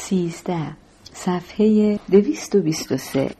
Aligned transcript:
سیزده 0.00 0.76
صفحه 1.12 1.98
دویست 2.10 2.54
و 2.54 2.60
بیست 2.60 2.92
و 2.92 2.96
سه. 2.96 3.30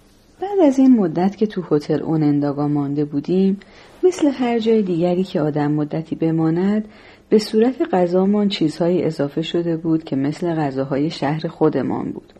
بعد 0.41 0.61
از 0.67 0.79
این 0.79 0.97
مدت 0.97 1.37
که 1.37 1.47
تو 1.47 1.63
هتل 1.71 2.03
اوننداگا 2.03 2.69
مانده 2.69 3.05
بودیم 3.05 3.61
مثل 4.05 4.29
هر 4.29 4.59
جای 4.59 4.83
دیگری 4.83 5.25
که 5.25 5.41
آدم 5.41 5.73
مدتی 5.73 6.17
بماند 6.17 6.85
به 7.29 7.39
صورت 7.39 7.95
غذامان 7.95 8.49
چیزهایی 8.49 9.03
اضافه 9.03 9.43
شده 9.43 9.77
بود 9.77 10.05
که 10.05 10.17
مثل 10.17 10.55
غذاهای 10.55 11.11
شهر 11.11 11.49
خودمان 11.49 12.13
بود. 12.13 12.33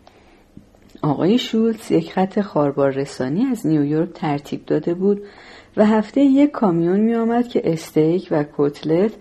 آقای 1.03 1.39
شولتز 1.39 1.91
یک 1.91 2.13
خط 2.13 2.41
خاربار 2.41 2.91
رسانی 2.91 3.45
از 3.45 3.67
نیویورک 3.67 4.13
ترتیب 4.15 4.67
داده 4.67 4.95
بود 4.95 5.23
و 5.77 5.87
هفته 5.87 6.21
یک 6.21 6.51
کامیون 6.51 7.01
می 7.01 7.15
آمد 7.15 7.49
که 7.49 7.73
استیک 7.73 8.29
و 8.31 8.45
کتلت 8.57 9.13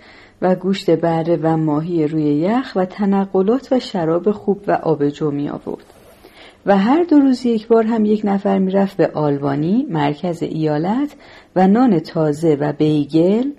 و 0.42 0.56
گوشت 0.56 0.92
بره 0.92 1.40
و 1.42 1.58
ماهی 1.58 2.08
روی 2.08 2.24
یخ 2.24 2.72
و 2.76 2.86
تنقلات 2.86 3.68
و 3.72 3.80
شراب 3.80 4.32
خوب 4.32 4.62
و 4.68 4.72
آبجو 4.72 5.32
می 5.32 5.50
آورد. 5.50 5.86
و 6.66 6.78
هر 6.78 7.04
دو 7.04 7.20
روز 7.20 7.46
یک 7.46 7.68
بار 7.68 7.84
هم 7.84 8.06
یک 8.06 8.22
نفر 8.24 8.58
می‌رفت 8.58 8.98
به 8.98 9.08
آلبانی 9.08 9.88
مرکز 9.90 10.44
ایالت 10.44 11.16
و 11.56 11.68
نان 11.68 12.00
تازه 12.00 12.58
و 12.60 12.74
بیگل. 12.74 13.52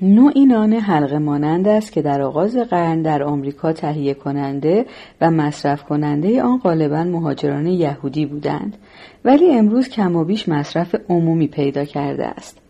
نوعی 0.00 0.46
نان 0.46 0.72
حلقه 0.72 1.18
مانند 1.18 1.68
است 1.68 1.92
که 1.92 2.02
در 2.02 2.22
آغاز 2.22 2.56
قرن 2.56 3.02
در 3.02 3.22
آمریکا 3.22 3.72
تهیه 3.72 4.14
کننده 4.14 4.86
و 5.20 5.30
مصرف 5.30 5.82
کننده 5.82 6.42
آن 6.42 6.58
غالبا 6.58 7.04
مهاجران 7.04 7.66
یهودی 7.66 8.26
بودند. 8.26 8.76
ولی 9.24 9.50
امروز 9.50 9.88
کم 9.88 10.16
و 10.16 10.24
بیش 10.24 10.48
مصرف 10.48 10.94
عمومی 11.08 11.46
پیدا 11.46 11.84
کرده 11.84 12.26
است. 12.26 12.67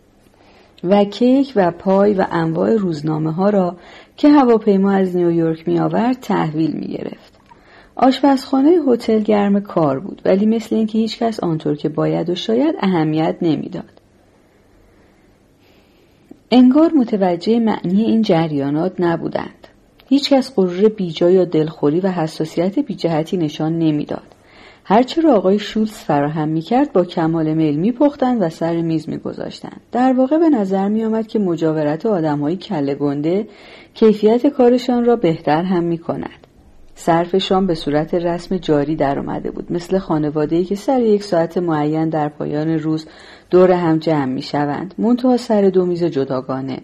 و 0.83 1.03
کیک 1.03 1.53
و 1.55 1.71
پای 1.71 2.13
و 2.13 2.25
انواع 2.31 2.75
روزنامه 2.75 3.31
ها 3.31 3.49
را 3.49 3.75
که 4.17 4.29
هواپیما 4.29 4.91
از 4.91 5.15
نیویورک 5.15 5.67
می 5.67 5.79
آورد 5.79 6.19
تحویل 6.19 6.71
می 6.71 6.87
گرفت. 6.87 7.39
آشپزخانه 7.95 8.71
هتل 8.87 9.19
گرم 9.19 9.59
کار 9.59 9.99
بود 9.99 10.21
ولی 10.25 10.45
مثل 10.45 10.75
اینکه 10.75 10.97
هیچکس 10.97 11.39
آنطور 11.39 11.75
که 11.75 11.89
باید 11.89 12.29
و 12.29 12.35
شاید 12.35 12.75
اهمیت 12.79 13.35
نمی‌داد. 13.41 14.01
انگار 16.51 16.91
متوجه 16.93 17.59
معنی 17.59 18.01
این 18.03 18.21
جریانات 18.21 18.93
نبودند. 18.99 19.67
هیچکس 20.09 20.55
غرور 20.55 20.89
بیجا 20.89 21.29
یا 21.29 21.45
دلخوری 21.45 21.99
و 21.99 22.07
حساسیت 22.07 22.79
بیجهتی 22.79 23.37
نشان 23.37 23.79
نمی‌داد. 23.79 24.35
هرچه 24.91 25.21
را 25.21 25.35
آقای 25.35 25.59
شولز 25.59 25.91
فراهم 25.91 26.49
می‌کرد 26.49 26.93
با 26.93 27.05
کمال 27.05 27.53
میل 27.53 27.79
میپختند 27.79 28.41
و 28.41 28.49
سر 28.49 28.81
میز 28.81 29.09
میگذاشتند 29.09 29.81
در 29.91 30.13
واقع 30.13 30.37
به 30.37 30.49
نظر 30.49 30.87
میآمد 30.87 31.27
که 31.27 31.39
مجاورت 31.39 32.05
آدمهای 32.05 32.55
کله 32.55 32.95
گنده 32.95 33.47
کیفیت 33.93 34.47
کارشان 34.47 35.05
را 35.05 35.15
بهتر 35.15 35.63
هم 35.63 35.83
می‌کند. 35.83 36.47
صرفشان 36.95 37.67
به 37.67 37.75
صورت 37.75 38.13
رسم 38.13 38.57
جاری 38.57 38.95
در 38.95 39.19
آمده 39.19 39.51
بود 39.51 39.71
مثل 39.71 39.97
خانواده 39.97 40.63
که 40.63 40.75
سر 40.75 41.01
یک 41.01 41.23
ساعت 41.23 41.57
معین 41.57 42.09
در 42.09 42.29
پایان 42.29 42.69
روز 42.69 43.05
دور 43.49 43.71
هم 43.71 43.97
جمع 43.97 44.33
می 44.33 44.41
شوند 44.41 44.93
منتها 44.97 45.37
سر 45.37 45.61
دو 45.61 45.85
میز 45.85 46.03
جداگانه. 46.03 46.77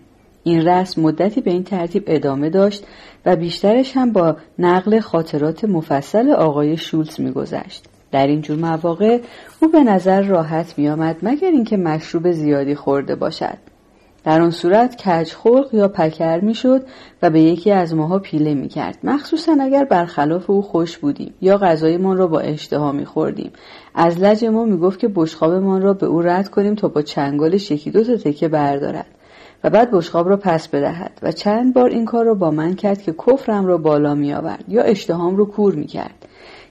این 0.43 0.67
رسم 0.67 1.01
مدتی 1.01 1.41
به 1.41 1.51
این 1.51 1.63
ترتیب 1.63 2.03
ادامه 2.07 2.49
داشت 2.49 2.83
و 3.25 3.35
بیشترش 3.35 3.97
هم 3.97 4.11
با 4.11 4.37
نقل 4.59 4.99
خاطرات 4.99 5.65
مفصل 5.65 6.31
آقای 6.31 6.77
شولز 6.77 7.19
میگذشت. 7.19 7.85
در 8.15 8.27
این 8.27 8.41
جور 8.41 8.57
مواقع 8.57 9.19
او 9.61 9.67
به 9.67 9.83
نظر 9.83 10.21
راحت 10.21 10.77
میآمد 10.77 11.15
مگر 11.23 11.47
اینکه 11.47 11.77
مشروب 11.77 12.31
زیادی 12.31 12.75
خورده 12.75 13.15
باشد 13.15 13.57
در 14.23 14.41
آن 14.41 14.51
صورت 14.51 14.95
کج 14.95 15.33
خلق 15.33 15.73
یا 15.73 15.87
پکر 15.87 16.39
می‌شد 16.39 16.83
و 17.21 17.29
به 17.29 17.41
یکی 17.41 17.71
از 17.71 17.93
ماها 17.93 18.19
پیله 18.19 18.53
می 18.53 18.67
کرد. 18.67 18.97
مخصوصا 19.03 19.57
اگر 19.61 19.85
برخلاف 19.85 20.49
او 20.49 20.61
خوش 20.61 20.97
بودیم 20.97 21.33
یا 21.41 21.57
غذایمان 21.57 22.17
را 22.17 22.27
با 22.27 22.39
اشتها 22.39 22.91
می 22.91 23.05
خوردیم. 23.05 23.51
از 23.95 24.19
لج 24.19 24.45
ما 24.45 24.65
می 24.65 24.77
گفت 24.77 24.99
که 24.99 25.07
بشخابمان 25.07 25.81
را 25.81 25.93
به 25.93 26.05
او 26.05 26.21
رد 26.21 26.49
کنیم 26.49 26.75
تا 26.75 26.87
با 26.87 27.01
چنگالش 27.01 27.71
یکی 27.71 27.91
دو 27.91 28.03
تا 28.03 28.17
تکه 28.17 28.47
بردارد 28.47 29.07
و 29.63 29.69
بعد 29.69 29.91
بشخاب 29.91 30.29
را 30.29 30.37
پس 30.37 30.67
بدهد 30.67 31.19
و 31.21 31.31
چند 31.31 31.73
بار 31.73 31.89
این 31.89 32.05
کار 32.05 32.25
را 32.25 32.33
با 32.33 32.51
من 32.51 32.75
کرد 32.75 33.01
که 33.01 33.13
کفرم 33.13 33.65
را 33.65 33.77
بالا 33.77 34.15
می 34.15 34.33
آورد 34.33 34.63
یا 34.67 34.83
اشتهام 34.83 35.37
را 35.37 35.45
کور 35.45 35.75
می 35.75 35.87
کرد. 35.87 36.25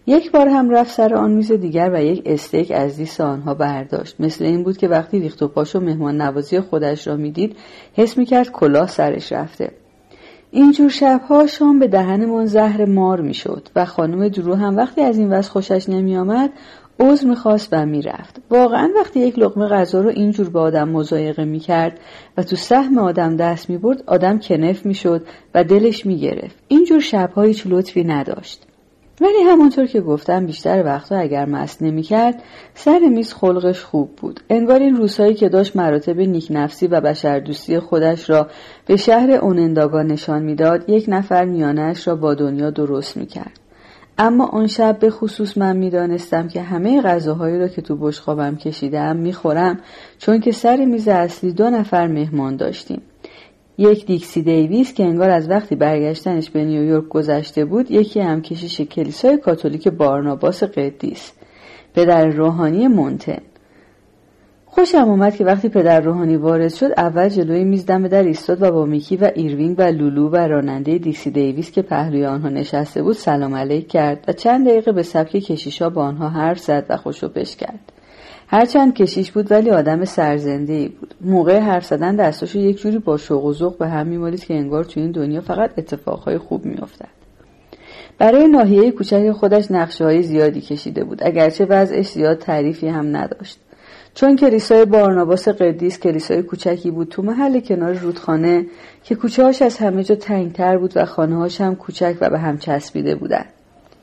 یک 0.07 0.31
بار 0.31 0.49
هم 0.49 0.71
رفت 0.71 0.91
سر 0.91 1.15
آن 1.15 1.31
میز 1.31 1.53
دیگر 1.53 1.91
و 1.95 2.05
یک 2.05 2.23
استیک 2.27 2.71
از 2.71 2.97
دیس 2.97 3.21
آنها 3.21 3.55
برداشت. 3.55 4.17
مثل 4.19 4.45
این 4.45 4.63
بود 4.63 4.77
که 4.77 4.89
وقتی 4.89 5.19
ریخت 5.19 5.43
و 5.43 5.49
پاش 5.49 5.77
و 5.77 5.81
مهمان 5.81 6.21
نوازی 6.21 6.61
خودش 6.61 7.07
را 7.07 7.17
می‌دید 7.17 7.57
حس 7.95 8.19
می‌کرد 8.19 8.51
کلاه 8.51 8.89
سرش 8.89 9.33
رفته. 9.33 9.71
اینجور 10.51 10.89
شبها 10.89 11.47
شام 11.47 11.79
به 11.79 11.89
دهنمان 11.89 12.47
زهر 12.47 12.85
مار 12.85 13.21
می‌شد 13.21 13.69
و 13.77 13.85
خانم 13.85 14.29
درو 14.29 14.55
هم 14.55 14.77
وقتی 14.77 15.01
از 15.01 15.19
این 15.19 15.33
وضع 15.33 15.51
خوشش 15.51 15.89
نمیآمد 15.89 16.51
عذر 17.01 17.27
می‌خواست 17.27 17.69
و 17.73 17.87
می‌رفت. 17.87 18.41
واقعا 18.51 18.91
وقتی 18.97 19.21
یک 19.21 19.39
لقمه 19.39 19.69
غذا 19.69 20.01
رو 20.01 20.09
اینجور 20.09 20.49
به 20.49 20.59
آدم 20.59 20.89
مزایقه 20.89 21.45
می‌کرد 21.45 22.01
و 22.37 22.43
تو 22.43 22.57
سهم 22.57 22.99
آدم 22.99 23.37
دست 23.37 23.71
می‌برد 23.71 24.03
آدم 24.07 24.39
کنف 24.39 24.87
می‌شد 24.87 25.27
و 25.55 25.65
دلش 25.65 26.07
می‌گرفت. 26.07 26.57
اینجور 26.69 27.01
شبها 27.01 27.43
هیچ 27.43 27.63
لطفی 27.67 28.05
نداشت. 28.05 28.67
ولی 29.25 29.43
همانطور 29.51 29.87
که 29.87 30.01
گفتم 30.01 30.47
بیشتر 30.47 30.83
وقتا 30.87 31.17
اگر 31.17 31.45
مست 31.45 31.83
نمی‌کرد 31.83 32.43
سر 32.75 32.99
میز 32.99 33.35
خلقش 33.35 33.81
خوب 33.81 34.17
بود. 34.17 34.41
انگار 34.51 34.81
این 34.81 34.97
روزهایی 34.97 35.35
که 35.35 35.49
داشت 35.49 35.77
مراتب 35.77 36.21
نیکنفسی 36.21 36.87
و 36.87 37.01
بشردوستی 37.01 37.79
خودش 37.79 38.31
را 38.31 38.49
به 38.87 38.97
شهر 38.97 39.31
اوننداگا 39.31 40.03
نشان 40.03 40.43
می‌داد 40.43 40.91
یک 40.91 41.05
نفر 41.09 41.45
میانش 41.45 42.09
را 42.09 42.17
با 42.17 42.35
دنیا 42.35 42.71
درست 42.71 43.17
می‌کرد. 43.17 43.61
اما 44.19 44.47
آن 44.47 44.67
شب 44.67 44.99
به 44.99 45.11
خصوص 45.11 45.59
من 45.59 45.77
می‌دانستم 45.77 46.49
که 46.49 46.63
همه 46.63 47.03
غذاهایی 47.03 47.59
را 47.59 47.69
که 47.69 47.83
تو 47.83 47.97
بشخابم 47.97 48.57
کشیدم 48.57 49.17
می‌خورم 49.17 49.81
چون 50.19 50.41
که 50.41 50.53
سر 50.53 50.85
میز 50.85 51.09
اصلی 51.09 51.53
دو 51.53 51.71
نفر 51.71 52.07
مهمان 52.07 52.57
داشتیم. 52.57 53.03
یک 53.79 54.07
دیکسی 54.07 54.43
دیویس 54.43 54.95
که 54.95 55.05
انگار 55.05 55.31
از 55.31 55.51
وقتی 55.51 55.75
برگشتنش 55.75 56.51
به 56.51 56.65
نیویورک 56.65 57.09
گذشته 57.09 57.65
بود 57.65 57.91
یکی 57.91 58.21
هم 58.21 58.43
کشیش 58.43 58.81
کلیسای 58.81 59.37
کاتولیک 59.37 59.89
بارناباس 59.89 60.63
قدیس 60.63 61.33
پدر 61.95 62.27
روحانی 62.27 62.89
مونتن. 62.89 63.43
خوشم 64.67 65.09
اومد 65.09 65.37
که 65.37 65.45
وقتی 65.45 65.69
پدر 65.69 66.01
روحانی 66.01 66.37
وارد 66.37 66.75
شد 66.75 66.91
اول 66.97 67.29
جلوی 67.29 67.65
میز 67.65 67.87
دم 67.87 68.09
در 68.09 68.23
ایستاد 68.23 68.63
و 68.63 68.71
با 68.71 68.85
میکی 68.85 69.17
و 69.17 69.31
ایروینگ 69.35 69.79
و 69.79 69.83
لولو 69.83 70.29
و 70.29 70.37
راننده 70.37 70.99
دیکسی 70.99 71.31
دیویس 71.31 71.71
که 71.71 71.83
پهلوی 71.83 72.27
آنها 72.27 72.49
نشسته 72.49 73.03
بود 73.03 73.15
سلام 73.15 73.55
علیک 73.55 73.89
کرد 73.89 74.25
و 74.29 74.33
چند 74.33 74.69
دقیقه 74.69 74.93
به 74.93 75.03
سبک 75.03 75.31
کشیشا 75.31 75.91
با 75.91 76.05
آنها 76.05 76.29
حرف 76.29 76.59
زد 76.59 76.87
و 76.89 76.97
خوشو 76.97 77.29
بش 77.29 77.57
کرد. 77.57 77.94
هرچند 78.55 78.95
کشیش 78.95 79.33
بود 79.33 79.53
ولی 79.53 79.71
آدم 79.71 80.05
سرزنده 80.05 80.73
ای 80.73 80.89
بود. 80.89 81.15
موقع 81.21 81.59
حرف 81.59 81.87
زدن 81.87 82.17
دستاشو 82.17 82.59
یک 82.59 82.81
جوری 82.81 82.99
با 82.99 83.17
شوق 83.17 83.45
و 83.45 83.53
ذوق 83.53 83.79
به 83.79 83.89
هم 83.89 84.07
میمالید 84.07 84.45
که 84.45 84.55
انگار 84.55 84.85
تو 84.85 85.01
این 85.01 85.11
دنیا 85.11 85.41
فقط 85.41 85.71
اتفاقهای 85.79 86.39
خوب 86.39 86.65
میافتد. 86.65 87.09
برای 88.19 88.49
ناحیه 88.49 88.91
کوچک 88.91 89.31
خودش 89.31 89.71
نقشه 89.71 90.05
های 90.05 90.23
زیادی 90.23 90.61
کشیده 90.61 91.05
بود. 91.05 91.19
اگرچه 91.23 91.65
وضعش 91.65 92.09
زیاد 92.09 92.39
تعریفی 92.39 92.89
هم 92.89 93.17
نداشت. 93.17 93.59
چون 94.15 94.37
کلیسای 94.37 94.85
بارناباس 94.85 95.49
قدیس 95.49 95.99
کلیسای 95.99 96.43
کوچکی 96.43 96.91
بود 96.91 97.09
تو 97.09 97.23
محل 97.23 97.61
کنار 97.61 97.93
رودخانه 97.93 98.67
که 99.05 99.15
کوچه 99.15 99.45
هاش 99.45 99.63
از 99.63 99.79
همه 99.79 100.05
جا 100.05 100.15
تنگتر 100.15 100.79
بود 100.79 100.93
و 100.97 101.05
خانه 101.05 101.49
هم 101.61 101.75
کوچک 101.75 102.17
و 102.21 102.31
به 102.31 102.39
هم 102.39 102.59
چسبیده 102.59 103.15
بودند. 103.15 103.54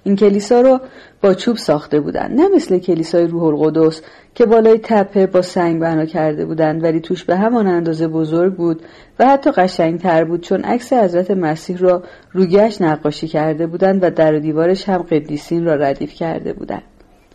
این 0.03 0.15
کلیسا 0.15 0.61
رو 0.61 0.79
با 1.21 1.33
چوب 1.33 1.57
ساخته 1.57 1.99
بودند 1.99 2.41
نه 2.41 2.47
مثل 2.55 2.79
کلیسای 2.79 3.27
روح 3.27 3.43
القدس 3.43 4.01
که 4.35 4.45
بالای 4.45 4.79
تپه 4.83 5.27
با 5.27 5.41
سنگ 5.41 5.79
بنا 5.79 6.05
کرده 6.05 6.45
بودند 6.45 6.83
ولی 6.83 6.99
توش 6.99 7.23
به 7.23 7.35
همان 7.35 7.67
اندازه 7.67 8.07
بزرگ 8.07 8.55
بود 8.55 8.81
و 9.19 9.27
حتی 9.27 9.51
قشنگتر 9.51 10.23
بود 10.23 10.41
چون 10.41 10.61
عکس 10.61 10.93
حضرت 10.93 11.31
مسیح 11.31 11.77
را 11.77 12.03
روگشت 12.31 12.81
نقاشی 12.81 13.27
کرده 13.27 13.67
بودند 13.67 14.03
و 14.03 14.09
در 14.09 14.35
و 14.35 14.39
دیوارش 14.39 14.89
هم 14.89 15.01
قدیسین 15.01 15.65
را 15.65 15.75
ردیف 15.75 16.13
کرده 16.13 16.53
بودند 16.53 16.83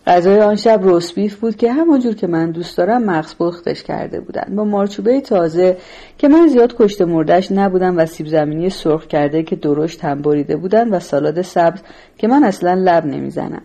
غذای 0.06 0.40
آن 0.40 0.56
شب 0.56 0.80
روسبیف 0.82 1.36
بود 1.36 1.56
که 1.56 1.72
همانجور 1.72 2.14
که 2.14 2.26
من 2.26 2.50
دوست 2.50 2.78
دارم 2.78 3.04
مغز 3.04 3.36
پختش 3.36 3.82
کرده 3.82 4.20
بودند. 4.20 4.54
با 4.54 4.64
مارچوبه 4.64 5.20
تازه 5.20 5.76
که 6.18 6.28
من 6.28 6.46
زیاد 6.46 6.76
کشته 6.78 7.04
مردش 7.04 7.52
نبودم 7.52 7.98
و 7.98 8.06
سیب 8.06 8.26
زمینی 8.26 8.70
سرخ 8.70 9.06
کرده 9.06 9.42
که 9.42 9.56
درشت 9.56 10.04
هم 10.04 10.22
بریده 10.22 10.56
بودند 10.56 10.92
و 10.92 11.00
سالاد 11.00 11.42
سبز 11.42 11.80
که 12.18 12.28
من 12.28 12.44
اصلا 12.44 12.74
لب 12.74 13.06
نمی‌زنم. 13.06 13.62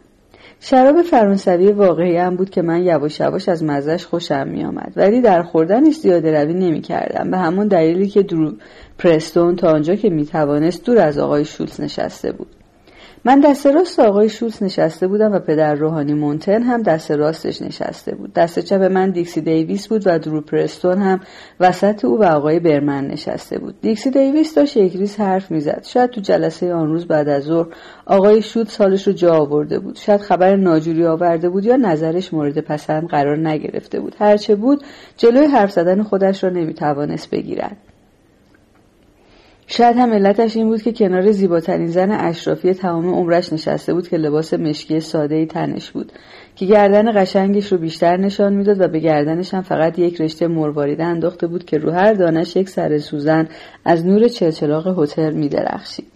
شراب 0.64 1.02
فرانسوی 1.02 1.72
واقعی 1.72 2.18
هم 2.18 2.36
بود 2.36 2.50
که 2.50 2.62
من 2.62 2.84
یواش 2.84 3.20
یواش 3.20 3.50
از 3.50 3.64
مزش 3.64 4.06
خوشم 4.06 4.48
می 4.48 4.64
آمد 4.64 4.94
ولی 4.96 5.22
در 5.22 5.44
خوردنش 5.44 5.96
زیاده 5.96 6.44
روی 6.44 6.54
نمی 6.54 6.82
کردم 6.82 7.32
به 7.32 7.38
همون 7.38 7.68
دلیلی 7.68 8.08
که 8.08 8.24
درو 8.24 8.52
پرستون 8.98 9.56
تا 9.56 9.72
آنجا 9.72 9.96
که 9.96 10.10
می 10.10 10.26
توانست 10.26 10.86
دور 10.86 10.98
از 10.98 11.18
آقای 11.18 11.46
شولز 11.46 11.82
نشسته 11.82 12.32
بود. 12.32 12.61
من 13.26 13.40
دست 13.40 13.68
راست 13.68 14.00
آقای 14.00 14.30
شولز 14.30 14.64
نشسته 14.64 15.08
بودم 15.08 15.32
و 15.32 15.40
پدر 15.40 15.76
روحانی 15.76 16.14
مونتن 16.14 16.64
هم 16.64 16.82
دست 16.82 17.12
راستش 17.12 17.62
نشسته 17.62 18.16
بود. 18.16 18.34
دست 18.34 18.60
چپ 18.60 18.82
من 18.82 19.10
دیکسی 19.10 19.42
دیویس 19.42 19.88
بود 19.88 20.02
و 20.06 20.20
درو 20.20 20.42
پرستون 20.42 20.98
هم 20.98 21.20
وسط 21.60 22.06
او 22.06 22.20
و 22.20 22.24
آقای 22.24 22.60
برمن 22.60 23.08
نشسته 23.08 23.60
بود. 23.60 23.82
دیکسی 23.82 24.12
دیویس 24.12 24.56
داشت 24.56 24.78
یک 24.78 24.96
ریز 24.96 25.16
حرف 25.16 25.52
می‌زد. 25.52 25.84
شاید 25.84 26.10
تو 26.10 26.22
جلسه 26.22 26.74
آن 26.74 26.88
روز 26.88 27.08
بعد 27.08 27.30
از 27.30 27.44
ظهر 27.44 27.68
آقای 28.06 28.42
شود 28.42 28.68
سالش 28.68 29.08
رو 29.08 29.14
جا 29.14 29.34
آورده 29.34 29.80
بود. 29.80 29.96
شاید 29.96 30.22
خبر 30.22 30.56
ناجوری 30.56 31.06
آورده 31.06 31.50
بود 31.50 31.66
یا 31.66 31.76
نظرش 31.76 32.34
مورد 32.34 32.60
پسند 32.60 33.08
قرار 33.08 33.48
نگرفته 33.48 34.00
بود. 34.00 34.16
هرچه 34.20 34.56
بود 34.56 34.84
جلوی 35.18 35.46
حرف 35.46 35.72
زدن 35.72 36.04
خودش 36.04 36.44
را 36.44 36.50
نمی‌توانست 36.50 37.30
بگیرد. 37.30 37.78
شاید 39.74 39.98
هم 39.98 40.14
علتش 40.14 40.58
این 40.58 40.68
بود 40.68 40.82
که 40.82 40.94
کنار 40.94 41.32
زیباترین 41.32 41.88
زن 41.88 42.12
اشرافی 42.12 42.74
تمام 42.74 43.14
عمرش 43.14 43.54
نشسته 43.54 43.94
بود 43.94 44.08
که 44.08 44.18
لباس 44.18 44.54
مشکی 44.54 45.00
ساده 45.00 45.36
ای 45.36 45.46
تنش 45.46 45.92
بود 45.92 46.12
که 46.56 46.66
گردن 46.66 47.22
قشنگش 47.22 47.72
رو 47.72 47.78
بیشتر 47.78 48.18
نشان 48.18 48.54
می‌داد 48.54 48.82
و 48.82 48.88
به 48.88 49.00
گردنش 49.00 49.54
هم 49.54 49.62
فقط 49.62 50.00
یک 50.00 50.22
رشته 50.22 50.48
مرواریده 50.48 51.04
انداخته 51.04 51.48
بود 51.48 51.66
که 51.66 51.78
رو 51.78 51.92
هر 51.92 52.14
دانش 52.14 52.56
یک 52.56 52.70
سر 52.70 52.98
سوزن 52.98 53.48
از 53.86 54.06
نور 54.06 54.28
چلچلاق 54.28 55.00
هتل 55.00 55.34
میدرخشید. 55.34 56.08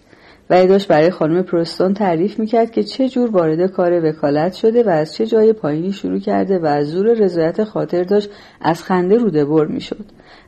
و 0.50 0.68
داشت 0.68 0.88
برای 0.88 1.10
خانم 1.10 1.44
پروستون 1.44 1.94
تعریف 1.94 2.40
می‌کرد 2.40 2.72
که 2.72 2.84
چه 2.84 3.10
جور 3.10 3.31
وارد 3.31 3.72
کار 3.72 4.10
وکالت 4.10 4.54
شده 4.54 4.84
و 4.84 4.90
از 4.90 5.13
چه 5.13 5.25
جای 5.25 5.54
پایینی 5.54 5.92
شروع 5.92 6.19
کرده 6.19 6.60
و 6.60 6.66
از 6.66 6.88
زور 6.88 7.13
رضایت 7.13 7.63
خاطر 7.63 8.04
داشت 8.04 8.30
از 8.62 8.84
خنده 8.84 9.18
روده 9.18 9.46
بر 9.46 9.66
می‌شد. 9.66 10.06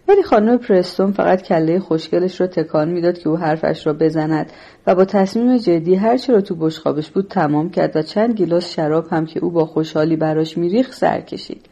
ولی 0.07 0.24
خانم 0.24 0.57
پرستون 0.57 1.12
فقط 1.12 1.42
کله 1.42 1.80
خوشگلش 1.80 2.42
را 2.42 2.48
تکان 2.48 2.89
می‌داد 2.89 3.18
که 3.18 3.30
او 3.30 3.38
حرفش 3.38 3.88
را 3.88 3.94
بزند 3.94 4.51
و 4.88 4.95
با 4.95 5.06
تصمیم 5.06 5.57
جدی 5.57 5.95
هرچه 5.95 6.33
را 6.33 6.42
تو 6.42 6.56
بشخابش 6.56 7.09
بود 7.09 7.27
تمام 7.27 7.69
کرد 7.69 7.95
و 7.95 8.01
چند 8.01 8.33
گیلاس 8.33 8.74
شراب 8.74 9.07
هم 9.12 9.25
که 9.25 9.39
او 9.39 9.50
با 9.50 9.65
خوشحالی 9.65 10.15
براش 10.15 10.57
میریخ 10.57 10.94
سر 10.94 11.21
کشید. 11.21 11.65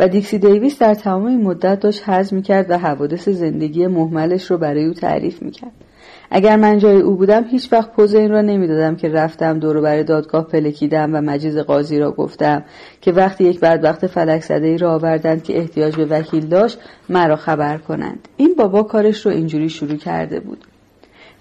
و 0.00 0.08
دیکسی 0.08 0.38
دیویس 0.38 0.78
در 0.78 0.94
تمام 0.94 1.42
مدت 1.42 1.80
داشت 1.80 2.08
حز 2.08 2.34
می‌کرد 2.34 2.70
و 2.70 2.78
حوادث 2.78 3.28
زندگی 3.28 3.86
محملش 3.86 4.50
رو 4.50 4.58
برای 4.58 4.84
او 4.84 4.92
تعریف 4.92 5.42
می‌کرد. 5.42 5.72
اگر 6.30 6.56
من 6.56 6.78
جای 6.78 7.00
او 7.00 7.16
بودم 7.16 7.44
هیچ 7.44 7.72
وقت 7.72 7.92
پوز 7.92 8.14
این 8.14 8.30
را 8.30 8.40
نمی‌دادم 8.40 8.96
که 8.96 9.08
رفتم 9.08 9.58
دور 9.58 9.80
برای 9.80 10.04
دادگاه 10.04 10.46
پلکیدم 10.46 11.14
و 11.14 11.20
مجیز 11.20 11.58
قاضی 11.58 11.98
را 11.98 12.10
گفتم 12.12 12.64
که 13.00 13.12
وقتی 13.12 13.44
یک 13.44 13.60
بدبخت 13.60 14.06
فلک 14.06 14.42
زده 14.42 14.66
ای 14.66 14.78
را 14.78 14.94
آوردند 14.94 15.42
که 15.42 15.58
احتیاج 15.58 15.96
به 15.96 16.04
وکیل 16.04 16.46
داشت 16.46 16.78
مرا 17.08 17.36
خبر 17.36 17.78
کنند. 17.78 18.28
این 18.36 18.54
بابا 18.58 18.82
کارش 18.82 19.26
رو 19.26 19.32
اینجوری 19.32 19.68
شروع 19.68 19.96
کرده 19.96 20.40
بود. 20.40 20.64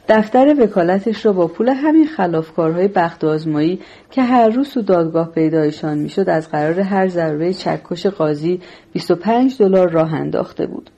دفتر 0.10 0.56
وکالتش 0.64 1.26
را 1.26 1.34
با 1.34 1.48
پول 1.48 1.70
همین 1.70 2.08
خلافکارهای 2.08 2.88
بخت 2.88 3.24
آزمایی 3.24 3.80
که 4.12 4.24
هر 4.24 4.50
روز 4.50 4.70
تو 4.70 4.82
دادگاه 4.82 5.32
پیدایشان 5.32 5.98
می‌شد 5.98 6.30
از 6.30 6.50
قرار 6.50 6.80
هر 6.80 7.08
ضربه 7.08 7.54
چکش 7.54 8.06
قاضی 8.06 8.60
25 8.94 9.56
دلار 9.60 9.90
راه 9.90 10.14
انداخته 10.14 10.68
بود. 10.68 10.90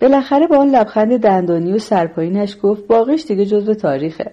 بالاخره 0.00 0.46
با 0.46 0.58
آن 0.58 0.68
لبخند 0.68 1.18
دندانی 1.18 1.72
و 1.72 1.78
سرپایینش 1.78 2.56
گفت 2.62 2.86
باقیش 2.86 3.26
دیگه 3.26 3.46
جزو 3.46 3.74
تاریخه 3.74 4.32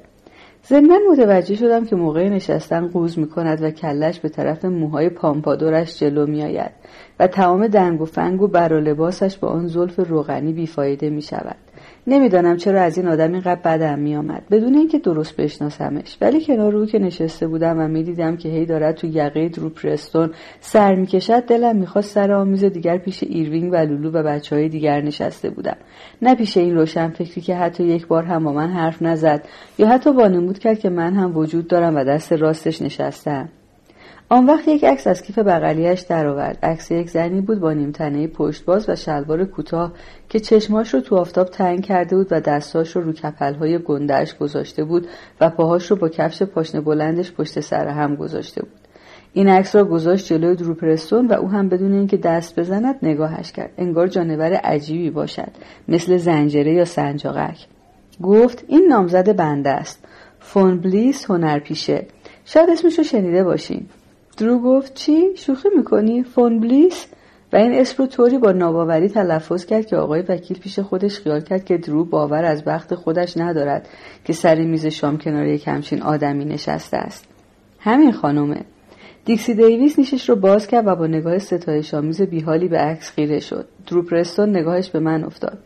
ضمنا 0.66 0.98
متوجه 1.12 1.56
شدم 1.56 1.86
که 1.86 1.96
موقع 1.96 2.30
نشستن 2.30 2.88
قوز 2.88 3.20
می 3.20 3.30
کند 3.30 3.64
و 3.64 3.72
کلش 3.72 4.20
به 4.20 4.30
طرف 4.30 4.66
موهای 4.66 5.10
پامپادورش 5.10 6.00
جلو 6.00 6.26
می 6.26 6.44
آید 6.44 6.72
و 7.20 7.28
تمام 7.28 7.68
دنگ 7.68 8.02
و 8.02 8.06
فنگ 8.06 8.42
و 8.42 8.48
بر 8.48 8.80
لباسش 8.80 9.38
با 9.38 9.48
آن 9.48 9.68
زلف 9.68 10.00
روغنی 10.10 10.54
بیفایده 10.54 11.10
می 11.10 11.22
شود. 11.22 11.67
نمی‌دانم 12.10 12.58
چرا 12.58 12.82
از 12.82 12.98
این 12.98 13.08
آدم 13.08 13.32
اینقدر 13.32 13.62
بدم 13.62 14.00
میآمد. 14.00 14.44
بدون 14.52 14.74
اینکه 14.74 15.00
درست 15.00 15.36
بشناسمش. 15.36 16.18
ولی 16.22 16.46
کنار 16.46 16.76
او 16.76 16.86
که 16.86 17.00
نشسته 17.00 17.48
بودم 17.48 17.80
و 17.80 17.88
می‌دیدم 17.88 18.38
که 18.38 18.50
هی 18.50 18.66
دارد 18.66 18.96
تو 18.96 19.08
یقه 19.08 19.50
درو 19.50 19.70
پرستون 19.70 20.32
سر 20.60 20.96
می‌کشد 20.96 21.40
دلم 21.40 21.76
می‌خواست 21.76 22.12
سر 22.12 22.32
آن 22.32 22.44
میز 22.44 22.64
دیگر 22.64 22.98
پیش 22.98 23.24
ایروینگ 23.24 23.74
و 23.74 23.76
لولو 23.76 24.12
و 24.12 24.24
بچه 24.24 24.56
های 24.56 24.70
دیگر 24.70 25.02
نشسته 25.02 25.50
بودم. 25.50 25.78
نه 26.22 26.36
پیش 26.36 26.58
این 26.58 26.76
روشن 26.76 27.10
فکری 27.10 27.42
که 27.42 27.56
حتی 27.56 27.84
یک 27.84 28.08
بار 28.08 28.24
هم 28.24 28.44
با 28.44 28.54
من 28.54 28.70
حرف 28.70 29.02
نزد 29.02 29.48
یا 29.78 29.88
حتی 29.88 30.10
وانمود 30.10 30.60
کرد 30.60 30.80
که 30.80 30.90
من 30.90 31.14
هم 31.14 31.38
وجود 31.38 31.68
دارم 31.68 31.96
و 31.96 32.04
دست 32.04 32.34
راستش 32.34 32.82
نشستم. 32.82 33.50
آن 34.30 34.46
وقت 34.46 34.68
یک 34.68 34.84
عکس 34.84 35.08
از 35.08 35.22
کیف 35.22 35.40
بغلیش 35.40 36.02
درآورد. 36.02 36.60
عکس 36.64 36.92
یک 36.92 37.10
زنی 37.10 37.42
بود 37.42 37.60
با 37.60 37.74
نیمتنه 37.74 38.28
پشت 38.28 38.66
باز 38.66 38.90
و 38.90 38.96
شلوار 38.96 39.46
کوتاه 39.46 39.94
که 40.30 40.40
چشماش 40.40 40.94
رو 40.94 41.02
تو 41.02 41.16
آفتاب 41.16 41.48
تنگ 41.48 41.84
کرده 41.84 42.16
بود 42.16 42.28
و 42.32 42.40
دستاش 42.40 42.96
رو 42.96 43.02
رو 43.02 43.12
کپلهای 43.12 43.80
گندهش 43.80 44.36
گذاشته 44.36 44.84
بود 44.84 45.08
و 45.42 45.50
پاهاش 45.50 45.92
رو 45.92 45.98
با 45.98 46.10
کفش 46.10 46.44
پاشنه 46.44 46.82
بلندش 46.82 47.32
پشت 47.32 47.60
سر 47.60 47.88
هم 47.88 48.16
گذاشته 48.16 48.62
بود. 48.62 48.72
این 49.34 49.50
عکس 49.50 49.76
را 49.76 49.84
گذاشت 49.84 50.28
جلوی 50.28 50.56
دروپرستون 50.56 51.28
و 51.28 51.34
او 51.34 51.50
هم 51.50 51.70
بدون 51.70 51.94
اینکه 51.94 52.18
دست 52.18 52.60
بزند 52.60 52.96
نگاهش 53.04 53.52
کرد. 53.52 53.72
انگار 53.78 54.08
جانور 54.08 54.54
عجیبی 54.54 55.10
باشد 55.10 55.52
مثل 55.88 56.18
زنجره 56.18 56.74
یا 56.74 56.86
سنجاقک. 56.86 57.58
گفت 58.24 58.64
این 58.68 58.88
نامزد 58.90 59.36
بنده 59.36 59.70
است. 59.70 60.06
فون 60.40 60.80
بلیس 60.80 61.26
هنرپیشه. 61.26 62.06
شاید 62.46 62.70
اسمش 62.70 62.98
رو 62.98 63.04
شنیده 63.04 63.44
باشین. 63.44 63.86
درو 64.38 64.60
گفت 64.60 64.94
چی؟ 64.94 65.30
شوخی 65.36 65.70
می‌کنی؟ 65.78 66.24
فون 66.24 66.60
بلیس؟ 66.60 67.08
و 67.54 67.56
این 67.56 67.74
اسم 67.74 68.04
رو 68.04 68.06
طوری 68.10 68.38
با 68.38 68.52
ناباوری 68.52 69.10
تلفظ 69.10 69.66
کرد 69.66 69.86
که 69.86 69.96
آقای 69.96 70.22
وکیل 70.22 70.60
پیش 70.60 70.80
خودش 70.80 71.20
خیال 71.20 71.42
کرد 71.42 71.66
که 71.66 71.78
درو 71.78 72.06
باور 72.06 72.46
از 72.46 72.64
بخت 72.64 72.96
خودش 72.96 73.38
ندارد 73.38 73.90
که 74.26 74.34
سر 74.34 74.56
میز 74.56 74.86
شام 74.86 75.18
کنار 75.18 75.46
یک 75.48 75.68
همچین 75.68 76.02
آدمی 76.02 76.46
نشسته 76.46 76.98
است 76.98 77.28
همین 77.80 78.12
خانومه 78.12 78.62
دیکسی 79.26 79.54
دیویس 79.54 80.00
نیشش 80.00 80.30
رو 80.30 80.36
باز 80.36 80.68
کرد 80.68 80.88
و 80.88 80.96
با 80.96 81.08
نگاه 81.08 81.38
ستایش 81.38 81.94
آمیز 81.94 82.22
بیحالی 82.22 82.68
به 82.68 82.78
عکس 82.78 83.12
خیره 83.12 83.40
شد 83.40 83.68
درو 83.88 84.04
پرستون 84.04 84.50
نگاهش 84.50 84.90
به 84.90 85.00
من 85.00 85.24
افتاد 85.24 85.58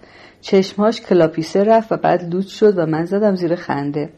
چشمهاش 0.41 1.01
کلاپیسه 1.01 1.63
رفت 1.63 1.91
و 1.91 1.97
بعد 1.97 2.33
لوت 2.33 2.47
شد 2.47 2.77
و 2.77 2.85
من 2.85 3.05
زدم 3.05 3.35
زیر 3.35 3.55
خنده 3.55 4.09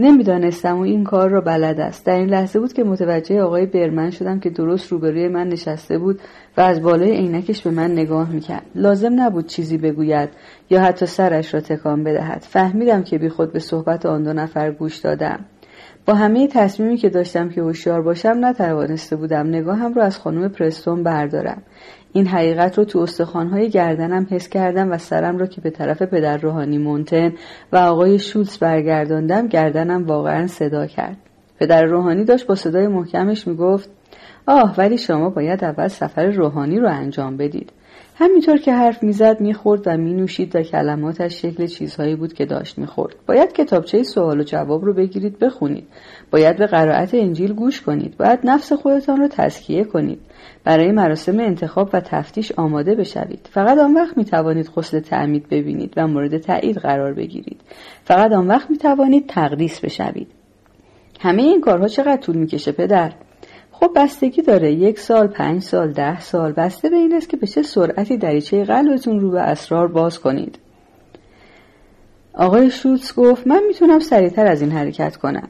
نمی‌دانستم 0.00 0.76
او 0.76 0.82
این 0.82 1.04
کار 1.04 1.28
را 1.28 1.40
بلد 1.40 1.80
است. 1.80 2.06
در 2.06 2.14
این 2.14 2.28
لحظه 2.28 2.60
بود 2.60 2.72
که 2.72 2.84
متوجه 2.84 3.42
آقای 3.42 3.66
برمن 3.66 4.10
شدم 4.10 4.40
که 4.40 4.50
درست 4.50 4.92
روبروی 4.92 5.28
من 5.28 5.48
نشسته 5.48 5.98
بود 5.98 6.20
و 6.56 6.60
از 6.60 6.82
بالای 6.82 7.10
عینکش 7.10 7.62
به 7.62 7.70
من 7.70 7.92
نگاه 7.92 8.30
می‌کرد. 8.30 8.62
لازم 8.74 9.20
نبود 9.20 9.46
چیزی 9.46 9.78
بگوید 9.78 10.28
یا 10.70 10.80
حتی 10.80 11.06
سرش 11.06 11.54
را 11.54 11.60
تکان 11.60 12.04
بدهد. 12.04 12.40
فهمیدم 12.48 13.02
که 13.02 13.18
بیخود 13.18 13.52
به 13.52 13.58
صحبت 13.58 14.06
آن 14.06 14.22
دو 14.22 14.32
نفر 14.32 14.70
گوش 14.70 14.96
دادم. 14.96 15.44
با 16.06 16.14
همه 16.14 16.48
تصمیمی 16.48 16.96
که 16.96 17.08
داشتم 17.08 17.48
که 17.48 17.60
هوشیار 17.60 18.02
باشم 18.02 18.36
نتوانسته 18.40 19.16
بودم 19.16 19.46
نگاهم 19.46 19.94
را 19.94 20.04
از 20.04 20.18
خانم 20.18 20.48
پرستون 20.48 21.02
بردارم. 21.02 21.62
این 22.12 22.26
حقیقت 22.26 22.78
رو 22.78 22.84
تو 22.84 22.98
استخوانهای 22.98 23.70
گردنم 23.70 24.26
حس 24.30 24.48
کردم 24.48 24.92
و 24.92 24.98
سرم 24.98 25.38
را 25.38 25.46
که 25.46 25.60
به 25.60 25.70
طرف 25.70 26.02
پدر 26.02 26.36
روحانی 26.36 26.78
مونتن 26.78 27.32
و 27.72 27.76
آقای 27.76 28.18
شولز 28.18 28.58
برگرداندم 28.58 29.46
گردنم 29.46 30.06
واقعا 30.06 30.46
صدا 30.46 30.86
کرد. 30.86 31.16
پدر 31.60 31.84
روحانی 31.84 32.24
داشت 32.24 32.46
با 32.46 32.54
صدای 32.54 32.86
محکمش 32.86 33.46
می‌گفت 33.46 33.90
آه 34.46 34.74
ولی 34.78 34.98
شما 34.98 35.30
باید 35.30 35.64
اول 35.64 35.88
سفر 35.88 36.26
روحانی 36.26 36.78
رو 36.78 36.88
انجام 36.88 37.36
بدید. 37.36 37.72
همینطور 38.20 38.56
که 38.56 38.72
حرف 38.72 39.02
می‌زد 39.02 39.40
می‌خورد 39.40 39.82
و 39.86 39.96
مینوشید 39.96 40.56
و 40.56 40.62
کلماتش 40.62 41.42
شکل 41.42 41.66
چیزهایی 41.66 42.16
بود 42.16 42.32
که 42.32 42.44
داشت 42.44 42.78
می‌خورد. 42.78 43.14
باید 43.26 43.52
کتابچه 43.52 44.02
سوال 44.02 44.40
و 44.40 44.42
جواب 44.42 44.84
رو 44.84 44.94
بگیرید 44.94 45.38
بخونید. 45.38 45.86
باید 46.30 46.56
به 46.56 46.66
قرائت 46.66 47.14
انجیل 47.14 47.52
گوش 47.52 47.80
کنید. 47.80 48.16
باید 48.16 48.38
نفس 48.44 48.72
خودتان 48.72 49.20
رو 49.20 49.28
تسکیه 49.28 49.84
کنید. 49.84 50.18
برای 50.64 50.92
مراسم 50.92 51.40
انتخاب 51.40 51.90
و 51.92 52.00
تفتیش 52.00 52.52
آماده 52.52 52.94
بشوید. 52.94 53.48
فقط 53.52 53.78
آن 53.78 53.94
وقت 53.94 54.18
می 54.18 54.24
توانید 54.24 54.70
تعمید 55.10 55.48
ببینید 55.48 55.94
و 55.96 56.06
مورد 56.06 56.38
تایید 56.38 56.76
قرار 56.76 57.14
بگیرید. 57.14 57.60
فقط 58.04 58.32
آن 58.32 58.46
وقت 58.46 58.70
می 58.70 58.76
توانید 58.76 59.26
تقدیس 59.26 59.80
بشوید. 59.80 60.28
همه 61.20 61.42
این 61.42 61.60
کارها 61.60 61.88
چقدر 61.88 62.20
طول 62.20 62.36
می‌کشه 62.36 62.72
پدر؟ 62.72 63.12
خب 63.80 63.90
بستگی 63.96 64.42
داره. 64.42 64.72
یک 64.72 64.98
سال 64.98 65.26
پنج 65.26 65.62
سال 65.62 65.92
ده 65.92 66.20
سال. 66.20 66.52
بسته 66.52 66.90
به 66.90 66.96
این 66.96 67.14
است 67.14 67.28
که 67.28 67.36
به 67.36 67.46
چه 67.46 67.62
سرعتی 67.62 68.16
دریچه 68.16 68.64
قلبتون 68.64 69.20
رو 69.20 69.30
به 69.30 69.40
اسرار 69.40 69.88
باز 69.88 70.18
کنید. 70.18 70.58
آقای 72.34 72.70
شولتز 72.70 73.14
گفت 73.14 73.46
من 73.46 73.62
می‌تونم 73.68 73.98
سریعتر 73.98 74.46
از 74.46 74.62
این 74.62 74.70
حرکت 74.70 75.16
کنم. 75.16 75.48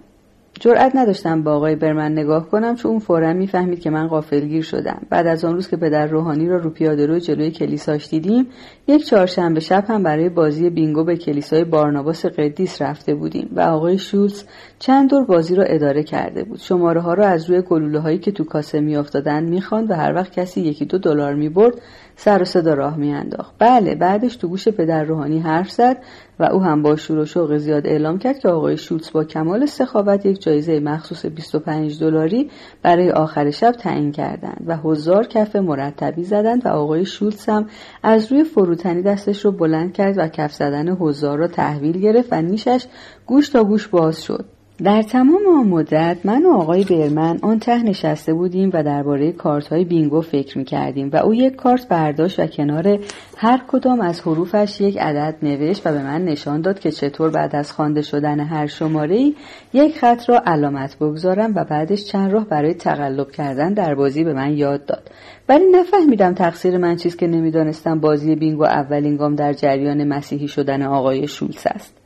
جرأت 0.62 0.97
نداشتم 0.97 1.43
با 1.43 1.52
آقای 1.52 1.76
برمن 1.76 2.12
نگاه 2.12 2.49
کنم 2.49 2.75
چون 2.75 2.90
اون 2.90 3.00
فورا 3.00 3.33
می‌فهمید 3.33 3.81
که 3.81 3.90
من 3.90 4.09
غافلگیر 4.09 4.62
شدم. 4.62 5.02
بعد 5.11 5.26
از 5.26 5.45
آن 5.45 5.55
روز 5.55 5.69
که 5.69 5.76
پدر 5.76 6.07
روحانی 6.07 6.49
را 6.49 6.57
رو 6.57 6.71
پیاده 6.71 7.07
رو 7.07 7.19
جلوی 7.19 7.50
کلیساش 7.50 8.09
دیدیم 8.09 8.47
یک 8.88 9.05
چهارشنبه 9.05 9.61
شب 9.61 9.85
هم 9.88 10.02
برای 10.02 10.29
بازی 10.29 10.71
بینگو 10.71 11.05
به 11.05 11.17
کلیسای 11.17 11.64
بارناباس 11.64 12.26
قدیس 12.26 12.83
رفته 12.83 13.14
بودیم 13.14 13.49
و 13.52 13.61
آقای 13.61 13.99
شولز 13.99 14.45
چند 14.79 15.11
دور 15.11 15.25
بازی 15.25 15.55
را 15.55 15.64
اداره 15.64 16.02
کرده 16.02 16.45
بود. 16.45 16.59
شماره 16.59 17.00
ها 17.00 17.14
را 17.14 17.26
از 17.26 17.50
روی 17.50 17.62
گلوله 17.62 17.99
هایی 17.99 18.19
که 18.19 18.33
تو 18.33 18.45
کاسه 18.45 18.81
میافتادند 18.81 19.49
می‌خواند 19.49 19.90
و 19.90 19.95
هر 19.95 20.14
وقت 20.14 20.33
کسی 20.33 20.61
یکی 20.61 20.85
دو 20.85 20.99
دلار 20.99 21.35
می‌برد 21.35 21.75
سر 22.23 22.43
و 22.43 22.45
صدا 22.45 22.75
راه 22.75 22.97
میانداخت. 22.97 23.55
بله 23.59 23.95
بعدش 23.95 24.37
تو 24.37 24.49
گوش 24.49 24.69
پدر 24.69 25.05
روحانی 25.05 25.39
حرف 25.39 25.71
زد 25.71 25.97
و 26.39 26.45
او 26.45 26.62
هم 26.62 26.83
با 26.83 26.97
شور 26.97 27.19
و 27.19 27.25
شوق 27.25 27.57
زیاد 27.57 27.87
اعلام 27.87 28.19
کرد 28.19 28.39
که 28.39 28.49
آقای 28.49 28.77
شولتز 28.77 29.12
با 29.12 29.25
کمال 29.25 29.67
سخاوت 29.67 30.27
یک 30.27 30.43
جایزه 30.43 30.81
مخصوص 30.81 31.27
25 31.27 32.00
دلاری 32.00 32.50
برای 32.83 33.11
آخر 33.11 33.50
شب 33.50 33.73
تعیین 33.73 34.12
کردند 34.12 34.65
و 34.67 34.77
هزار 34.77 35.27
کف 35.27 35.57
مرتبی 35.57 36.25
زدند 36.25 36.67
و 36.67 36.69
آقای 36.69 37.05
شولتز 37.05 37.49
هم 37.49 37.67
از 38.03 38.33
روی 38.33 38.45
فروتنی 38.45 39.03
دستش 39.03 39.45
رو 39.45 39.53
بلند 39.53 39.93
کرد 39.93 40.19
و 40.19 40.29
کف 40.29 40.53
زدن 40.53 40.89
هزار 40.89 41.39
را 41.39 41.49
تحویل 41.49 42.00
گرفت 42.00 42.33
و 42.33 42.43
نیشش 42.43 42.87
گوش 43.27 43.49
تا 43.49 43.65
گوش 43.65 43.89
باز 43.89 44.23
شد. 44.23 44.60
در 44.85 45.03
تمام 45.03 45.47
آن 45.59 45.67
مدت 45.69 46.17
من 46.25 46.47
و 46.47 46.51
آقای 46.51 46.85
برمن 46.85 47.39
آن 47.43 47.59
ته 47.59 47.83
نشسته 47.83 48.35
بودیم 48.35 48.71
و 48.73 48.83
درباره 48.83 49.33
کارت 49.33 49.69
های 49.69 49.85
بینگو 49.85 50.21
فکر 50.21 50.59
می 50.59 50.65
کردیم 50.65 51.11
و 51.13 51.17
او 51.17 51.35
یک 51.35 51.57
کارت 51.57 51.89
برداشت 51.89 52.41
و 52.41 52.47
کنار 52.47 52.99
هر 53.37 53.61
کدام 53.69 54.01
از 54.01 54.21
حروفش 54.21 54.81
یک 54.81 54.99
عدد 54.99 55.37
نوشت 55.43 55.87
و 55.87 55.93
به 55.93 56.03
من 56.03 56.25
نشان 56.25 56.61
داد 56.61 56.79
که 56.79 56.91
چطور 56.91 57.31
بعد 57.31 57.57
از 57.57 57.73
خوانده 57.73 58.03
شدن 58.03 58.41
هر 58.41 58.67
شماره 58.67 59.33
یک 59.73 59.99
خط 59.99 60.29
را 60.29 60.43
علامت 60.47 60.97
بگذارم 60.97 61.53
و 61.55 61.65
بعدش 61.65 62.05
چند 62.05 62.33
راه 62.33 62.45
برای 62.45 62.75
تقلب 62.75 63.31
کردن 63.31 63.73
در 63.73 63.95
بازی 63.95 64.25
به 64.25 64.33
من 64.33 64.53
یاد 64.53 64.87
داد. 64.87 65.11
ولی 65.49 65.65
نفهمیدم 65.73 66.35
تقصیر 66.35 66.79
من 66.79 66.97
چیست 66.97 67.19
که 67.19 67.27
نمی‌دانستم 67.27 68.01
بازی 68.01 68.35
بینگو 68.35 68.65
اولین 68.65 69.17
گام 69.17 69.35
در 69.35 69.53
جریان 69.53 70.05
مسیحی 70.05 70.49
شدن 70.49 70.83
آقای 70.83 71.29
شولس 71.29 71.67
است. 71.67 72.00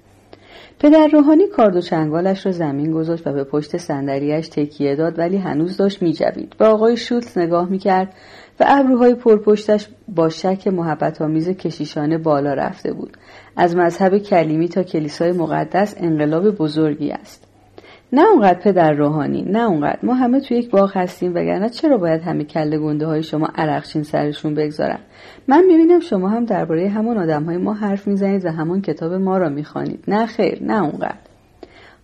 پدر 0.79 1.09
روحانی 1.13 1.47
کارد 1.47 1.77
و 1.77 1.81
چنگالش 1.81 2.47
را 2.47 2.53
زمین 2.53 2.93
گذاشت 2.93 3.27
و 3.27 3.33
به 3.33 3.45
پشت 3.45 3.77
صندلیاش 3.77 4.49
تکیه 4.49 4.97
داد 4.97 5.19
ولی 5.19 5.37
هنوز 5.37 5.77
داشت 5.77 6.03
میجوید. 6.03 6.55
به 6.59 6.67
آقای 6.67 6.97
شولتز 6.97 7.39
نگاه 7.39 7.69
می‌کرد 7.69 8.15
و 8.61 8.65
ابروهای 8.69 9.15
پرپشتش 9.15 9.89
با 10.09 10.29
شک 10.29 10.67
محبت 10.67 11.23
آمیز 11.23 11.49
کشیشانه 11.49 12.19
بالا 12.19 12.55
رفته 12.55 12.93
بود. 12.93 13.17
از 13.57 13.77
مذهب 13.77 14.19
کلیمی 14.19 14.69
تا 14.69 14.83
کلیسای 14.83 15.33
مقدس 15.33 15.95
انقلاب 15.99 16.51
بزرگی 16.51 17.11
است. 17.11 17.54
نه 18.15 18.23
اونقدر 18.33 18.59
پدر 18.59 18.93
روحانی 18.93 19.43
نه 19.43 19.59
اونقدر. 19.59 19.99
ما 20.03 20.15
همه 20.15 20.41
تو 20.41 20.55
یک 20.55 20.71
باغ 20.71 20.97
هستیم 20.97 21.35
وگرنه 21.35 21.69
چرا 21.69 21.99
باید 21.99 22.23
همه 22.23 22.45
کله 22.45 22.79
گنده 22.79 23.07
های 23.07 23.23
شما 23.23 23.49
عرقچین 23.55 24.03
سرشون 24.03 24.55
بگذارن؟ 24.55 24.99
من 25.49 25.65
می‌بینم 25.65 26.01
شما 26.01 26.29
هم 26.29 26.45
درباره 26.45 26.89
همان 26.89 27.19
آدم 27.19 27.45
های 27.45 27.57
ما 27.57 27.75
حرف 27.75 28.07
می‌زنید 28.07 28.47
و 28.47 28.51
همان 28.51 28.83
کتاب 28.83 29.13
ما 29.13 29.39
را 29.39 29.49
می‌خوانید. 29.49 30.05
نه 30.09 30.27
خیر 30.27 30.63
نه 30.63 30.83
اونقدر. 30.83 31.19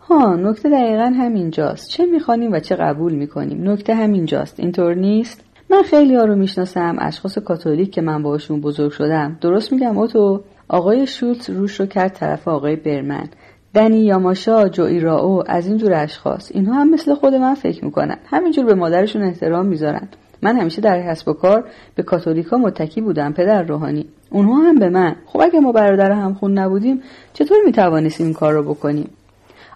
ها 0.01 0.37
نکته 0.37 0.71
دقیقا 0.71 1.13
همینجاست. 1.17 1.89
چه 1.89 2.07
می‌خوانیم 2.07 2.53
و 2.53 2.59
چه 2.59 2.77
قبول 2.77 3.13
می‌کنیم؟ 3.13 3.71
نکته 3.71 3.95
همینجاست. 3.95 4.61
اینطور 4.61 4.95
نیست؟ 4.95 5.45
من 5.71 5.83
خیلی 5.83 6.17
ها 6.17 6.25
رو 6.25 6.37
می‌شناسم. 6.37 6.97
اشخاص 7.01 7.39
کاتولیک 7.39 7.91
که 7.91 8.01
من 8.01 8.23
باشون 8.23 8.61
بزرگ 8.61 8.91
شدم. 8.91 9.39
درست 9.41 9.73
میگم 9.73 9.99
اوتو 9.99 10.41
آقای 10.69 11.07
شولت 11.07 11.51
روش 11.51 11.81
رو 11.81 11.87
کرد 11.87 12.13
طرف 12.13 12.49
آقای 12.49 12.77
برمن. 12.77 13.29
دنی 13.75 14.05
یاماشا 14.05 14.69
جوئی 14.69 15.01
راو 15.01 15.43
از 15.47 15.67
این 15.67 15.77
جور 15.77 15.95
اشخاص 15.95 16.51
اینها 16.55 16.75
هم 16.75 16.91
مثل 16.91 17.15
خود 17.15 17.35
من 17.35 17.55
فکر 17.55 17.85
می‌کنن. 17.85 18.17
همینجور 18.27 18.65
به 18.65 18.75
مادرشون 18.75 19.23
احترام 19.23 19.67
می‌ذارن. 19.67 20.09
من 20.43 20.57
همیشه 20.57 20.83
در 20.83 21.01
حسب 21.01 21.29
و 21.29 21.33
کار 21.33 21.65
به 21.95 22.03
کاتولیکا 22.03 22.57
متکی 22.57 23.01
بودم 23.01 23.33
پدر 23.33 23.63
روحانی. 23.63 24.07
اونها 24.31 24.55
هم 24.55 24.79
به 24.79 24.89
من. 24.89 25.17
خب 25.27 25.41
اگه 25.41 25.61
ما 25.61 25.73
برادر 25.73 26.13
هم 26.13 26.35
خون 26.35 26.59
نبودیم 26.59 27.03
چطور 27.33 27.59
می‌توانستیم 27.67 28.27
این 28.27 28.35
کار 28.35 28.53
رو 28.53 28.63
بکنیم؟ 28.63 29.11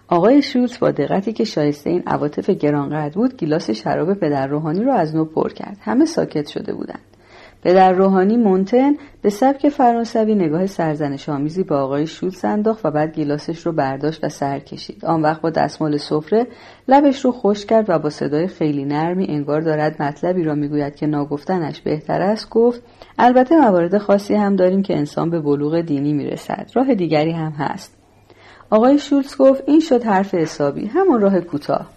آقای 0.07 0.41
شولز 0.41 0.79
با 0.79 0.91
دقتی 0.91 1.33
که 1.33 1.43
شایسته 1.43 1.89
این 1.89 2.03
عواطف 2.07 2.49
گرانقدر 2.49 3.15
بود 3.15 3.37
گیلاس 3.37 3.69
شراب 3.69 4.13
پدر 4.13 4.47
روحانی 4.47 4.83
رو 4.83 4.91
از 4.91 5.15
نو 5.15 5.25
پر 5.25 5.49
کرد. 5.49 5.77
همه 5.81 6.05
ساکت 6.05 6.47
شده 6.47 6.73
بودند. 6.73 7.14
پدر 7.65 7.91
روحانی 7.91 8.37
مونتن 8.37 8.93
به 9.21 9.29
سبک 9.29 9.69
فرانسوی 9.69 10.35
نگاه 10.35 10.65
سرزنش 10.65 11.29
آمیزی 11.29 11.63
به 11.63 11.75
آقای 11.75 12.07
شولز 12.07 12.45
انداخت 12.45 12.85
و 12.85 12.91
بعد 12.91 13.15
گیلاسش 13.15 13.65
رو 13.65 13.71
برداشت 13.71 14.23
و 14.23 14.29
سر 14.29 14.59
کشید. 14.59 15.05
آن 15.05 15.21
وقت 15.21 15.41
با 15.41 15.49
دستمال 15.49 15.97
سفره 15.97 16.47
لبش 16.87 17.25
رو 17.25 17.31
خوش 17.31 17.65
کرد 17.65 17.85
و 17.89 17.99
با 17.99 18.09
صدای 18.09 18.47
خیلی 18.47 18.85
نرمی 18.85 19.25
انگار 19.29 19.61
دارد 19.61 20.01
مطلبی 20.01 20.43
را 20.43 20.55
می‌گوید 20.55 20.95
که 20.95 21.07
ناگفتنش 21.07 21.81
بهتر 21.81 22.21
است 22.21 22.49
گفت 22.49 22.81
البته 23.19 23.55
موارد 23.55 23.97
خاصی 23.97 24.35
هم 24.35 24.55
داریم 24.55 24.81
که 24.81 24.97
انسان 24.97 25.29
به 25.29 25.39
بلوغ 25.39 25.81
دینی 25.81 26.13
می‌رسد. 26.13 26.69
راه 26.73 26.95
دیگری 26.95 27.31
هم 27.31 27.51
هست. 27.51 27.97
آقای 28.69 28.99
شولز 28.99 29.37
گفت 29.37 29.63
این 29.67 29.79
شد 29.79 30.03
حرف 30.03 30.33
حسابی. 30.33 30.85
همون 30.85 31.21
راه 31.21 31.39
کوتاه. 31.39 31.94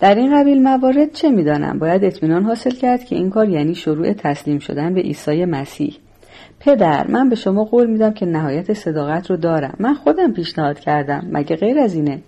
در 0.00 0.14
این 0.14 0.40
قبیل 0.40 0.62
موارد 0.62 1.12
چه 1.12 1.30
می‌دانم؟ 1.30 1.78
باید 1.78 2.04
اطمینان 2.04 2.44
حاصل 2.44 2.70
کرد 2.70 3.04
که 3.04 3.16
این 3.16 3.30
کار 3.30 3.48
یعنی 3.48 3.74
شروع 3.74 4.12
تسلیم 4.12 4.58
شدن 4.58 4.94
به 4.94 5.00
عیسی 5.00 5.44
مسیح. 5.44 5.94
پدر 6.60 7.06
من 7.06 7.28
به 7.28 7.36
شما 7.36 7.64
قول 7.64 7.90
میدم 7.90 8.12
که 8.12 8.26
نهایت 8.26 8.72
صداقت 8.72 9.30
رو 9.30 9.36
دارم. 9.36 9.74
من 9.78 9.94
خودم 9.94 10.32
پیشنهاد 10.32 10.80
کردم 10.80 11.26
مگه 11.32 11.56
غیر 11.56 11.78
از 11.78 11.94
اینه؟ 11.94 12.22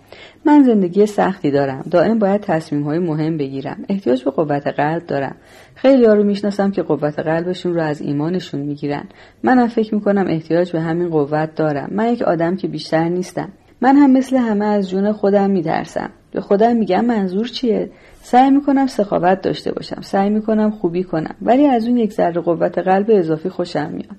من 0.45 0.63
زندگی 0.63 1.07
سختی 1.07 1.51
دارم. 1.51 1.85
دائم 1.91 2.19
باید 2.19 2.41
تصمیم 2.41 2.83
های 2.83 2.99
مهم 2.99 3.37
بگیرم. 3.37 3.85
احتیاج 3.89 4.25
به 4.25 4.31
قوت 4.31 4.67
قلب 4.67 5.07
دارم. 5.07 5.37
خیلی 5.75 6.05
ها 6.05 6.15
رو 6.15 6.25
می‌شناسم 6.25 6.71
که 6.71 6.83
قوت 6.83 7.19
قلبشون 7.19 7.75
رو 7.75 7.83
از 7.83 8.01
ایمانشون 8.01 8.61
می‌گیرن. 8.61 9.05
منم 9.43 9.69
فکر 9.69 9.95
می‌کنم 9.95 10.25
احتیاج 10.29 10.73
به 10.73 10.81
همین 10.81 11.09
قوت 11.09 11.55
دارم. 11.55 11.89
من 11.93 12.13
یک 12.13 12.23
آدم 12.23 12.57
که 12.57 12.69
بیشتر 12.69 13.09
نیستم. 13.09 13.49
من 13.81 13.97
هم 13.97 14.11
مثل 14.11 14.37
همه 14.37 14.65
از 14.65 14.91
جون 14.91 15.13
خودم 15.13 15.51
میترسم. 15.51 16.11
به 16.33 16.41
خودم 16.41 16.77
میگم 16.77 17.05
منظور 17.05 17.49
چیه؟ 17.49 17.91
سعی 18.23 18.51
می‌کنم 18.51 18.87
سخاوت 18.87 19.41
داشته 19.41 19.73
باشم. 19.73 20.01
سعی 20.01 20.31
می‌کنم 20.31 20.71
خوبی 20.71 21.05
کنم. 21.05 21.35
ولی 21.43 21.67
از 21.67 21.87
اون 21.87 21.97
یک 21.97 22.13
ذره 22.13 22.41
قوت 22.41 22.79
قلب 22.79 23.07
اضافی 23.09 23.49
خوشم 23.49 23.91
میاد. 23.91 24.17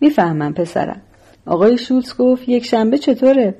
می‌فهمم 0.00 0.54
پسرم. 0.54 1.00
آقای 1.46 1.78
شولز 1.78 2.16
گفت 2.16 2.48
یک 2.48 2.66
شنبه 2.66 2.98
چطوره؟ 2.98 3.54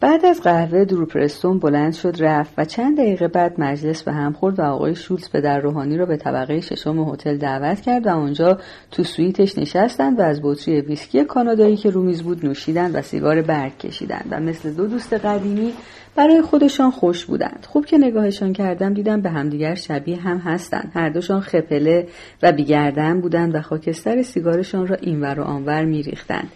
بعد 0.00 0.26
از 0.26 0.40
قهوه 0.40 0.84
دروپرستون 0.84 1.58
بلند 1.58 1.94
شد 1.94 2.14
رفت 2.18 2.52
و 2.58 2.64
چند 2.64 2.98
دقیقه 2.98 3.28
بعد 3.28 3.60
مجلس 3.60 4.02
به 4.02 4.12
هم 4.12 4.32
خورد 4.32 4.58
و 4.58 4.62
آقای 4.62 4.94
شولز 4.94 5.30
در 5.30 5.60
روحانی 5.60 5.96
را 5.96 6.06
به 6.06 6.16
طبقه 6.16 6.60
ششم 6.60 6.98
هتل 6.98 7.36
دعوت 7.36 7.80
کرد 7.80 8.06
و 8.06 8.10
آنجا 8.10 8.58
تو 8.90 9.04
سویتش 9.04 9.58
نشستند 9.58 10.18
و 10.18 10.22
از 10.22 10.40
بطری 10.42 10.80
ویسکی 10.80 11.24
کانادایی 11.24 11.76
که 11.76 11.90
رومیز 11.90 12.22
بود 12.22 12.46
نوشیدند 12.46 12.94
و 12.94 13.02
سیگار 13.02 13.42
برگ 13.42 13.78
کشیدند 13.78 14.28
و 14.30 14.40
مثل 14.40 14.70
دو 14.70 14.86
دوست 14.86 15.12
قدیمی 15.12 15.72
برای 16.16 16.42
خودشان 16.42 16.90
خوش 16.90 17.24
بودند. 17.24 17.66
خوب 17.68 17.86
که 17.86 17.98
نگاهشان 17.98 18.52
کردم 18.52 18.94
دیدم 18.94 19.20
به 19.20 19.30
همدیگر 19.30 19.74
شبیه 19.74 20.20
هم 20.20 20.38
هستند. 20.38 20.92
هر 20.94 21.08
دوشان 21.08 21.40
خپله 21.40 22.08
و 22.42 22.52
بیگردن 22.52 23.20
بودند 23.20 23.54
و 23.54 23.62
خاکستر 23.62 24.22
سیگارشان 24.22 24.86
را 24.86 24.96
اینور 24.96 25.40
و 25.40 25.42
آنور 25.42 25.84
میریختند. 25.84 26.48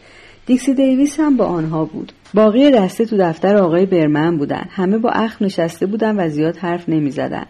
دیکسی 0.47 0.75
دیویس 0.75 1.21
هم 1.21 1.37
با 1.37 1.45
آنها 1.45 1.85
بود. 1.85 2.13
باقی 2.35 2.71
دسته 2.71 3.05
تو 3.05 3.17
دفتر 3.17 3.57
آقای 3.57 3.87
برمن 3.87 4.37
بودن. 4.37 4.65
همه 4.71 4.99
با 4.99 5.11
اخ 5.11 5.43
نشسته 5.43 5.87
بودن 5.87 6.17
و 6.17 6.29
زیاد 6.29 6.57
حرف 6.57 6.89
نمی‌زدن. 6.89 7.47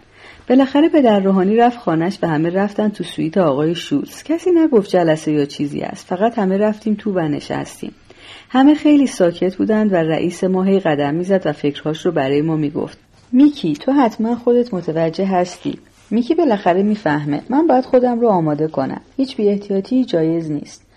بالاخره 0.48 0.88
پدر 0.88 1.20
روحانی 1.20 1.56
رفت 1.56 1.78
خانش 1.78 2.18
به 2.18 2.28
همه 2.28 2.50
رفتن 2.50 2.88
تو 2.88 3.04
سویت 3.04 3.38
آقای 3.38 3.74
شولز. 3.74 4.22
کسی 4.22 4.50
نگفت 4.50 4.90
جلسه 4.90 5.32
یا 5.32 5.44
چیزی 5.44 5.80
است. 5.80 6.06
فقط 6.06 6.38
همه 6.38 6.58
رفتیم 6.58 6.94
تو 6.94 7.12
و 7.12 7.20
نشستیم. 7.20 7.92
همه 8.48 8.74
خیلی 8.74 9.06
ساکت 9.06 9.56
بودند 9.56 9.92
و 9.92 9.96
رئیس 9.96 10.44
ما 10.44 10.62
هی 10.62 10.80
قدم 10.80 11.14
می‌زد 11.14 11.42
و 11.44 11.52
فکرهاش 11.52 12.06
رو 12.06 12.12
برای 12.12 12.42
ما 12.42 12.56
می‌گفت. 12.56 12.98
میکی 13.32 13.72
تو 13.72 13.92
حتما 13.92 14.36
خودت 14.36 14.74
متوجه 14.74 15.26
هستی. 15.26 15.78
میکی 16.10 16.34
بالاخره 16.34 16.82
می‌فهمه. 16.82 17.42
من 17.48 17.66
باید 17.66 17.84
خودم 17.84 18.20
رو 18.20 18.28
آماده 18.28 18.68
کنم. 18.68 19.00
هیچ 19.16 19.36
بی 19.36 19.48
احتیاطی 19.48 20.04
جایز 20.04 20.50
نیست. 20.50 20.89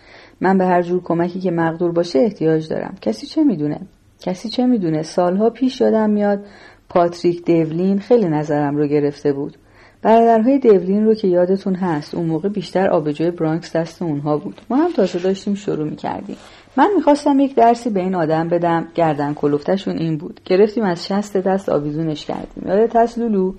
من 0.44 0.58
به 0.58 0.66
هر 0.66 0.82
جور 0.82 1.02
کمکی 1.04 1.40
که 1.40 1.52
مقدور 1.52 1.92
باشه 1.92 2.20
احتیاج 2.20 2.70
دارم. 2.70 2.96
کسی 3.02 3.28
چه 3.28 3.44
می‌دونه؟ 3.44 3.80
کسی 4.20 4.50
چه 4.50 4.66
می‌دونه؟ 4.66 5.02
سالها 5.04 5.50
پیش 5.50 5.82
یادم 5.82 6.10
میاد 6.10 6.46
پاتریک 6.90 7.46
دیولین 7.46 8.00
خیلی 8.00 8.28
نظرم 8.28 8.78
رو 8.78 8.88
گرفته 8.88 9.34
بود. 9.34 9.58
برادرهای 10.02 10.60
دیولین 10.60 11.06
رو 11.06 11.14
که 11.14 11.28
یادتون 11.28 11.76
هست 11.76 12.16
اون 12.16 12.26
موقع 12.26 12.50
بیشتر 12.50 12.90
آبجوی 12.90 13.32
برانکس 13.32 13.76
دست 13.76 14.02
اونها 14.02 14.38
بود. 14.38 14.62
ما 14.70 14.76
هم 14.76 14.92
تازه 14.92 15.20
داشتیم 15.20 15.56
شروع 15.56 15.90
می‌کردیم. 15.90 16.38
من 16.78 16.90
می‌خواستم 16.96 17.40
یک 17.40 17.56
درسی 17.56 17.90
به 17.90 18.00
این 18.00 18.16
آدم 18.16 18.48
بدم 18.48 18.88
گردن 18.96 19.34
کلفتشون 19.34 19.98
این 19.98 20.18
بود. 20.18 20.40
گرفتیم 20.46 20.84
از 20.84 21.08
شست 21.08 21.38
دست 21.38 21.70
آویزونش 21.70 22.26
کردیم. 22.26 22.68
یادت 22.68 22.96
هست 22.96 23.18
لولو؟ 23.18 23.54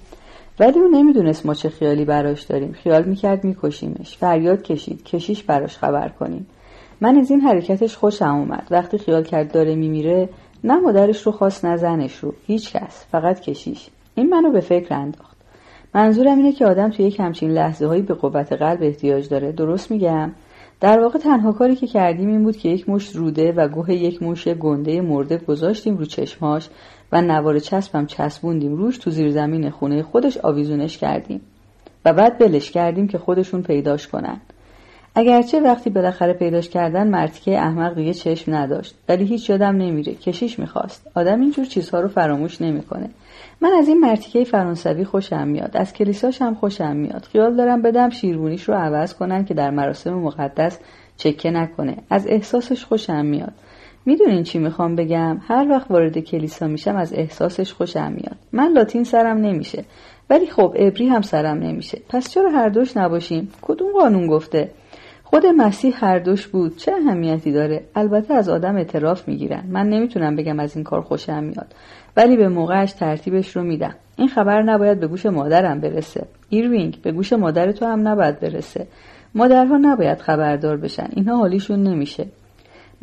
ولی 0.60 0.78
او 0.78 0.88
نمی‌دونست 0.88 1.46
ما 1.46 1.54
چه 1.54 1.68
خیالی 1.68 2.04
براش 2.04 2.42
داریم. 2.42 2.72
خیال 2.72 3.04
می‌کرد 3.04 3.44
میکشیمش. 3.44 4.16
فریاد 4.16 4.62
کشید. 4.62 5.02
کشیش 5.04 5.42
براش 5.42 5.78
خبر 5.78 6.08
کنیم. 6.08 6.46
من 7.04 7.16
از 7.16 7.30
این 7.30 7.40
حرکتش 7.40 7.96
خوشم 7.96 8.34
اومد. 8.34 8.68
وقتی 8.70 8.98
خیال 8.98 9.24
کرد 9.24 9.52
داره 9.52 9.74
میمیره 9.74 10.28
نه 10.64 10.76
مادرش 10.76 11.22
رو 11.22 11.32
خواست 11.32 11.64
نه 11.64 11.76
زنش 11.76 12.16
رو. 12.16 12.34
هیچ 12.46 12.72
کس 12.72 13.06
فقط 13.10 13.40
کشیش. 13.40 13.88
این 14.14 14.28
منو 14.28 14.52
به 14.52 14.60
فکر 14.60 14.94
انداخت. 14.94 15.36
منظورم 15.94 16.36
اینه 16.36 16.52
که 16.52 16.66
آدم 16.66 16.90
توی 16.90 17.06
یک 17.06 17.20
همچین 17.20 17.50
لحظه 17.50 17.86
هایی 17.86 18.02
به 18.02 18.14
قوت 18.14 18.52
قلب 18.52 18.82
احتیاج 18.82 19.28
داره. 19.28 19.52
درست 19.52 19.90
میگم؟ 19.90 20.32
در 20.80 21.00
واقع 21.00 21.18
تنها 21.18 21.52
کاری 21.52 21.76
که 21.76 21.86
کردیم 21.86 22.28
این 22.28 22.42
بود 22.42 22.56
که 22.56 22.68
یک 22.68 22.88
مشت 22.88 23.16
روده 23.16 23.52
و 23.52 23.68
گوه 23.68 23.92
یک 23.92 24.22
موش 24.22 24.48
گنده 24.48 25.00
مرده 25.00 25.38
گذاشتیم 25.38 25.96
رو 25.96 26.04
چشماش 26.04 26.68
و 27.12 27.22
نوار 27.22 27.58
چسبم 27.58 28.06
چسبوندیم 28.06 28.76
روش 28.76 28.98
تو 28.98 29.10
زیر 29.10 29.30
زمین 29.30 29.70
خونه. 29.70 30.02
خودش 30.02 30.38
آویزونش 30.38 30.98
کردیم. 30.98 31.40
و 32.04 32.12
بعد 32.12 32.38
بلش 32.38 32.70
کردیم 32.70 33.08
که 33.08 33.18
خودشون 33.18 33.62
پیداش 33.62 34.08
کنن. 34.08 34.40
اگرچه 35.16 35.60
وقتی 35.60 35.90
بالاخره 35.90 36.32
پیداش 36.32 36.68
کردن 36.68 37.08
مرتیکه 37.08 37.58
احمق 37.58 37.94
دیگه 37.94 38.14
چشم 38.14 38.54
نداشت 38.54 38.94
ولی 39.08 39.24
هیچ 39.24 39.50
یادم 39.50 39.76
نمیره 39.76 40.14
کشیش 40.14 40.58
می‌خواست. 40.58 41.10
آدم 41.14 41.40
اینجور 41.40 41.64
چیزها 41.64 42.00
رو 42.00 42.08
فراموش 42.08 42.62
نمی‌کنه. 42.62 43.10
من 43.60 43.72
از 43.78 43.88
این 43.88 44.00
مرتیکه 44.00 44.44
فرانسوی 44.44 45.04
خوشم 45.04 45.48
میاد 45.48 45.76
از 45.76 45.92
کلیساش 45.92 46.42
هم 46.42 46.54
خوشم 46.54 46.96
میاد. 46.96 47.22
خیال 47.32 47.56
دارم 47.56 47.82
بدم 47.82 48.10
شیرونیش 48.10 48.62
رو 48.62 48.74
عوض 48.74 49.14
کنن 49.14 49.44
که 49.44 49.54
در 49.54 49.70
مراسم 49.70 50.14
مقدس 50.14 50.78
چکه 51.16 51.50
نکنه. 51.50 51.96
از 52.10 52.26
احساسش 52.26 52.84
خوشم 52.84 53.26
میاد. 53.26 53.52
می‌دونین 54.06 54.42
چی 54.42 54.58
می‌خوام 54.58 54.96
بگم؟ 54.96 55.40
هر 55.48 55.66
وقت 55.70 55.90
وارد 55.90 56.18
کلیسا 56.18 56.66
میشم 56.66 56.96
از 56.96 57.12
احساسش 57.12 57.72
خوشم 57.72 58.12
میاد. 58.12 58.36
من 58.52 58.72
لاتین 58.72 59.04
سرم 59.04 59.38
نمیشه. 59.38 59.84
ولی 60.30 60.46
خب 60.46 60.74
عبری 60.76 61.06
هم 61.06 61.22
سرم 61.22 61.58
نمیشه. 61.58 61.98
پس 62.08 62.30
چرا 62.30 62.50
هر 62.50 62.68
دوش 62.68 62.96
نباشیم؟ 62.96 63.52
کدوم 63.62 63.92
قانون 63.92 64.26
گفته؟ 64.26 64.70
خود 65.34 65.46
مسیح 65.46 65.94
هر 65.96 66.18
دوش 66.18 66.46
بود. 66.46 66.76
چه 66.76 66.92
اهمیتی 66.92 67.52
داره؟ 67.52 67.84
البته 67.94 68.34
از 68.34 68.48
آدم 68.48 68.76
اعتراف 68.76 69.28
می‌گیرن. 69.28 69.64
من 69.68 69.88
نمی‌تونم 69.88 70.36
بگم 70.36 70.60
از 70.60 70.76
این 70.76 70.84
کار 70.84 71.00
خوشم 71.00 71.44
میاد. 71.44 71.74
ولی 72.16 72.36
به 72.36 72.48
موقعش 72.48 72.92
ترتیبش 72.92 73.56
رو 73.56 73.62
میدم. 73.62 73.94
این 74.16 74.28
خبر 74.28 74.62
نباید 74.62 75.00
به 75.00 75.06
گوش 75.06 75.26
مادرم 75.26 75.80
برسه. 75.80 76.26
ایروینگ 76.48 76.98
به 77.02 77.12
گوش 77.12 77.32
مادر 77.32 77.72
تو 77.72 77.86
هم 77.86 78.08
نباید 78.08 78.40
برسه. 78.40 78.86
مادرها 79.34 79.76
نباید 79.76 80.18
خبردار 80.18 80.76
بشن. 80.76 81.08
اینها 81.10 81.36
حالیشون 81.36 81.82
نمیشه. 81.82 82.26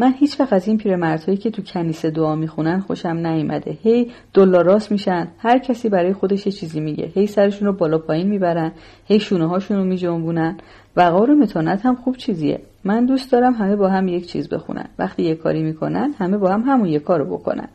من 0.02 0.14
هیچ 0.18 0.40
وقت 0.40 0.54
از 0.54 0.68
این 0.68 0.78
پیرمردهایی 0.78 1.38
که 1.38 1.52
تو 1.52 1.62
کنیسه 1.62 2.10
دعا 2.10 2.36
می‌خونن 2.36 2.80
خوشم 2.80 3.10
نیومده. 3.10 3.78
هی 3.84 4.12
دلاراست 4.34 4.92
میشن. 4.92 5.28
هر 5.38 5.60
کسی 5.60 5.90
برای 5.90 6.14
خودش 6.14 6.46
یه 6.46 6.52
چیزی 6.52 6.80
میگه. 6.80 7.06
هی 7.06 7.28
سرشون 7.28 7.68
رو 7.68 7.74
بالا 7.74 7.98
پایین 7.98 8.28
می‌برن. 8.28 8.72
هی 9.06 9.20
شونه 9.20 9.48
هاشون 9.48 9.78
رو 9.78 9.84
میجنبونن. 9.84 10.58
وقار 10.96 11.32
و 11.32 11.36
متانت 11.36 11.86
هم 11.86 11.96
خوب 11.96 12.18
چیزیه. 12.18 12.62
من 12.84 13.06
دوست 13.06 13.32
دارم 13.32 13.54
همه 13.54 13.76
با 13.76 13.90
هم 13.90 14.08
یک 14.08 14.28
چیز 14.28 14.50
بخونن. 14.50 14.86
وقتی 15.00 15.24
یه 15.24 15.36
کاری 15.36 15.64
می‌کنن 15.64 16.14
همه 16.20 16.38
با 16.38 16.50
هم 16.52 16.62
همون 16.62 16.90
یه 16.90 17.00
کارو 17.00 17.26
بکنن. 17.26 17.68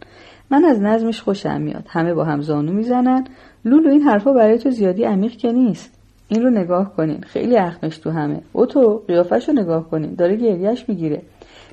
من 0.50 0.64
از 0.64 0.82
نظمش 0.82 1.20
خوشم 1.20 1.60
میاد. 1.60 1.84
همه 1.88 2.14
با 2.14 2.24
هم 2.24 2.40
زانو 2.40 2.72
می‌زنن. 2.72 3.24
لولو 3.64 3.90
این 3.90 4.02
حرفا 4.02 4.32
برای 4.32 4.58
تو 4.58 4.70
زیادی 4.70 5.04
عمیق 5.04 5.32
که 5.32 5.52
نیست. 5.52 5.98
این 6.28 6.42
رو 6.42 6.50
نگاه 6.50 6.96
کنین. 6.96 7.20
خیلی 7.20 7.56
اخمش 7.56 7.98
تو 7.98 8.10
همه. 8.10 8.40
او 8.52 8.66
تو 8.66 9.02
قیافش 9.08 9.48
رو 9.48 9.54
نگاه 9.54 9.90
کنین. 9.90 10.14
داره 10.14 10.36
گریهش 10.36 10.84
می‌گیره. 10.88 11.22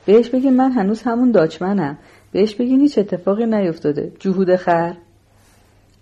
بهش 0.06 0.30
بگین 0.30 0.54
من 0.54 0.72
هنوز 0.72 1.02
همون 1.02 1.32
داچمنم. 1.32 1.98
بهش 2.32 2.56
بگین 2.56 2.82
هیچ 2.82 2.98
اتفاقی 2.98 3.46
نیفتاده. 3.46 4.12
جهود 4.20 4.56
خر. 4.56 4.94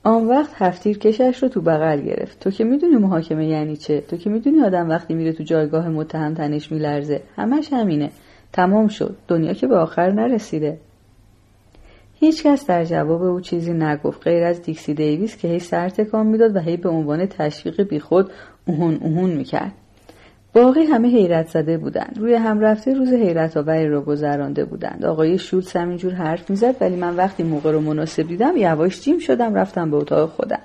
آن 0.04 0.28
وقت 0.28 0.52
هفتیر 0.56 0.98
کشش 0.98 1.44
رو 1.44 1.50
تو 1.50 1.62
بغل 1.62 2.02
گرفت. 2.02 2.40
تو 2.40 2.52
که 2.52 2.64
می‌دونی 2.64 2.96
محاکمه 2.96 3.48
یعنی 3.48 3.78
چه؟ 3.78 4.02
تو 4.02 4.18
که 4.18 4.30
می‌دونی 4.30 4.62
آدم 4.62 4.90
وقتی 4.90 5.14
میره 5.14 5.34
تو 5.34 5.44
جایگاه 5.44 5.90
متهم 5.90 6.34
تنش 6.34 6.72
میلرزه. 6.72 7.22
همش 7.36 7.74
همینه. 7.74 8.10
تمام 8.54 8.88
شد. 8.88 9.16
دنیا 9.28 9.54
که 9.54 9.68
به 9.68 9.78
آخر 9.78 10.12
نرسیده. 10.12 10.78
هیچکس 12.20 12.68
در 12.68 12.86
جواب 12.86 13.24
او 13.24 13.42
چیزی 13.42 13.74
نگفت. 13.74 14.24
غیر 14.24 14.44
از 14.44 14.62
دیکسی 14.62 14.94
دیویس 14.94 15.38
که 15.38 15.48
هی 15.48 15.60
سر 15.60 15.90
تکان 15.90 16.28
می‌داد 16.28 16.56
و 16.56 16.60
هی 16.60 16.78
به 16.78 16.90
عنوان 16.90 17.26
تشویق 17.26 17.82
بیخود 17.82 18.32
اوهون 18.68 18.96
اوهون 18.96 19.30
می‌کرد. 19.30 19.72
باقی 20.54 20.84
همه 20.84 21.08
حیرت 21.08 21.48
زده 21.48 21.78
بودند. 21.78 22.18
روی 22.20 22.34
هم 22.34 22.60
رفته 22.60 22.94
روز 22.94 23.14
حیرت 23.14 23.58
آوری 23.58 23.88
را 23.88 24.02
گذرانده 24.02 24.66
بودند. 24.66 25.06
آقای 25.06 25.38
شولز 25.38 25.72
همینجور 25.72 26.14
حرف 26.14 26.50
می‌زد 26.50 26.76
ولی 26.82 26.96
من 26.96 27.16
وقتی 27.16 27.44
موقع 27.44 27.72
رو 27.72 27.82
مناسب 27.82 28.28
دیدم 28.28 28.58
یواش 28.58 29.02
جیم 29.02 29.20
شدم 29.20 29.56
رفتم 29.56 29.92
به 29.92 29.98
اتاق 29.98 30.30
خودم. 30.30 30.60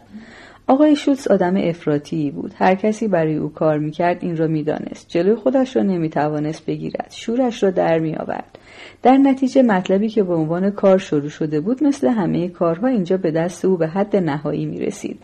آقای 0.66 0.96
شولز 0.96 1.28
آدم 1.28 1.56
افراطی 1.56 2.30
بود. 2.30 2.52
هر 2.56 2.74
کسی 2.74 3.08
برای 3.08 3.36
او 3.36 3.52
کار 3.52 3.78
می‌کرد 3.78 4.18
این 4.20 4.36
را 4.36 4.46
می‌دانست. 4.46 5.08
جلوی 5.08 5.34
خودش 5.34 5.76
را 5.76 5.82
نمی‌توانست 5.82 6.66
بگیرد. 6.66 7.08
شورش 7.10 7.62
را 7.62 7.70
در 7.70 7.98
میآورد. 7.98 8.58
در 9.02 9.16
نتیجه 9.16 9.62
مطلبی 9.62 10.08
که 10.08 10.22
به 10.22 10.34
عنوان 10.34 10.70
کار 10.70 10.98
شروع 10.98 11.28
شده 11.28 11.60
بود 11.60 11.84
مثل 11.84 12.08
همه 12.08 12.48
کارها 12.48 12.86
اینجا 12.86 13.16
به 13.16 13.30
دست 13.30 13.64
او 13.64 13.76
به 13.76 13.86
حد 13.86 14.16
نهایی 14.16 14.66
می 14.66 14.80
رسید 14.80 15.18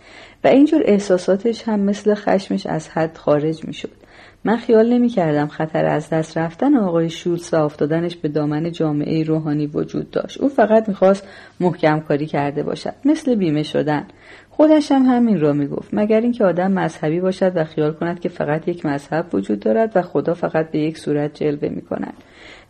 و 0.45 0.49
اینجور 0.49 0.83
احساساتش 0.85 1.69
هم 1.69 1.81
مثل 1.81 2.15
خشمش 2.15 2.67
از 2.67 2.89
حد 2.89 3.17
خارج 3.17 3.65
می 3.65 3.73
شد. 3.73 4.02
من 4.45 4.57
خیال 4.57 4.93
نمی 4.93 5.09
کردم 5.09 5.47
خطر 5.47 5.85
از 5.85 6.11
دست 6.11 6.39
رفتن 6.39 6.77
آقای 6.77 7.11
شولز 7.11 7.55
و 7.55 7.57
افتادنش 7.57 8.17
به 8.17 8.29
دامن 8.29 8.73
جامعه 8.73 9.23
روحانی 9.23 9.67
وجود 9.67 10.11
داشت. 10.11 10.41
او 10.41 10.49
فقط 10.49 10.89
می‌خواست 10.89 11.29
محکم 11.61 12.01
کاری 12.01 12.27
کرده 12.27 12.63
باشد. 12.63 12.95
مثل 13.05 13.35
بیمه 13.35 13.63
شدن. 13.63 14.07
خودش 14.51 14.93
هم 14.93 15.03
همین 15.03 15.41
را 15.41 15.53
می‌گفت 15.53 15.89
مگر 15.93 16.21
اینکه 16.21 16.45
آدم 16.45 16.73
مذهبی 16.73 17.21
باشد 17.21 17.53
و 17.55 17.65
خیال 17.65 17.93
کند 17.93 18.21
که 18.21 18.29
فقط 18.29 18.69
یک 18.69 18.87
مذهب 18.87 19.35
وجود 19.35 19.61
دارد 19.61 19.93
و 19.95 20.03
خدا 20.03 20.35
فقط 20.35 20.71
به 20.71 20.79
یک 20.79 20.99
صورت 20.99 21.35
جلوه 21.35 21.69
می 21.69 21.83
کند. 21.83 22.15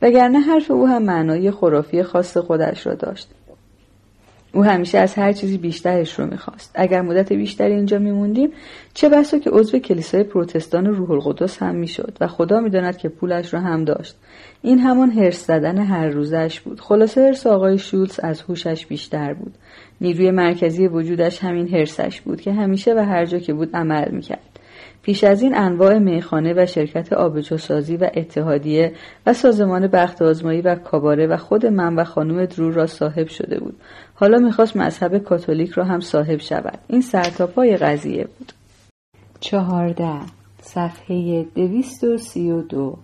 وگرنه 0.03 0.39
حرف 0.39 0.71
او 0.71 0.89
هم 0.89 1.03
معنای 1.03 1.51
خرافی 1.51 2.03
خاص 2.03 2.37
خودش 2.37 2.87
را 2.87 2.95
داشت. 2.95 3.29
او 4.55 4.65
همیشه 4.65 4.99
از 4.99 5.15
هر 5.15 5.33
چیزی 5.33 5.59
بیشترش 5.59 6.19
رو 6.19 6.27
می‌خواست. 6.27 6.71
اگر 6.75 7.03
مدت 7.03 7.33
بیشتری 7.33 7.75
اینجا 7.75 7.99
میموندیم 7.99 8.51
چه 8.95 9.09
بسا 9.09 9.39
که 9.39 9.51
عضو 9.51 9.79
کلیسای 9.79 10.23
پروتستان 10.23 10.87
روح 10.87 11.11
القدس 11.11 11.63
هم 11.63 11.75
می‌شد 11.75 12.17
و 12.21 12.27
خدا 12.27 12.61
می‌داند 12.61 12.97
که 12.97 13.09
پولش 13.09 13.55
رو 13.55 13.61
هم 13.61 13.85
داشت. 13.85 14.17
این 14.63 14.79
همان 14.79 15.11
هرس 15.11 15.47
زدن 15.47 15.79
هر 15.79 16.09
روزش 16.09 16.61
بود. 16.61 16.81
خلاصه 16.81 17.21
هرس 17.21 17.47
آقای 17.47 17.79
شولز 17.79 18.21
از 18.21 18.43
هوشش 18.43 18.87
بیشتر 18.87 19.35
بود. 19.35 19.55
نیروی 20.01 20.31
مرکزی 20.31 20.87
وجودش 20.87 21.45
همین 21.45 21.69
هرسش 21.69 22.21
بود 22.21 22.41
که 22.41 22.53
همیشه 22.53 22.95
و 22.95 22.99
هر 22.99 23.25
جا 23.25 23.39
که 23.39 23.53
بود 23.53 23.77
عمل 23.77 24.11
می‌کرد. 24.11 24.52
پیش 25.03 25.25
از 25.25 25.43
این 25.43 25.57
انواع 25.57 25.99
میخانه 25.99 26.55
و 26.57 26.67
شرکت 26.67 27.13
آبجوسازی 27.13 27.97
و 27.97 28.11
اتحادیه 28.15 28.93
و 29.27 29.33
سازمان 29.33 29.87
بخت 29.87 30.23
آزمایی 30.23 30.61
و 30.61 30.75
کاباره 30.75 31.27
و 31.27 31.37
خود 31.37 31.67
من 31.67 31.95
و 31.95 32.05
خانم 32.05 32.45
درور 32.45 32.73
را 32.73 32.87
صاحب 32.87 33.29
شده 33.29 33.61
بود. 33.61 33.77
حالا 34.15 34.39
می‌خواست 34.39 34.77
مذهب 34.77 35.19
کاتولیک 35.19 35.71
را 35.71 35.85
هم 35.85 36.01
صاحب 36.01 36.41
شود. 36.41 36.79
این 36.89 37.01
سرتاپای 37.01 37.77
قضیه 37.77 38.25
بود. 38.39 38.53
چهارده. 39.41 40.21
صفحه 40.61 41.47
دویست 41.55 42.05
و 42.05 42.17
سی 42.17 42.51
و 42.51 42.63
دو. 42.63 42.99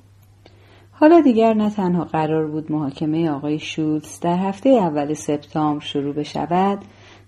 حالا 0.92 1.20
دیگر 1.20 1.54
نه 1.54 1.70
تنها 1.70 2.04
قرار 2.04 2.46
بود 2.46 2.72
محاکمه 2.72 3.30
آقای 3.30 3.58
شولز 3.58 4.20
در 4.20 4.36
هفته 4.36 4.68
اول 4.68 5.14
سپتامبر 5.14 5.84
شروع 5.84 6.14
بشود 6.14 6.78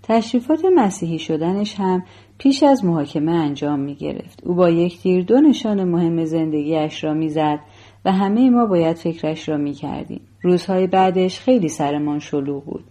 تشریفات 0.03 0.59
مسیحی 0.75 1.19
شدنش 1.19 1.75
هم 1.79 2.03
پیش 2.41 2.63
از 2.63 2.85
محاکمه 2.85 3.31
انجام 3.31 3.79
می 3.79 3.95
گرفت. 3.95 4.43
او 4.45 4.55
با 4.55 4.69
یک 4.69 4.99
تیر 4.99 5.23
دو 5.23 5.41
نشان 5.41 5.83
مهم 5.83 6.25
زندگیش 6.25 7.03
را 7.03 7.13
می‌زد 7.13 7.59
و 8.05 8.11
همه 8.11 8.49
ما 8.49 8.65
باید 8.65 8.97
فکرش 8.97 9.49
را 9.49 9.57
می 9.57 9.73
کردیم. 9.73 10.21
روزهای 10.41 10.87
بعدش 10.87 11.39
خیلی 11.39 11.69
سرمان 11.69 12.19
شلوغ 12.19 12.65
بود. 12.65 12.83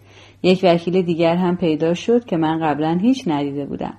یک 0.42 0.60
وکیل 0.62 1.02
دیگر 1.02 1.36
هم 1.36 1.56
پیدا 1.56 1.94
شد 1.94 2.24
که 2.24 2.36
من 2.36 2.60
قبلا 2.62 2.98
هیچ 3.02 3.24
ندیده 3.26 3.66
بودم. 3.66 3.94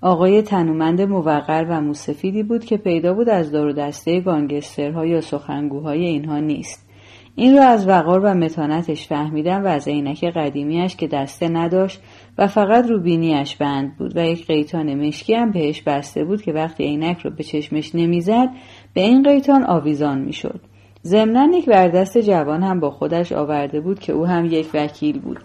آقای 0.00 0.42
تنومند 0.42 1.00
موقر 1.00 1.66
و 1.68 1.80
موسفیدی 1.80 2.42
بود 2.42 2.64
که 2.64 2.76
پیدا 2.76 3.14
بود 3.14 3.28
از 3.28 3.52
دار 3.52 3.66
و 3.66 3.72
دسته 3.72 4.20
گانگسترها 4.20 5.06
یا 5.06 5.20
سخنگوهای 5.20 6.06
اینها 6.06 6.38
نیست. 6.38 6.84
این 7.36 7.56
را 7.56 7.64
از 7.64 7.88
وقار 7.88 8.20
و 8.20 8.34
متانتش 8.34 9.08
فهمیدم 9.08 9.64
و 9.64 9.66
از 9.66 9.88
عینک 9.88 10.24
قدیمیش 10.24 10.96
که 10.96 11.06
دسته 11.06 11.48
نداشت 11.48 12.00
و 12.38 12.46
فقط 12.46 12.86
رو 12.86 13.00
بینیش 13.00 13.56
بند 13.56 13.96
بود 13.96 14.16
و 14.16 14.26
یک 14.26 14.46
قیتان 14.46 15.06
مشکی 15.06 15.34
هم 15.34 15.50
بهش 15.50 15.82
بسته 15.82 16.24
بود 16.24 16.42
که 16.42 16.52
وقتی 16.52 16.84
عینک 16.84 17.18
رو 17.18 17.30
به 17.30 17.44
چشمش 17.44 17.94
نمی‌زد 17.94 18.48
به 18.94 19.00
این 19.00 19.22
قیتان 19.22 19.64
آویزان 19.64 20.18
می‌شد. 20.18 20.60
ضمنا 21.04 21.56
یک 21.56 21.66
بردست 21.66 22.18
جوان 22.18 22.62
هم 22.62 22.80
با 22.80 22.90
خودش 22.90 23.32
آورده 23.32 23.80
بود 23.80 23.98
که 23.98 24.12
او 24.12 24.26
هم 24.26 24.44
یک 24.44 24.70
وکیل 24.74 25.20
بود 25.20 25.38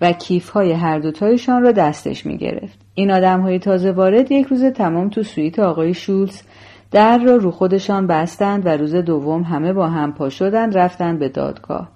و 0.00 0.12
کیف 0.12 0.48
های 0.48 0.72
هر 0.72 0.98
دوتایشان 0.98 1.62
را 1.62 1.72
دستش 1.72 2.26
می 2.26 2.38
گرفت. 2.38 2.78
این 2.94 3.10
آدم 3.10 3.40
های 3.40 3.58
تازه 3.58 3.92
وارد 3.92 4.32
یک 4.32 4.46
روز 4.46 4.64
تمام 4.64 5.08
تو 5.08 5.22
سویت 5.22 5.58
آقای 5.58 5.94
شولز 5.94 6.42
در 6.90 7.18
را 7.18 7.36
رو 7.36 7.50
خودشان 7.50 8.06
بستند 8.06 8.66
و 8.66 8.68
روز 8.68 8.94
دوم 8.94 9.42
همه 9.42 9.72
با 9.72 9.88
هم 9.88 10.12
پا 10.12 10.28
شدند 10.28 10.78
رفتند 10.78 11.18
به 11.18 11.28
دادگاه. 11.28 11.88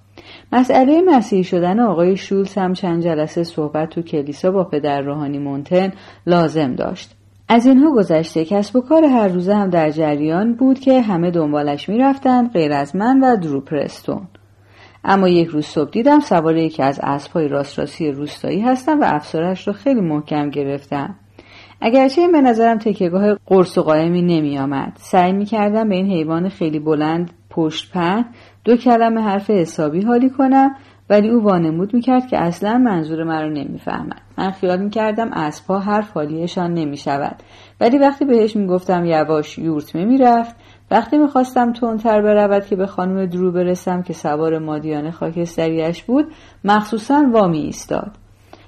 مسئله 0.51 1.01
مسیحی 1.01 1.43
شدن 1.43 1.79
آقای 1.79 2.17
شولز 2.17 2.53
هم 2.53 2.73
چند 2.73 3.03
جلسه 3.03 3.43
صحبت 3.43 3.89
تو 3.89 4.01
کلیسا 4.01 4.51
با 4.51 4.63
پدر 4.63 5.01
روحانی 5.01 5.39
مونتن 5.39 5.91
لازم 6.25 6.75
داشت. 6.75 7.15
از 7.49 7.65
اینها 7.65 7.91
گذشته 7.91 8.45
کسب 8.45 8.75
و 8.75 8.81
کار 8.81 9.05
هر 9.05 9.27
روزه 9.27 9.55
هم 9.55 9.69
در 9.69 9.89
جریان 9.89 10.53
بود 10.53 10.79
که 10.79 11.01
همه 11.01 11.31
دنبالش 11.31 11.89
می‌رفتند 11.89 12.51
غیر 12.51 12.71
از 12.71 12.95
من 12.95 13.19
و 13.19 13.35
درو 13.35 13.61
پرستون. 13.61 14.27
اما 15.03 15.27
یک 15.27 15.47
روز 15.47 15.65
صبح 15.65 15.91
دیدم 15.91 16.19
سوار 16.19 16.57
یکی 16.57 16.83
از 16.83 16.99
اسبهای 17.03 17.47
راست 17.47 18.01
روستایی 18.01 18.61
هستم 18.61 18.99
و 18.99 19.03
افسرش 19.07 19.67
را 19.67 19.73
خیلی 19.73 20.01
محکم 20.01 20.49
گرفتم. 20.49 21.15
اگرچه 21.81 22.21
این 22.21 22.31
به 22.31 22.41
نظرم 22.41 22.77
تکیگاه 22.77 23.33
قرص 23.45 23.77
و 23.77 23.81
قایمی 23.81 24.21
نمی 24.21 24.59
آمد. 24.59 24.93
سعی 24.95 25.31
می 25.31 25.45
کردم 25.45 25.89
به 25.89 25.95
این 25.95 26.11
حیوان 26.11 26.49
خیلی 26.49 26.79
بلند 26.79 27.31
پشت 27.49 27.91
پهن 27.91 28.25
دو 28.67 28.77
کلمه 28.77 29.21
حرف 29.21 29.49
حسابی 29.49 30.01
حالی 30.01 30.29
کنم 30.29 30.75
ولی 31.09 31.29
او 31.29 31.43
وانمود 31.43 31.93
می‌کرد 31.93 32.27
که 32.27 32.37
اصلا 32.37 32.77
منظور 32.77 33.23
مرا 33.23 33.49
نمی‌فهمد. 33.49 34.21
من 34.37 34.51
خیال 34.51 34.79
می‌کردم 34.79 35.33
اسبها 35.33 35.79
حرف 35.79 36.11
حالیشان 36.11 36.73
نمی‌شود. 36.73 37.35
ولی 37.81 37.97
وقتی 37.97 38.25
بهش 38.25 38.55
می‌گفتم 38.55 39.05
یواش 39.05 39.57
یورتمه 39.57 40.05
می‌رفت 40.05 40.55
وقتی 40.91 41.17
می‌خواستم 41.17 41.73
تندتر 41.73 42.21
برود 42.21 42.65
که 42.65 42.75
به 42.75 42.87
خانم 42.87 43.25
درو 43.25 43.51
برسم 43.51 44.01
که 44.01 44.13
سوار 44.13 44.59
مادیان 44.59 45.11
خاکستریش 45.11 46.03
بود 46.03 46.25
مخصوصا 46.63 47.25
وامی 47.31 47.59
ایستاد. 47.59 48.11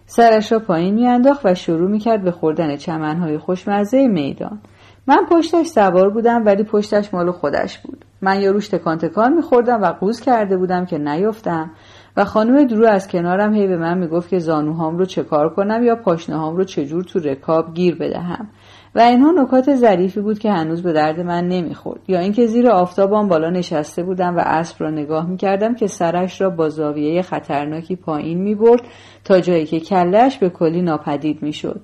سرش 0.06 0.52
را 0.52 0.60
پایین 0.60 0.96
میانداخت 0.96 1.46
و 1.46 1.56
شروع 1.56 1.90
می‌کرد 1.90 2.24
به 2.24 2.32
خوردن 2.32 2.76
چمنهای 2.76 3.38
خوشمزه 3.38 4.08
میدان. 4.08 4.60
من 5.08 5.26
پشتش 5.32 5.66
سوار 5.66 6.10
بودم 6.10 6.46
ولی 6.46 6.64
پشتش 6.64 7.14
مال 7.14 7.32
خودش 7.32 7.80
بود. 7.80 8.06
من 8.22 8.42
یا 8.42 8.52
روش 8.52 8.68
تکان 8.68 8.98
تکان 8.98 9.34
میخوردم 9.34 9.82
و 9.82 9.86
قوز 9.86 10.22
کرده 10.22 10.58
بودم 10.58 10.86
که 10.86 10.98
نیفتم. 10.98 11.72
و 12.18 12.26
خانم 12.26 12.64
درو 12.68 12.86
از 12.86 13.08
کنارم 13.08 13.54
هی 13.54 13.68
به 13.68 13.78
من 13.78 13.98
می‌گفت 13.98 14.30
که 14.30 14.40
زانوهام 14.40 14.98
رو 14.98 15.06
چه 15.06 15.24
کار 15.24 15.50
کنم 15.50 15.84
یا 15.84 15.96
پاشنهام 15.96 16.58
رو 16.58 16.64
چجور 16.64 17.04
تو 17.04 17.20
رکاب 17.20 17.74
گیر 17.74 17.96
بدهم. 17.96 18.50
و 18.96 19.00
اینها 19.00 19.32
نکات 19.32 19.76
ظریفی 19.76 20.22
بود 20.22 20.40
که 20.40 20.52
هنوز 20.52 20.84
به 20.84 20.94
درد 20.94 21.20
من 21.20 21.48
نمی‌خورد. 21.48 22.02
یا 22.08 22.20
اینکه 22.20 22.48
زیر 22.48 22.70
آفتابان 22.70 23.28
بالا 23.28 23.50
نشسته 23.50 24.04
بودم 24.04 24.36
و 24.36 24.40
اسب 24.46 24.84
را 24.84 24.90
نگاه 24.90 25.30
می‌کردم 25.30 25.76
که 25.76 25.88
سرش 25.88 26.42
را 26.42 26.50
با 26.50 26.70
زاویه 26.70 27.22
خطرناکی 27.22 27.96
پایین 27.96 28.42
می‌برد 28.42 28.82
تا 29.24 29.40
جایی 29.40 29.66
که 29.66 29.80
کلش 29.80 30.38
به 30.38 30.50
کلی 30.50 30.82
ناپدید 30.82 31.44
می‌شد. 31.44 31.82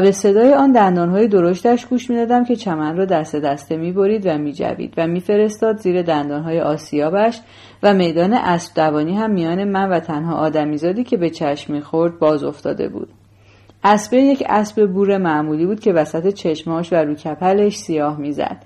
به 0.00 0.12
صدای 0.12 0.54
آن 0.54 0.72
دندانهای 0.72 1.28
درشتش 1.28 1.86
گوش 1.86 2.10
می‌دادم 2.10 2.44
که 2.44 2.56
چمن 2.56 2.96
را 2.96 3.04
دست 3.04 3.36
دسته 3.36 3.76
می‌برید 3.76 4.26
و 4.26 4.38
میجوید 4.38 4.94
و 4.96 5.06
میفرستاد 5.06 5.76
زیر 5.76 6.02
دندانهای 6.02 6.60
آسیابش 6.60 7.40
و 7.82 7.94
میدان 7.94 8.32
اسب 8.32 8.74
دوانی 8.74 9.16
هم 9.16 9.30
میان 9.30 9.64
من 9.64 9.88
و 9.88 10.00
تنها 10.00 10.34
آدمیزادی 10.34 11.04
که 11.04 11.16
به 11.16 11.30
چشم 11.30 11.72
می‌خورد 11.72 12.18
باز 12.18 12.44
افتاده 12.44 12.88
بود. 12.88 13.08
اسبه 13.84 14.16
یک 14.16 14.42
اسب 14.48 14.86
بور 14.86 15.18
معمولی 15.18 15.66
بود 15.66 15.80
که 15.80 15.92
وسط 15.92 16.28
چشماش 16.34 16.92
و 16.92 16.96
رو 16.96 17.14
کپلش 17.14 17.76
سیاه 17.76 18.18
می‌زد. 18.18 18.56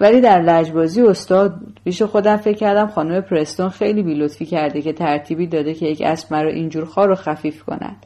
ولی 0.00 0.20
در 0.20 0.42
لجبازی 0.42 1.02
استاد 1.02 1.54
بود 1.60 1.80
پیش 1.84 2.02
خودم 2.02 2.36
فکر 2.36 2.56
کردم 2.56 2.86
خانم 2.86 3.20
پرستون 3.20 3.68
خیلی 3.68 4.02
بیلطفی 4.02 4.46
کرده 4.46 4.82
که 4.82 4.92
ترتیبی 4.92 5.46
داده 5.46 5.74
که 5.74 5.86
یک 5.86 6.02
اسب 6.06 6.32
مرا 6.32 6.50
اینجور 6.50 6.84
خار 6.84 7.10
و 7.10 7.14
خفیف 7.14 7.64
کند. 7.64 7.96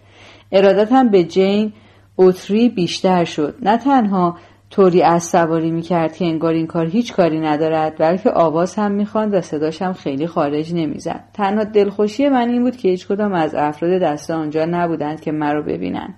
ارادتم 0.52 1.08
به 1.08 1.24
جین 1.24 1.72
اوتری 2.16 2.68
بیشتر 2.68 3.24
شد. 3.24 3.54
نه 3.62 3.76
تنها 3.76 4.36
طوری 4.70 5.02
از 5.02 5.24
سواری 5.24 5.70
می‌کرد 5.70 6.16
که 6.16 6.24
انگار 6.24 6.52
این 6.52 6.66
کار 6.66 6.86
هیچ 6.86 7.12
کاری 7.12 7.40
ندارد 7.40 7.98
بلکه 7.98 8.30
آواز 8.30 8.74
هم 8.74 8.92
می‌خواند 8.92 9.34
و 9.34 9.40
صداش 9.40 9.82
هم 9.82 9.92
خیلی 9.92 10.26
خارج 10.26 10.74
نمی‌زد. 10.74 11.24
تنها 11.34 11.64
دلخوشی 11.64 12.28
من 12.28 12.48
این 12.48 12.62
بود 12.62 12.76
که 12.76 12.88
هیچ 12.88 13.06
کدام 13.06 13.32
از 13.32 13.54
افراد 13.54 14.02
دست 14.02 14.30
آنجا 14.30 14.64
نبودند 14.64 15.20
که 15.20 15.32
مرا 15.32 15.62
ببینند. 15.62 16.14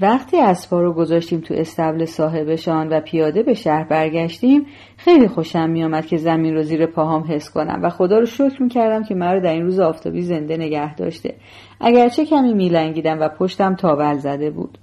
وقتی 0.00 0.40
اسبا 0.40 0.80
رو 0.80 0.92
گذاشتیم 0.92 1.40
تو 1.40 1.54
استبل 1.54 2.04
صاحبشان 2.04 2.88
و 2.88 3.00
پیاده 3.00 3.42
به 3.42 3.54
شهر 3.54 3.84
برگشتیم 3.84 4.66
خیلی 4.96 5.28
خوشم 5.28 5.70
میآمد 5.70 6.06
که 6.06 6.16
زمین 6.16 6.54
رو 6.54 6.62
زیر 6.62 6.86
پاهام 6.86 7.24
حس 7.28 7.50
کنم 7.50 7.80
و 7.82 7.90
خدا 7.90 8.18
رو 8.18 8.26
شکر 8.26 8.62
می‌کردم 8.62 9.02
که 9.02 9.14
مرا 9.14 9.40
در 9.40 9.52
این 9.52 9.62
روز 9.62 9.80
آفتابی 9.80 10.22
زنده 10.22 10.56
نگه 10.56 10.94
داشته. 10.94 11.34
اگرچه 11.80 12.24
کمی 12.24 12.54
میلنگیدم 12.54 13.20
و 13.20 13.28
پشتم 13.28 13.74
تاول 13.74 14.18
زده 14.18 14.50
بود. 14.50 14.78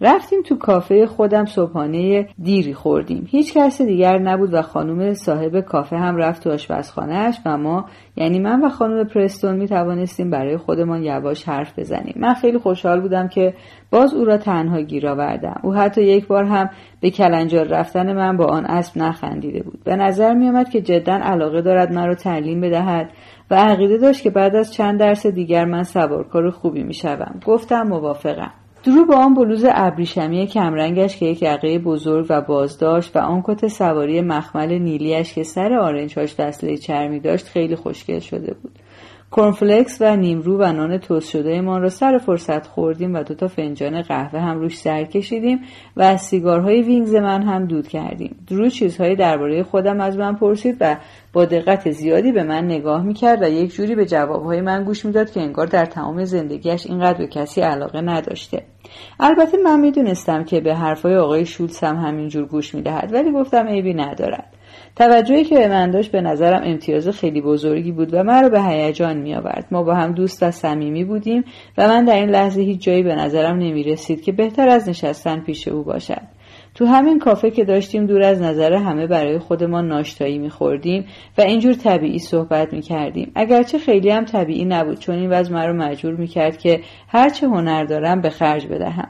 رفتیم 0.00 0.42
تو 0.42 0.56
کافه 0.56 1.06
خودم 1.06 1.44
صبحانه 1.44 2.28
دیری 2.42 2.74
خوردیم. 2.74 3.26
هیچ 3.30 3.54
کس 3.54 3.82
دیگر 3.82 4.18
نبود 4.18 4.54
و 4.54 4.62
خانم 4.62 5.14
صاحب 5.14 5.60
کافه 5.60 5.96
هم 5.96 6.16
رفت 6.16 6.42
تو 6.42 6.50
آشپزخانهاش 6.50 7.40
و 7.46 7.58
ما 7.58 7.84
یعنی 8.16 8.38
من 8.38 8.64
و 8.64 8.68
خانم 8.68 9.04
پرستون 9.04 9.56
می 9.56 9.68
توانستیم 9.68 10.30
برای 10.30 10.56
خودمان 10.56 11.02
یواش 11.02 11.48
حرف 11.48 11.78
بزنیم. 11.78 12.14
من 12.16 12.34
خیلی 12.34 12.58
خوشحال 12.58 13.00
بودم 13.00 13.28
که 13.28 13.54
باز 13.90 14.14
او 14.14 14.24
را 14.24 14.36
تنها 14.36 14.80
گیر 14.80 15.08
آوردم. 15.08 15.60
او 15.62 15.74
حتی 15.74 16.02
یک 16.02 16.26
بار 16.26 16.44
هم 16.44 16.70
به 17.00 17.10
کلنجار 17.10 17.66
رفتن 17.66 18.12
من 18.12 18.36
با 18.36 18.46
آن 18.46 18.66
اسب 18.66 18.98
نخندیده 18.98 19.62
بود. 19.62 19.84
به 19.84 19.96
نظر 19.96 20.34
می 20.34 20.48
آمد 20.48 20.70
که 20.70 20.80
جدا 20.80 21.12
علاقه 21.12 21.62
دارد 21.62 21.92
مرا 21.92 22.14
تعلیم 22.14 22.60
بدهد 22.60 23.10
و 23.50 23.54
عقیده 23.54 23.98
داشت 23.98 24.22
که 24.22 24.30
بعد 24.30 24.56
از 24.56 24.72
چند 24.72 25.00
درس 25.00 25.26
دیگر 25.26 25.64
من 25.64 25.82
سوارکار 25.82 26.50
خوبی 26.50 26.82
می 26.82 26.94
شوم. 26.94 27.40
گفتم 27.46 27.82
موافقم. 27.82 28.50
درو 28.84 29.04
با 29.04 29.16
آن 29.16 29.34
بلوز 29.34 29.64
ابریشمی 29.68 30.46
کمرنگش 30.46 31.16
که 31.16 31.26
یک 31.26 31.42
یقه 31.42 31.78
بزرگ 31.78 32.26
و 32.28 32.40
باز 32.40 32.78
داشت 32.78 33.16
و 33.16 33.18
آن 33.18 33.42
کت 33.44 33.68
سواری 33.68 34.20
مخمل 34.20 34.78
نیلیش 34.78 35.34
که 35.34 35.42
سر 35.42 35.72
آرنجهاش 35.72 36.34
دستله 36.34 36.76
چرمی 36.76 37.20
داشت 37.20 37.46
خیلی 37.46 37.76
خوشگل 37.76 38.18
شده 38.18 38.54
بود. 38.54 38.78
کرنفلکس 39.36 39.96
و 40.00 40.16
نیمرو 40.16 40.58
و 40.58 40.72
نان 40.72 40.98
توست 40.98 41.30
شده 41.30 41.60
مان 41.60 41.78
را 41.78 41.88
سر 41.88 42.18
فرصت 42.18 42.66
خوردیم 42.66 43.14
و 43.14 43.22
دو 43.22 43.34
تا 43.34 43.48
فنجان 43.48 44.02
قهوه 44.02 44.40
هم 44.40 44.60
روش 44.60 44.78
سر 44.78 45.04
کشیدیم 45.04 45.60
و 45.96 46.02
از 46.02 46.20
سیگارهای 46.20 46.82
وینگز 46.82 47.14
من 47.14 47.42
هم 47.42 47.66
دود 47.66 47.88
کردیم. 47.88 48.36
درو 48.48 48.68
چیزهایی 48.68 49.16
درباره 49.16 49.62
خودم 49.62 50.00
از 50.00 50.16
من 50.18 50.34
پرسید 50.34 50.76
و 50.80 50.96
با 51.32 51.44
دقت 51.44 51.90
زیادی 51.90 52.32
به 52.32 52.42
من 52.42 52.64
نگاه 52.64 53.02
می‌کرد 53.02 53.42
و 53.42 53.48
یک 53.48 53.74
جوری 53.74 53.94
به 53.94 54.06
جوابهای 54.06 54.60
من 54.60 54.84
گوش 54.84 55.04
می‌داد 55.04 55.30
که 55.30 55.40
انگار 55.40 55.66
در 55.66 55.84
تمام 55.84 56.24
زندگیش 56.24 56.86
اینقدر 56.86 57.18
به 57.18 57.26
کسی 57.26 57.60
علاقه 57.60 58.00
نداشته. 58.00 58.62
البته 59.20 59.58
من 59.64 59.80
می‌دونستم 59.80 60.44
که 60.44 60.60
به 60.60 60.74
حرفهای 60.74 61.16
آقای 61.16 61.46
شولز 61.46 61.80
هم 61.80 61.96
همینجور 61.96 62.46
گوش 62.46 62.74
می‌دهد 62.74 63.12
ولی 63.12 63.32
گفتم 63.32 63.66
عیبی 63.66 63.94
ندارد. 63.94 64.53
توجهی 64.96 65.44
که 65.44 65.54
به 65.54 65.68
من 65.68 65.90
داشت 65.90 66.12
به 66.12 66.20
نظرم 66.20 66.62
امتیاز 66.64 67.08
خیلی 67.08 67.40
بزرگی 67.40 67.92
بود 67.92 68.14
و 68.14 68.22
مرا 68.22 68.48
به 68.48 68.62
هیجان 68.62 69.16
می 69.16 69.34
آورد 69.34 69.66
ما 69.70 69.82
با 69.82 69.94
هم 69.94 70.12
دوست 70.12 70.42
و 70.42 70.50
صمیمی 70.50 71.04
بودیم 71.04 71.44
و 71.78 71.88
من 71.88 72.04
در 72.04 72.16
این 72.16 72.30
لحظه 72.30 72.60
هیچ 72.60 72.82
جایی 72.82 73.02
به 73.02 73.14
نظرم 73.14 73.56
نمی 73.56 73.82
رسید 73.82 74.22
که 74.22 74.32
بهتر 74.32 74.68
از 74.68 74.88
نشستن 74.88 75.40
پیش 75.40 75.68
او 75.68 75.82
باشد. 75.82 76.22
تو 76.74 76.86
همین 76.86 77.18
کافه 77.18 77.50
که 77.50 77.64
داشتیم 77.64 78.06
دور 78.06 78.22
از 78.22 78.42
نظر 78.42 78.72
همه 78.72 79.06
برای 79.06 79.38
خودمان 79.38 79.88
ناشتایی 79.88 80.38
میخوردیم 80.38 81.06
و 81.38 81.42
اینجور 81.42 81.74
طبیعی 81.74 82.18
صحبت 82.18 82.72
می‌کردیم. 82.72 83.32
اگرچه 83.34 83.78
خیلی 83.78 84.10
هم 84.10 84.24
طبیعی 84.24 84.64
نبود 84.64 84.98
چون 84.98 85.14
این 85.14 85.30
وضع 85.30 85.52
مرا 85.52 85.72
مجبور 85.72 86.14
می‌کرد 86.14 86.58
که 86.58 86.80
هرچه 87.08 87.46
هنر 87.46 87.84
دارم 87.84 88.20
به 88.20 88.30
خرج 88.30 88.66
بدهم. 88.66 89.08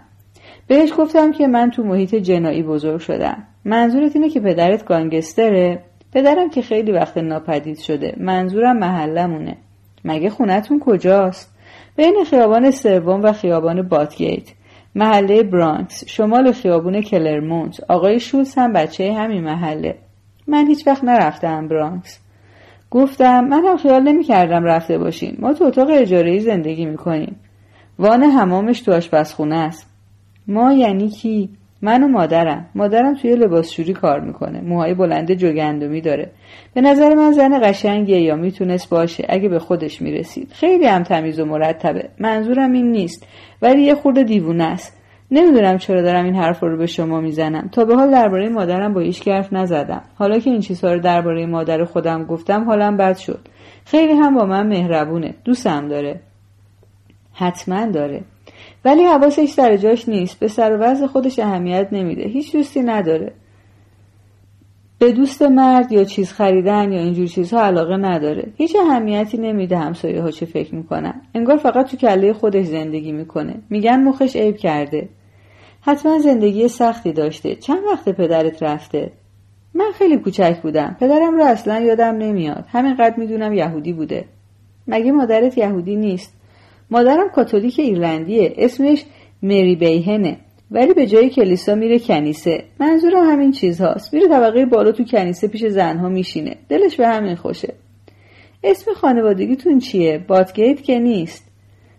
بهش 0.66 0.92
گفتم 0.98 1.32
که 1.32 1.46
من 1.46 1.70
تو 1.70 1.82
محیط 1.82 2.14
جنایی 2.14 2.62
بزرگ 2.62 3.00
شدم. 3.00 3.46
منظورت 3.64 4.16
اینه 4.16 4.30
که 4.30 4.40
پدرت 4.40 4.84
گانگستره؟ 4.84 5.82
پدرم 6.12 6.50
که 6.50 6.62
خیلی 6.62 6.92
وقت 6.92 7.16
ناپدید 7.16 7.78
شده. 7.78 8.16
منظورم 8.20 8.78
محلمونه. 8.78 9.56
مگه 10.04 10.30
خونتون 10.30 10.80
کجاست؟ 10.80 11.54
بین 11.96 12.24
خیابان 12.30 12.70
سوم 12.70 13.22
و 13.22 13.32
خیابان 13.32 13.82
باتگیت 13.82 14.48
محله 14.94 15.42
برانکس. 15.42 16.04
شمال 16.06 16.52
خیابون 16.52 17.00
کلرمونت. 17.00 17.80
آقای 17.88 18.20
شولز 18.20 18.54
هم 18.54 18.72
بچه 18.72 19.12
همین 19.12 19.44
محله. 19.44 19.94
من 20.46 20.66
هیچ 20.66 20.86
وقت 20.86 21.04
نرفتم 21.04 21.68
برانکس. 21.68 22.20
گفتم 22.90 23.44
من 23.44 23.64
هم 23.64 23.76
خیال 23.76 24.02
نمی 24.02 24.24
کردم 24.24 24.64
رفته 24.64 24.98
باشیم 24.98 25.36
ما 25.38 25.52
تو 25.52 25.64
اتاق 25.64 25.88
اجاره 25.90 26.38
زندگی 26.38 26.86
می‌کنیم. 26.86 27.36
وان 27.98 28.22
همامش 28.22 28.80
تو 28.80 28.92
آشپزخونه 28.92 29.56
است. 29.56 29.90
ما 30.46 30.72
یعنی 30.72 31.08
کی؟ 31.08 31.50
من 31.84 32.02
و 32.02 32.08
مادرم. 32.08 32.66
مادرم 32.74 33.14
توی 33.14 33.36
لباسشوری 33.36 33.92
کار 33.92 34.20
می‌کنه. 34.20 34.60
موهای 34.60 34.94
بلند 34.94 35.34
جوگندمی 35.34 36.00
داره. 36.00 36.30
به 36.74 36.80
نظر 36.80 37.14
من 37.14 37.32
زن 37.32 37.60
قشنگیه 37.62 38.20
یا 38.20 38.36
می‌تونست 38.36 38.90
باشه 38.90 39.26
اگه 39.28 39.48
به 39.48 39.58
خودش 39.58 40.02
می‌رسید. 40.02 40.48
خیلی 40.52 40.86
هم 40.86 41.02
تمیز 41.02 41.40
و 41.40 41.44
مرتبه. 41.44 42.08
منظورم 42.18 42.72
این 42.72 42.90
نیست. 42.90 43.26
ولی 43.62 43.82
یه 43.82 43.94
خورده 43.94 44.22
دیوونه 44.22 44.64
است. 44.64 45.00
نمی‌دونم 45.30 45.78
چرا 45.78 46.02
دارم 46.02 46.24
این 46.24 46.34
حرف 46.34 46.60
رو 46.60 46.76
به 46.76 46.86
شما 46.86 47.20
می‌زنم. 47.20 47.68
تا 47.72 47.84
به 47.84 47.94
حال 47.94 48.10
درباره 48.10 48.48
مادرم 48.48 48.94
با 48.94 49.00
هیچ 49.00 49.28
حرف 49.28 49.52
نزدم. 49.52 50.02
حالا 50.14 50.38
که 50.38 50.50
این 50.50 50.60
چیزها 50.60 50.94
رو 50.94 51.00
درباره 51.00 51.46
مادر 51.46 51.84
خودم 51.84 52.24
گفتم 52.24 52.64
حالم 52.64 52.96
بد 52.96 53.16
شد. 53.16 53.40
خیلی 53.84 54.12
هم 54.12 54.34
با 54.34 54.44
من 54.44 54.66
مهربونه. 54.66 55.34
دوستم 55.44 55.88
داره. 55.88 56.20
حتما 57.32 57.86
داره. 57.86 58.22
ولی 58.84 59.04
حواسش 59.04 59.48
سر 59.48 59.76
جاش 59.76 60.08
نیست. 60.08 60.38
به 60.38 60.48
سر 60.48 60.72
و 60.72 60.78
وضع 60.78 61.06
خودش 61.06 61.38
اهمیت 61.38 61.88
نمیده. 61.92 62.28
هیچ 62.28 62.56
دوستی 62.56 62.80
نداره. 62.80 63.32
به 64.98 65.12
دوست 65.12 65.42
مرد 65.42 65.92
یا 65.92 66.04
چیز 66.04 66.32
خریدن 66.32 66.92
یا 66.92 67.00
اینجور 67.00 67.26
چیزها 67.26 67.62
علاقه 67.62 67.96
نداره. 67.96 68.52
هیچ 68.56 68.76
اهمیتی 68.76 69.38
نمیده 69.38 69.78
همسایه 69.78 70.22
ها 70.22 70.30
چه 70.30 70.46
فکر 70.46 70.74
می‌کنن. 70.74 71.20
انگار 71.34 71.56
فقط 71.56 71.86
تو 71.86 71.96
کله 71.96 72.32
خودش 72.32 72.66
زندگی 72.66 73.12
می‌کنه. 73.12 73.54
میگن 73.70 74.02
مخش 74.02 74.36
عیب 74.36 74.56
کرده. 74.56 75.08
حتما 75.80 76.18
زندگی 76.18 76.68
سختی 76.68 77.12
داشته. 77.12 77.54
چند 77.54 77.84
وقت 77.92 78.08
پدرت 78.08 78.62
رفته؟ 78.62 79.12
من 79.74 79.90
خیلی 79.94 80.16
کوچک 80.16 80.60
بودم. 80.62 80.96
پدرم 81.00 81.36
رو 81.36 81.44
اصلا 81.44 81.80
یادم 81.80 82.16
نمیاد. 82.16 82.64
همینقدر 82.68 83.14
می‌دونم 83.16 83.52
یهودی 83.52 83.92
بوده. 83.92 84.24
مگه 84.86 85.12
مادرت 85.12 85.58
یهودی 85.58 85.96
نیست؟ 85.96 86.34
مادرم 86.90 87.28
کاتولیک 87.28 87.80
ایرلندیه. 87.80 88.54
اسمش 88.56 89.04
مری 89.42 89.76
بیهنه. 89.76 90.36
ولی 90.70 90.94
به 90.94 91.06
جای 91.06 91.30
کلیسا 91.30 91.74
میره 91.74 91.98
کنیسه. 91.98 92.64
منظورم 92.80 93.30
همین 93.30 93.52
چیزهاست. 93.52 94.14
میره 94.14 94.28
طبقه 94.28 94.66
بالا 94.66 94.92
تو 94.92 95.04
کنیسه 95.04 95.48
پیش 95.48 95.66
زنها 95.66 96.08
میشینه. 96.08 96.56
دلش 96.68 96.96
به 96.96 97.08
همین 97.08 97.34
خوشه. 97.34 97.74
اسم 98.64 98.92
خانوادگیتون 98.92 99.78
چیه؟ 99.78 100.24
باتگیت 100.28 100.82
که 100.82 100.98
نیست. 100.98 101.44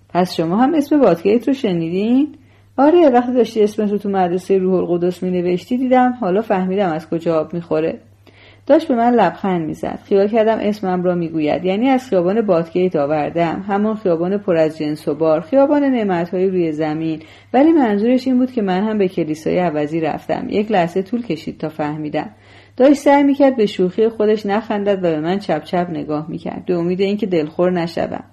پس 0.10 0.36
شما 0.36 0.58
هم 0.58 0.74
اسم 0.74 1.00
باتگیت 1.00 1.48
رو 1.48 1.54
شنیدین؟ 1.54 2.36
آره 2.78 3.10
وقتی 3.10 3.34
داشتی 3.34 3.64
اسمت 3.64 3.92
رو 3.92 3.98
تو 3.98 4.10
مدرسه 4.10 4.58
روح 4.58 4.74
القدس 4.74 5.24
می 5.24 5.32
نوشتی 5.32 5.78
دیدم. 5.78 6.18
حالا 6.20 6.42
فهمیدم 6.42 6.92
از 6.92 7.10
کجا 7.10 7.40
آب 7.40 7.54
می‌خوره. 7.54 8.00
داشت 8.68 8.88
به 8.88 8.96
من 8.96 9.14
لبخند 9.14 9.66
می‌زد. 9.66 10.00
خیال 10.04 10.28
کردم 10.28 10.58
اسمم 10.62 11.04
را 11.04 11.16
می‌گوید. 11.16 11.66
یعنی 11.66 11.90
از 11.90 12.10
خیابان 12.10 12.42
باتگیت 12.42 12.96
آوردم 12.96 13.66
همان 13.68 13.96
خیابان 13.96 14.38
پر 14.38 14.56
از 14.56 14.78
جنس 14.78 15.08
و 15.08 15.16
بار. 15.16 15.42
خیابان 15.42 15.84
نعمتهایی 15.84 16.50
روی 16.50 16.72
زمین. 16.72 17.22
ولی 17.54 17.72
منظورش 17.72 18.28
این 18.28 18.38
بود 18.38 18.52
که 18.52 18.62
من 18.62 18.84
هم 18.84 18.98
به 18.98 19.08
کلیسای 19.08 19.58
عوضی 19.58 20.02
رفتم. 20.02 20.46
یک 20.50 20.72
لحظه 20.72 21.02
طول 21.02 21.22
کشید 21.22 21.58
تا 21.58 21.70
فهمیدم. 21.70 22.30
داشت 22.78 22.94
سعی 22.94 23.24
می‌کرد 23.24 23.56
به 23.56 23.66
شوخی 23.66 24.08
خودش 24.08 24.46
نخندد 24.46 24.98
و 24.98 25.02
به 25.02 25.20
من 25.20 25.40
چپ 25.40 25.64
چپ 25.64 25.88
نگاه 25.90 26.26
می‌کرد. 26.30 26.66
به 26.66 26.76
امید 26.76 27.02
اینکه 27.02 27.26
دلخور 27.26 27.72
نشوم. 27.72 28.24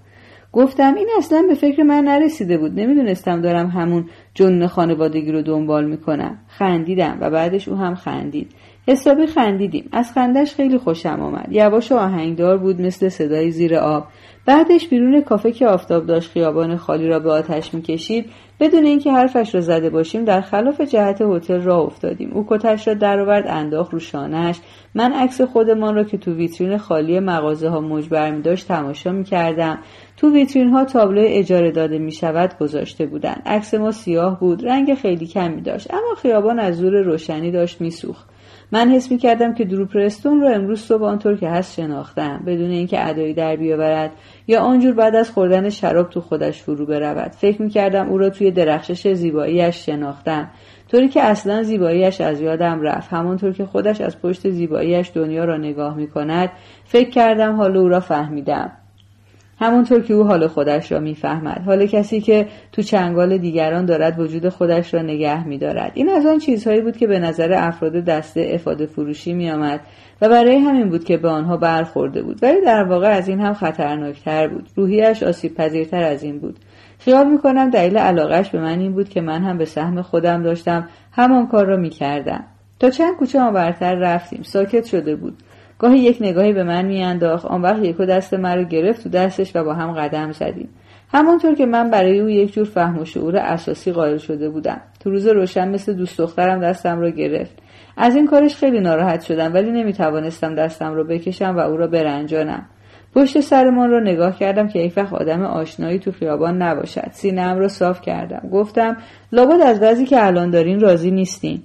گفتم 0.51 0.95
این 0.95 1.07
اصلا 1.17 1.43
به 1.47 1.53
فکر 1.53 1.83
من 1.83 2.03
نرسیده 2.03 2.57
بود. 2.57 2.79
نمی‌دونستم 2.79 3.41
دارم 3.41 3.67
همون 3.67 4.05
جن 4.33 4.67
خانوادگی 4.67 5.31
رو 5.31 5.41
دنبال 5.41 5.85
می‌کنم. 5.85 6.37
خندیدم 6.47 7.17
و 7.21 7.29
بعدش 7.29 7.67
او 7.67 7.75
هم 7.75 7.95
خندید. 7.95 8.51
حسابی 8.87 9.27
خندیدیم. 9.27 9.89
از 9.91 10.11
خندش 10.11 10.55
خیلی 10.55 10.77
خوشم 10.77 11.21
آمد. 11.21 11.47
یواش 11.51 11.91
و 11.91 11.95
آهنگدار 11.95 12.57
بود 12.57 12.81
مثل 12.81 13.09
صدای 13.09 13.51
زیر 13.51 13.75
آب. 13.75 14.07
بعدش 14.45 14.87
بیرون 14.87 15.21
کافه 15.21 15.51
که 15.51 15.67
آفتاب 15.67 16.05
داشت 16.05 16.31
خیابان 16.31 16.77
خالی 16.77 17.07
را 17.07 17.19
به 17.19 17.31
آتش 17.31 17.73
می‌کشید 17.73 18.25
بدون 18.59 18.85
اینکه 18.85 19.11
حرفش 19.11 19.55
را 19.55 19.61
زده 19.61 19.89
باشیم 19.89 20.25
در 20.25 20.41
خلاف 20.41 20.81
جهت 20.81 21.21
هتل 21.21 21.61
را 21.61 21.77
افتادیم. 21.77 22.31
او 22.33 22.45
کتش 22.49 22.87
را 22.87 22.93
درآورد 22.93 23.47
انداخت 23.47 23.93
رو 23.93 23.99
شانهش 23.99 24.59
من 24.95 25.13
عکس 25.13 25.41
خودمان 25.41 25.95
را 25.95 26.03
که 26.03 26.17
تو 26.17 26.33
ویترین 26.33 26.77
خالی 26.77 27.19
مغازه 27.19 27.69
ها 27.69 27.81
مجبر 27.81 28.31
می 28.31 28.41
داشت 28.41 28.67
تماشا 28.67 29.11
می 29.11 29.23
کردم 29.23 29.79
تو 30.17 30.33
ویترین 30.33 30.69
ها 30.69 30.85
تابلو 30.85 31.21
اجاره 31.25 31.71
داده 31.71 31.97
می 31.97 32.11
شود 32.11 32.57
گذاشته 32.57 33.05
بودند 33.05 33.41
عکس 33.45 33.73
ما 33.73 33.91
سیاه 33.91 34.39
بود 34.39 34.65
رنگ 34.65 34.93
خیلی 34.95 35.27
کمی 35.27 35.61
داشت 35.61 35.93
اما 35.93 36.15
خیابان 36.21 36.59
از 36.59 36.77
زور 36.77 37.01
روشنی 37.01 37.51
داشت 37.51 37.81
میسوخت. 37.81 38.32
من 38.73 38.89
حس 38.89 39.11
می 39.11 39.17
کردم 39.17 39.53
که 39.53 39.65
دروپرستون 39.65 40.41
رو 40.41 40.47
امروز 40.47 40.81
صبح 40.81 41.03
آنطور 41.03 41.37
که 41.37 41.49
هست 41.49 41.73
شناختم 41.73 42.43
بدون 42.45 42.69
اینکه 42.69 43.09
ادایی 43.09 43.33
در 43.33 43.55
بیاورد 43.55 44.11
یا 44.47 44.61
آنجور 44.61 44.93
بعد 44.93 45.15
از 45.15 45.31
خوردن 45.31 45.69
شراب 45.69 46.09
تو 46.09 46.21
خودش 46.21 46.61
فرو 46.61 46.85
برود. 46.85 47.31
فکر 47.31 47.61
می 47.61 47.69
کردم 47.69 48.09
او 48.09 48.17
را 48.17 48.29
توی 48.29 48.51
درخشش 48.51 49.13
زیباییش 49.13 49.85
شناختم 49.85 50.51
طوری 50.91 51.07
که 51.07 51.23
اصلا 51.23 51.63
زیباییش 51.63 52.21
از 52.21 52.41
یادم 52.41 52.81
رفت. 52.81 53.13
همانطور 53.13 53.53
که 53.53 53.65
خودش 53.65 54.01
از 54.01 54.21
پشت 54.21 54.49
زیباییش 54.49 55.11
دنیا 55.15 55.45
را 55.45 55.57
نگاه 55.57 55.95
می 55.95 56.07
کند 56.07 56.49
فکر 56.85 57.09
کردم 57.09 57.55
حال 57.55 57.77
او 57.77 57.87
را 57.87 57.99
فهمیدم. 57.99 58.71
همونطور 59.63 60.01
که 60.01 60.13
او 60.13 60.23
حال 60.23 60.47
خودش 60.47 60.91
را 60.91 60.99
می‌فهمد. 60.99 61.61
حال 61.65 61.85
کسی 61.85 62.21
که 62.21 62.47
تو 62.71 62.81
چنگال 62.81 63.37
دیگران 63.37 63.85
دارد 63.85 64.19
وجود 64.19 64.49
خودش 64.49 64.93
را 64.93 65.01
نگه 65.01 65.47
میدارد. 65.47 65.91
این 65.95 66.09
از 66.09 66.25
آن 66.25 66.39
چیزهایی 66.39 66.81
بود 66.81 66.97
که 66.97 67.07
به 67.07 67.19
نظر 67.19 67.53
افراد 67.53 67.93
دسته 67.93 68.51
افاده 68.53 68.85
فروشی 68.85 69.33
میآمد 69.33 69.79
و 70.21 70.29
برای 70.29 70.57
همین 70.57 70.89
بود 70.89 71.03
که 71.03 71.17
به 71.17 71.29
آنها 71.29 71.57
برخورده 71.57 72.23
بود. 72.23 72.39
ولی 72.41 72.61
در 72.65 72.83
واقع 72.83 73.07
از 73.07 73.29
این 73.29 73.39
هم 73.39 73.53
خطرناکتر 73.53 74.47
بود. 74.47 74.69
روحیش 74.75 75.23
آسیب 75.23 75.55
پذیرتر 75.55 76.03
از 76.03 76.23
این 76.23 76.39
بود. 76.39 76.59
خیال 76.99 77.27
می‌کنم 77.27 77.69
دلیل 77.69 77.97
علاقش 77.97 78.49
به 78.49 78.59
من 78.59 78.79
این 78.79 78.93
بود 78.93 79.09
که 79.09 79.21
من 79.21 79.43
هم 79.43 79.57
به 79.57 79.65
سهم 79.65 80.01
خودم 80.01 80.43
داشتم 80.43 80.87
همان 81.11 81.47
کار 81.47 81.65
را 81.65 81.77
می‌کردم. 81.77 82.43
تا 82.79 82.89
چند 82.89 83.15
کوچه 83.15 83.39
آنورتر 83.39 83.95
رفتیم. 83.95 84.43
ساکت 84.43 84.85
شده 84.85 85.15
بود. 85.15 85.37
گاهی 85.83 85.99
یک 85.99 86.17
نگاهی 86.21 86.53
به 86.53 86.63
من 86.63 86.85
میانداخت. 86.85 87.45
آن 87.45 87.61
وقت 87.61 87.83
یکو 87.83 88.05
دست 88.05 88.33
مرا 88.33 88.63
گرفت 88.63 89.03
تو 89.03 89.09
دستش 89.09 89.55
و 89.55 89.63
با 89.63 89.73
هم 89.73 89.91
قدم 89.91 90.31
زدیم. 90.31 90.69
همانطور 91.13 91.55
که 91.55 91.65
من 91.65 91.89
برای 91.89 92.19
او 92.19 92.29
یک 92.29 92.53
جور 92.53 92.65
فهم 92.65 92.99
و 92.99 93.05
شعور 93.05 93.37
اساسی 93.37 93.91
قائل 93.91 94.17
شده 94.17 94.49
بودم. 94.49 94.81
تو 94.99 95.09
روز 95.09 95.27
روشن 95.27 95.69
مثل 95.69 95.93
دوست 95.93 96.17
دخترم 96.17 96.59
دستم 96.59 96.99
را 96.99 97.09
گرفت. 97.09 97.57
از 97.97 98.15
این 98.15 98.27
کارش 98.27 98.55
خیلی 98.55 98.79
ناراحت 98.79 99.21
شدم 99.21 99.53
ولی 99.53 99.71
نمی‌توانستم 99.71 100.55
دستم 100.55 100.93
را 100.93 101.03
بکشم 101.03 101.55
و 101.55 101.59
او 101.59 101.77
را 101.77 101.87
برنجانم. 101.87 102.65
پشت 103.15 103.39
سرمان 103.39 103.89
را 103.89 103.99
نگاه 103.99 104.37
کردم 104.37 104.67
که 104.67 104.79
یک 104.79 104.93
وقت 104.97 105.13
آدم 105.13 105.41
آشنایی 105.43 105.99
تو 105.99 106.11
خیابان 106.11 106.61
نباشد. 106.61 107.09
سینهام 107.11 107.57
را 107.57 107.67
صاف 107.67 108.01
کردم. 108.01 108.49
گفتم 108.51 108.97
لابد 109.31 109.61
از 109.61 109.83
وضعی 109.83 110.05
که 110.05 110.25
الان 110.25 110.49
دارین 110.49 110.79
راضی 110.79 111.11
نیستین. 111.11 111.61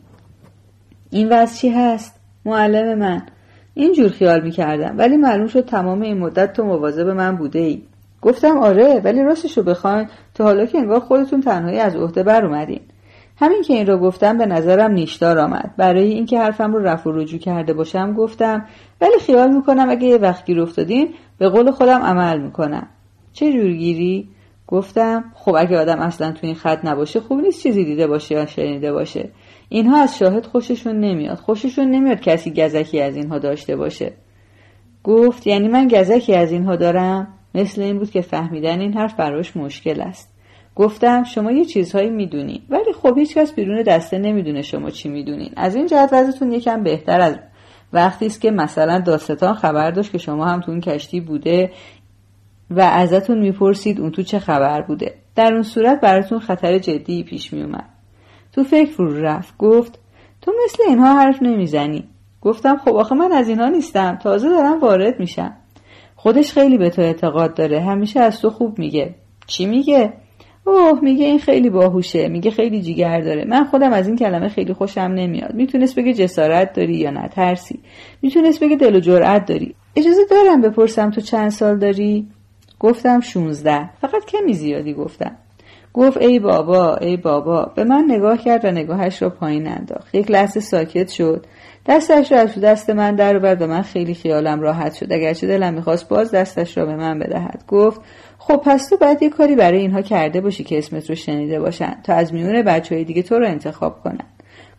این 1.11 1.29
وضع 1.29 1.61
چی 1.61 1.69
هست؟ 1.69 2.21
معلم 2.45 2.99
من. 2.99 3.23
اینجور 3.79 4.09
خیال 4.09 4.41
می‌کردم 4.41 4.95
ولی 4.99 5.17
معلوم 5.17 5.47
شد 5.47 5.65
تمام 5.65 6.01
این 6.01 6.19
مدت 6.19 6.53
تو 6.53 6.65
مواظب 6.65 7.09
من 7.09 7.37
بوده 7.37 7.59
ای 7.59 7.83
گفتم 8.23 8.59
آره 8.59 9.01
ولی 9.05 9.23
راستش 9.23 9.59
رو 9.59 9.65
بخواین 9.65 10.09
تا 10.35 10.45
حالا 10.45 10.67
که 10.67 10.79
انگار 10.79 11.01
خودتون 11.01 11.41
تنهایی 11.41 11.79
از 11.79 11.97
عهده 11.97 12.23
بر 12.23 12.47
اومدین. 12.47 12.81
همین 13.37 13.63
که 13.63 13.75
این 13.75 13.87
را 13.87 13.99
گفتم 13.99 14.39
به 14.39 14.47
نظرم 14.47 14.91
نیشدار 14.91 15.39
آمد. 15.39 15.75
برای 15.77 16.13
اینکه 16.13 16.39
حرفم 16.39 16.73
رو 16.73 16.83
رفع 16.83 17.11
و 17.11 17.13
رجوع 17.13 17.41
کرده 17.41 17.73
باشم 17.73 18.13
گفتم 18.13 18.67
ولی 19.01 19.19
خیال 19.21 19.51
می‌کنم 19.51 19.91
اگه 19.91 20.07
یه 20.07 20.17
وقت 20.17 20.45
گیر 20.45 20.61
افتادین 20.61 21.15
به 21.39 21.49
قول 21.49 21.71
خودم 21.71 22.01
عمل 22.03 22.41
می‌کنم. 22.41 22.87
چه 23.33 23.53
جورگیری؟ 23.53 24.29
گفتم 24.67 25.25
خب 25.35 25.55
اگه 25.59 25.79
آدم 25.79 25.99
اصلا 26.01 26.33
تو 26.33 26.47
این 26.47 26.55
خط 26.55 26.85
نباشه 26.85 27.21
خوب 27.21 27.41
نیست 27.41 27.63
چیزی 27.63 27.85
دیده 27.85 28.07
باشه 28.07 28.35
یا 28.35 28.47
شنیده 28.47 28.93
باشه. 28.93 29.31
اینها 29.69 30.03
از 30.03 30.19
شاهد 30.19 30.47
خوششون 30.47 30.97
نمیاد. 30.97 31.39
خوششون 31.39 31.91
نمیاد 31.91 32.21
کسی 32.21 32.53
گزکی 32.53 33.01
از 33.01 33.17
اینها 33.17 33.39
داشته 33.39 33.77
باشه. 33.77 34.13
گفت 35.05 35.47
یعنی 35.47 35.69
من 35.69 35.89
گزکی 35.89 36.35
از 36.35 36.53
اینها 36.53 36.77
دارم؟ 36.77 37.29
مثل 37.55 37.83
این 37.83 37.99
بود 37.99 38.11
که 38.11 38.21
فهمیدن 38.21 38.81
این 38.81 38.95
حرف 38.95 39.15
براش 39.15 39.57
مشکل 39.57 40.01
است. 40.01 40.35
گفتم 40.75 41.25
شما 41.25 41.53
یه 41.53 41.65
چیزهایی 41.65 42.11
می‌دونین 42.11 42.63
ولی 42.71 42.93
خب 43.03 43.19
هیچکس 43.19 43.55
بیرون 43.55 43.83
دسته 43.83 44.19
نمی‌دونه 44.19 44.63
شما 44.63 44.91
چی 44.91 45.09
می‌دونین. 45.09 45.51
از 45.57 45.77
این 45.77 45.87
جهت 45.87 46.13
وضعتون 46.13 46.53
یکم 46.53 46.83
بهتر 46.83 47.21
از 47.21 47.39
وقتی 47.93 48.27
است 48.27 48.41
که 48.41 48.51
مثلا 48.51 49.01
داستان 49.01 49.55
خبر 49.55 49.91
داشت 49.91 50.13
که 50.13 50.19
شما 50.19 50.47
هم 50.47 50.61
تو 50.61 50.71
اون 50.71 50.81
کشتی 50.81 51.21
بوده 51.21 51.71
و 52.71 52.81
ازتون 52.81 53.39
می‌پرسید 53.39 54.01
اون 54.01 54.11
تو 54.11 54.23
چه 54.23 54.39
خبر 54.39 54.83
بوده. 54.83 55.15
در 55.37 55.53
اون 55.53 55.63
صورت 55.63 56.01
براتون 56.01 56.39
خطر 56.39 56.79
جدی 56.79 57.23
پیش 57.23 57.53
میومد 57.53 57.98
تو 58.59 58.65
فکر 58.65 58.91
فرو 58.91 59.23
رفت. 59.23 59.59
گفت 59.59 59.99
تو 60.43 60.53
مثل 60.65 60.83
اینها 60.89 61.15
حرف 61.15 61.43
نمی‌زنی. 61.43 62.05
گفتم 62.41 62.77
خب 62.77 62.97
آخه 62.97 63.15
من 63.15 63.33
از 63.33 63.49
اینها 63.49 63.69
نیستم. 63.69 64.19
تازه 64.23 64.49
دارم 64.49 64.81
وارد 64.81 65.21
میشم. 65.21 65.57
خودش 66.17 66.53
خیلی 66.53 66.79
به 66.79 66.91
تو 66.91 67.03
اعتقاد 67.03 67.55
داره. 67.55 67.81
همیشه 67.81 68.21
از 68.21 68.41
تو 68.41 68.51
خوب 68.51 68.79
میگه. 68.79 69.15
چی 69.47 69.67
میگه؟ 69.67 70.13
اوه 70.67 71.01
میگه 71.03 71.25
این 71.25 71.39
خیلی 71.39 71.71
باهوشه. 71.71 72.29
میگه 72.29 72.51
خیلی 72.51 72.83
جیگر 72.83 73.21
داره. 73.21 73.45
من 73.45 73.65
خودم 73.65 73.93
از 73.93 74.07
این 74.07 74.17
کلمه 74.17 74.49
خیلی 74.49 74.73
خوشم 74.73 75.01
نمیاد. 75.01 75.55
می‌تونست 75.55 75.99
بگه 75.99 76.15
جسارت 76.15 76.73
داری 76.73 76.97
یا 76.97 77.11
نه؟ 77.11 77.29
ترسی. 77.29 77.81
می‌تونست 78.23 78.61
بگه 78.61 78.77
دل 78.77 78.97
و 78.97 79.01
جرأت 79.01 79.47
داری. 79.47 79.75
اجازه 79.97 80.23
دارم 80.31 80.61
بپرسم 80.61 81.11
تو 81.11 81.21
چند 81.21 81.51
سال 81.51 81.79
داری؟ 81.79 82.27
گفتم 82.81 83.21
16 83.21 83.91
فقط 84.01 84.25
کمی 84.25 84.53
زیادی 84.53 84.95
گفتم. 84.95 85.37
گفت 85.95 86.17
ای 86.17 86.39
بابا 86.39 86.97
ای 86.97 87.17
بابا. 87.17 87.73
به 87.75 87.85
من 87.85 88.05
نگاه 88.09 88.39
کرد 88.39 88.65
و 88.65 88.71
نگاهش 88.71 89.23
را 89.23 89.31
پایین 89.31 89.69
انداخت. 89.69 90.15
یک 90.15 90.31
لحظه 90.31 90.61
ساکت 90.61 91.09
شد. 91.09 91.47
دستش 91.87 92.33
را 92.33 92.39
از 92.39 92.55
تو 92.55 92.61
دست 92.61 92.91
من 92.91 93.15
در 93.15 93.57
و 93.57 93.67
من 93.67 93.83
خیلی 93.83 94.15
خیالم 94.15 94.61
راحت 94.61 94.95
شد. 94.95 95.13
اگرچه 95.13 95.47
دلم 95.47 95.75
می‌خواست 95.75 96.09
باز 96.09 96.31
دستش 96.31 96.79
را 96.79 96.87
به 96.87 96.97
من 96.97 97.19
بدهد. 97.19 97.65
گفت 97.69 98.01
خب 98.39 98.57
پس 98.57 98.89
تو 98.89 98.97
باید 98.97 99.23
یه 99.23 99.31
کاری 99.31 99.57
برای 99.57 99.79
اینها 99.79 100.03
کرده 100.03 100.41
باشی 100.41 100.65
که 100.65 100.79
اسمت 100.79 101.09
رو 101.09 101.15
شنیده 101.15 101.61
باشن. 101.61 101.95
تا 102.05 102.15
از 102.15 102.35
میون 102.35 102.63
بچه 102.63 102.95
های 102.95 103.05
دیگه 103.05 103.23
تو 103.23 103.39
رو 103.39 103.47
انتخاب 103.47 104.01
کنن. 104.03 104.27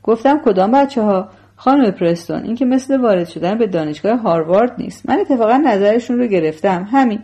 گفتم 0.04 0.42
کدام 0.46 0.72
بچه 0.72 1.02
ها 1.02 1.30
خانم 1.56 1.92
پرستون 1.92 2.44
این 2.44 2.56
که 2.56 2.66
مثل 2.66 3.02
وارد 3.02 3.28
شدن 3.28 3.58
به 3.58 3.68
دانشگاه 3.68 4.20
هاروارد 4.20 4.72
نیست. 4.78 5.10
من 5.10 5.20
اتفاقا 5.20 5.58
نظرشون 5.58 6.20
رو 6.20 6.28
گرفتم. 6.28 6.88
همین. 6.92 7.20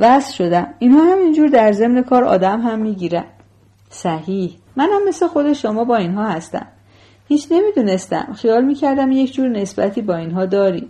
وصل 0.00 0.32
شدم. 0.32 0.66
اینها 0.78 1.12
هم 1.12 1.18
اینجور 1.18 1.48
در 1.48 1.72
ضمن 1.72 2.02
کار 2.02 2.24
آدم 2.24 2.60
هم 2.60 2.78
می‌گیرن. 2.78 3.24
صحیح. 3.88 4.56
منم 4.76 5.08
مثل 5.08 5.26
خود 5.26 5.52
شما 5.52 5.84
با 5.84 5.96
اینها 5.96 6.26
هستم. 6.26 6.66
هیچ 7.28 7.48
نمی‌دونستم. 7.50 8.32
خیال 8.36 8.64
می‌کردم 8.64 9.12
یک 9.12 9.32
جور 9.32 9.48
نسبتی 9.48 10.02
با 10.02 10.16
اینها 10.16 10.46
داریم. 10.46 10.88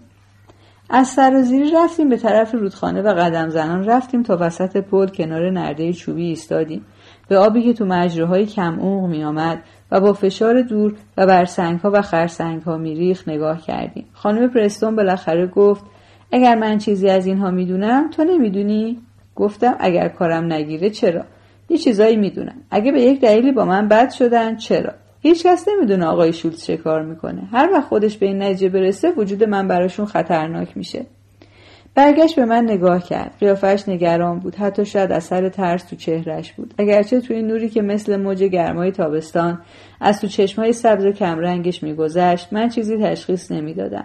از 0.90 1.08
سرازیری 1.08 1.70
رفتیم 1.74 2.08
به 2.08 2.16
طرف 2.16 2.54
رودخانه 2.54 3.02
و 3.02 3.08
قدم 3.08 3.48
زنان 3.48 3.84
رفتیم 3.84 4.22
تا 4.22 4.38
وسط 4.40 4.76
پل 4.76 5.06
کنار 5.06 5.50
نرده 5.50 5.92
چوبی 5.92 6.26
ایستادیم. 6.26 6.86
به 7.28 7.38
آبی 7.38 7.62
که 7.62 7.72
تو 7.72 7.84
مجراهای 7.84 8.46
کم 8.46 8.78
اوغ 8.78 9.10
می 9.10 9.24
آمد 9.24 9.62
و 9.90 10.00
با 10.00 10.12
فشار 10.12 10.62
دور 10.62 10.94
و 11.16 11.26
بر 11.26 11.44
سنگ 11.44 11.80
ها 11.80 11.90
و 11.94 12.02
خرسنگ 12.02 12.62
ها 12.62 12.76
میریخ 12.76 13.28
نگاه 13.28 13.60
کردیم. 13.60 14.06
خانم 14.12 14.48
پرستون 14.48 14.96
بالاخره 14.96 15.46
گفت 15.46 15.84
اگر 16.32 16.54
من 16.54 16.78
چیزی 16.78 17.08
از 17.08 17.26
اینها 17.26 17.50
می‌دونم 17.50 18.10
تو 18.10 18.24
نمی‌دونی؟ 18.24 18.98
گفتم 19.36 19.76
اگر 19.80 20.08
کارم 20.08 20.52
نگیره 20.52 20.90
چرا؟ 20.90 21.24
یه 21.68 21.78
چیزایی 21.78 22.16
می‌دونم. 22.16 22.56
اگه 22.70 22.92
به 22.92 23.02
یک 23.02 23.20
دلیلی 23.20 23.52
با 23.52 23.64
من 23.64 23.88
بد 23.88 24.10
شدن 24.10 24.56
چرا؟ 24.56 24.92
هیچ 25.20 25.46
کس 25.46 25.68
نمی‌دونه 25.68 26.06
آقای 26.06 26.32
شولتز 26.32 26.64
چه 26.64 26.76
کار 26.76 27.02
می‌کنه. 27.02 27.42
هر 27.52 27.70
وقت 27.72 27.84
خودش 27.84 28.16
به 28.16 28.26
این 28.26 28.42
نتیجه 28.42 28.68
برسه 28.68 29.10
وجود 29.16 29.44
من 29.44 29.68
براشون 29.68 30.06
خطرناک 30.06 30.76
میشه. 30.76 31.06
برگشت 31.94 32.36
به 32.36 32.44
من 32.44 32.64
نگاه 32.64 33.02
کرد. 33.02 33.34
قیافش 33.40 33.88
نگران 33.88 34.38
بود. 34.38 34.54
حتی 34.54 34.84
شاید 34.84 35.12
اثر 35.12 35.48
ترس 35.48 35.84
تو 35.84 35.96
چهرش 35.96 36.52
بود. 36.52 36.74
اگرچه 36.78 37.20
تو 37.20 37.34
این 37.34 37.46
نوری 37.46 37.68
که 37.68 37.82
مثل 37.82 38.16
موج 38.16 38.42
گرمای 38.42 38.92
تابستان 38.92 39.60
از 40.00 40.20
تو 40.20 40.26
چشمهای 40.26 40.72
سبز 40.72 41.06
کمرنگش 41.06 41.82
میگذشت 41.82 42.52
من 42.52 42.68
چیزی 42.68 42.96
تشخیص 42.96 43.52
نمی‌دادم. 43.52 44.04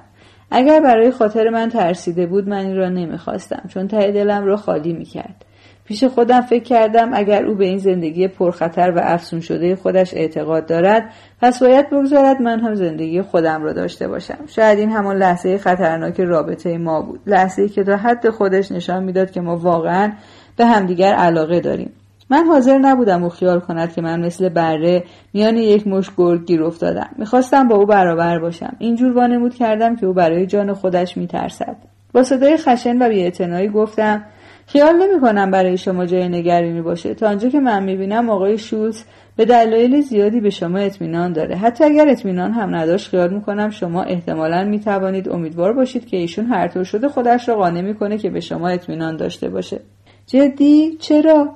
اگر 0.56 0.80
برای 0.80 1.12
خاطر 1.12 1.50
من 1.50 1.70
ترسیده 1.70 2.26
بود 2.26 2.50
من 2.50 2.58
این 2.58 2.76
را 2.76 2.90
نمی‌خواستم 2.90 3.64
چون 3.68 3.88
ته 3.88 4.12
دلم 4.12 4.46
را 4.46 4.58
خالی 4.58 4.94
می‌کرد. 4.94 5.46
پیش 5.86 6.04
خودم 6.04 6.42
فکر 6.42 6.64
کردم 6.64 7.10
اگر 7.14 7.46
او 7.46 7.56
به 7.56 7.66
این 7.66 7.78
زندگی 7.78 8.28
پرخطر 8.28 8.94
و 8.96 9.00
افسون 9.04 9.40
شده 9.40 9.76
خودش 9.76 10.14
اعتقاد 10.14 10.66
دارد 10.66 11.10
پس 11.42 11.64
باید 11.64 11.90
بگذارد 11.90 12.42
من 12.42 12.60
هم 12.60 12.76
زندگی 12.76 13.22
خودم 13.22 13.64
را 13.64 13.74
داشته 13.74 14.08
باشم. 14.08 14.38
شاید 14.48 14.80
این 14.80 14.92
همان 14.92 15.18
لحظه 15.18 15.58
خطرناک 15.58 16.20
رابطه 16.20 16.78
ما 16.78 17.02
بود. 17.02 17.20
لحظه 17.28 17.70
که 17.70 17.84
تا 17.84 17.98
حد 17.98 18.30
خودش 18.30 18.72
نشان 18.72 19.04
می‌داد 19.04 19.32
که 19.32 19.42
ما 19.42 19.58
واقعا 19.58 20.12
به 20.58 20.66
همدیگر 20.66 21.14
علاقه 21.14 21.60
داریم. 21.60 21.92
من 22.30 22.46
حاضر 22.46 22.78
نبودم 22.78 23.24
او 23.24 23.30
خیال 23.30 23.60
کند 23.60 23.94
که 23.94 24.02
من 24.02 24.26
مثل 24.26 24.50
بره 24.50 25.04
میان 25.34 25.58
یک 25.58 25.88
مش 25.88 26.12
گرگ 26.18 26.46
گیر 26.46 26.64
افتادم. 26.64 27.10
می‌خواستم 27.18 27.68
با 27.68 27.76
او 27.76 27.86
برابر 27.86 28.40
باشم. 28.40 28.76
اینجور 28.80 29.14
وانمود 29.14 29.56
کردم 29.56 29.96
که 29.96 30.06
او 30.06 30.14
برای 30.14 30.46
جان 30.46 30.74
خودش 30.74 31.18
میترسد. 31.18 31.76
با 32.14 32.24
صدای 32.24 32.58
خشن 32.58 33.02
و 33.02 33.10
بیاعتنایی 33.10 33.70
گفتم 33.70 34.26
خیال 34.68 34.96
نمی 34.96 35.22
کنم 35.22 35.52
برای 35.52 35.78
شما 35.78 36.06
جای 36.06 36.30
نگرانی 36.30 36.82
باشه. 36.82 37.14
تا 37.14 37.28
آنجا 37.28 37.50
که 37.50 37.60
من 37.60 37.84
می‌بینم 37.84 38.30
آقای 38.30 38.58
شولز 38.58 39.04
به 39.36 39.46
دلایل 39.46 40.02
زیادی 40.02 40.42
به 40.42 40.50
شما 40.50 40.78
اطمینان 40.78 41.34
داره. 41.34 41.56
حتی 41.56 41.84
اگر 41.84 42.06
اطمینان 42.10 42.52
هم 42.52 42.76
نداشت 42.76 43.10
خیال 43.10 43.34
می‌کنم 43.34 43.70
شما 43.70 44.04
احتمالا 44.04 44.64
می‌توانید 44.64 45.30
امیدوار 45.30 45.74
باشید 45.74 46.06
که 46.06 46.18
ایشون 46.18 46.46
هر 46.46 46.68
طور 46.68 46.84
شده 46.84 47.10
خودش 47.10 47.50
را 47.50 47.56
قانع 47.56 47.82
می‌کنه 47.82 48.18
که 48.18 48.30
به 48.30 48.40
شما 48.40 48.68
اطمینان 48.68 49.18
داشته 49.18 49.50
باشه. 49.50 49.80
جدی؟ 50.28 50.98
چرا؟ 51.00 51.50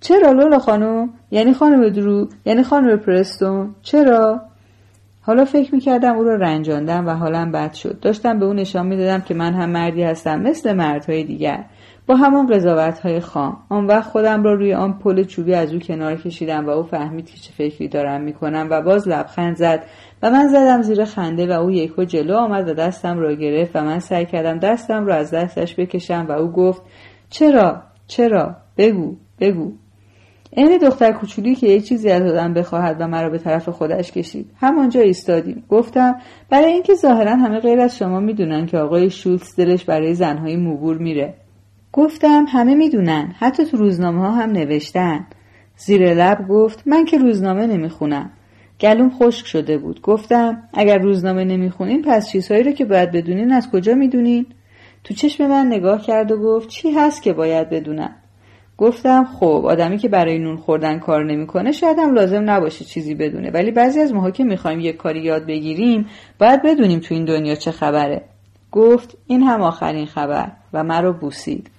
چرا 0.00 0.32
لولا 0.32 0.58
خانم؟ 0.58 1.10
یعنی 1.30 1.54
خانم 1.54 1.88
درو 1.88 2.28
یعنی 2.44 2.62
خانم 2.62 2.96
پرستون. 2.96 3.74
چرا؟ 3.82 4.40
حالا 5.22 5.44
فکر 5.44 5.74
می‌کردم 5.74 6.16
او 6.16 6.24
را 6.24 6.34
رنجاندم 6.34 7.06
و 7.06 7.10
حالم 7.10 7.52
بد 7.52 7.72
شد. 7.72 8.00
داشتم 8.00 8.38
به 8.38 8.46
او 8.46 8.52
نشان 8.52 8.86
می‌دادم 8.86 9.20
که 9.20 9.34
من 9.34 9.54
هم 9.54 9.70
مردی 9.70 10.02
هستم 10.02 10.40
مثل 10.40 10.72
مردهای 10.72 11.24
دیگر. 11.24 11.64
با 12.06 12.16
همان 12.16 12.46
قضاوت 12.46 12.98
های 12.98 13.20
خام. 13.20 13.56
آن 13.68 13.86
وقت 13.86 14.10
خودم 14.10 14.42
را 14.42 14.54
روی 14.54 14.74
آن 14.74 14.98
پل 14.98 15.24
چوبی 15.24 15.54
از 15.54 15.72
او 15.72 15.78
کنار 15.78 16.16
کشیدم 16.16 16.66
و 16.66 16.70
او 16.70 16.82
فهمید 16.82 17.30
که 17.30 17.38
چه 17.38 17.52
فکری 17.52 17.88
دارم 17.88 18.20
می‌کنم 18.20 18.68
و 18.70 18.82
باز 18.82 19.08
لبخند 19.08 19.56
زد 19.56 19.82
و 20.22 20.30
من 20.30 20.48
زدم 20.48 20.82
زیر 20.82 21.04
خنده 21.04 21.46
و 21.46 21.60
او 21.60 21.70
یکو 21.70 22.04
جلو 22.04 22.36
آمد 22.36 22.68
و 22.68 22.74
دستم 22.74 23.18
را 23.18 23.34
گرفت 23.34 23.76
و 23.76 23.80
من 23.80 23.98
سعی 23.98 24.26
کردم 24.26 24.58
دستم 24.58 25.06
را 25.06 25.14
از 25.14 25.30
دستش 25.30 25.74
بکشم 25.74 26.26
و 26.28 26.32
او 26.32 26.52
گفت 26.52 26.82
چرا؟ 27.30 27.82
چرا؟ 28.06 28.56
بگو 28.76 29.16
بگو. 29.40 29.72
عین 30.56 30.78
دختر 30.78 31.12
کوچولی 31.12 31.54
که 31.54 31.66
یک 31.66 31.84
چیزی 31.84 32.10
از 32.10 32.22
آدم 32.22 32.54
بخواهد 32.54 32.96
و 33.00 33.08
مرا 33.08 33.30
به 33.30 33.38
طرف 33.38 33.68
خودش 33.68 34.12
کشید. 34.12 34.50
همانجا 34.56 35.00
ایستادیم. 35.00 35.64
گفتم 35.68 36.14
برای 36.50 36.72
اینکه 36.72 36.94
ظاهرا 36.94 37.36
همه 37.36 37.60
غیر 37.60 37.80
از 37.80 37.98
شما 37.98 38.20
می‌دونن 38.20 38.66
که 38.66 38.78
آقای 38.78 39.10
شولتز 39.10 39.56
دلش 39.56 39.84
برای 39.84 40.14
زنهای 40.14 40.56
موبور 40.56 40.98
میره. 40.98 41.34
گفتم 41.92 42.44
همه 42.48 42.74
می‌دونن. 42.74 43.34
حتی 43.38 43.64
تو 43.64 43.76
روزنامه 43.76 44.20
ها 44.20 44.30
هم 44.30 44.50
نوشتن. 44.50 45.26
زیر 45.76 46.14
لب 46.14 46.48
گفت 46.48 46.82
من 46.86 47.04
که 47.04 47.18
روزنامه 47.18 47.66
نمی‌خونم. 47.66 48.30
گلوم 48.80 49.10
خشک 49.10 49.46
شده 49.46 49.78
بود. 49.78 50.02
گفتم 50.02 50.62
اگر 50.74 50.98
روزنامه 50.98 51.44
نمی‌خونین 51.44 52.02
پس 52.02 52.30
چیزهایی 52.30 52.62
رو 52.62 52.72
که 52.72 52.84
باید 52.84 53.10
بدونین 53.12 53.52
از 53.52 53.70
کجا 53.70 53.94
می‌دونین؟ 53.94 54.46
تو 55.04 55.14
چشم 55.14 55.46
من 55.46 55.66
نگاه 55.66 56.02
کرد 56.02 56.32
و 56.32 56.36
گفت 56.36 56.68
چی 56.68 56.90
هست 56.90 57.22
که 57.22 57.32
باید 57.32 57.70
بدونم؟ 57.70 58.16
گفتم 58.80 59.24
خب 59.24 59.62
آدمی 59.66 59.98
که 59.98 60.08
برای 60.08 60.38
نون 60.38 60.56
خوردن 60.56 60.98
کار 60.98 61.24
نمی‌کنه 61.24 61.72
شاید 61.72 61.98
هم 61.98 62.14
لازم 62.14 62.50
نباشه 62.50 62.84
چیزی 62.84 63.14
بدونه. 63.14 63.50
ولی 63.50 63.70
بعضی 63.70 64.00
از 64.00 64.14
ماها 64.14 64.30
که 64.30 64.44
می‌خوایم 64.44 64.80
یک 64.80 64.96
کاری 64.96 65.20
یاد 65.20 65.46
بگیریم 65.46 66.06
باید 66.38 66.62
بدونیم 66.62 66.98
تو 67.00 67.14
این 67.14 67.24
دنیا 67.24 67.54
چه 67.54 67.70
خبره. 67.70 68.22
گفت 68.72 69.16
این 69.26 69.42
هم 69.42 69.62
آخرین 69.62 70.06
خبر 70.06 70.52
و 70.72 70.84
مرا 70.84 71.12
بوسید. 71.12 71.70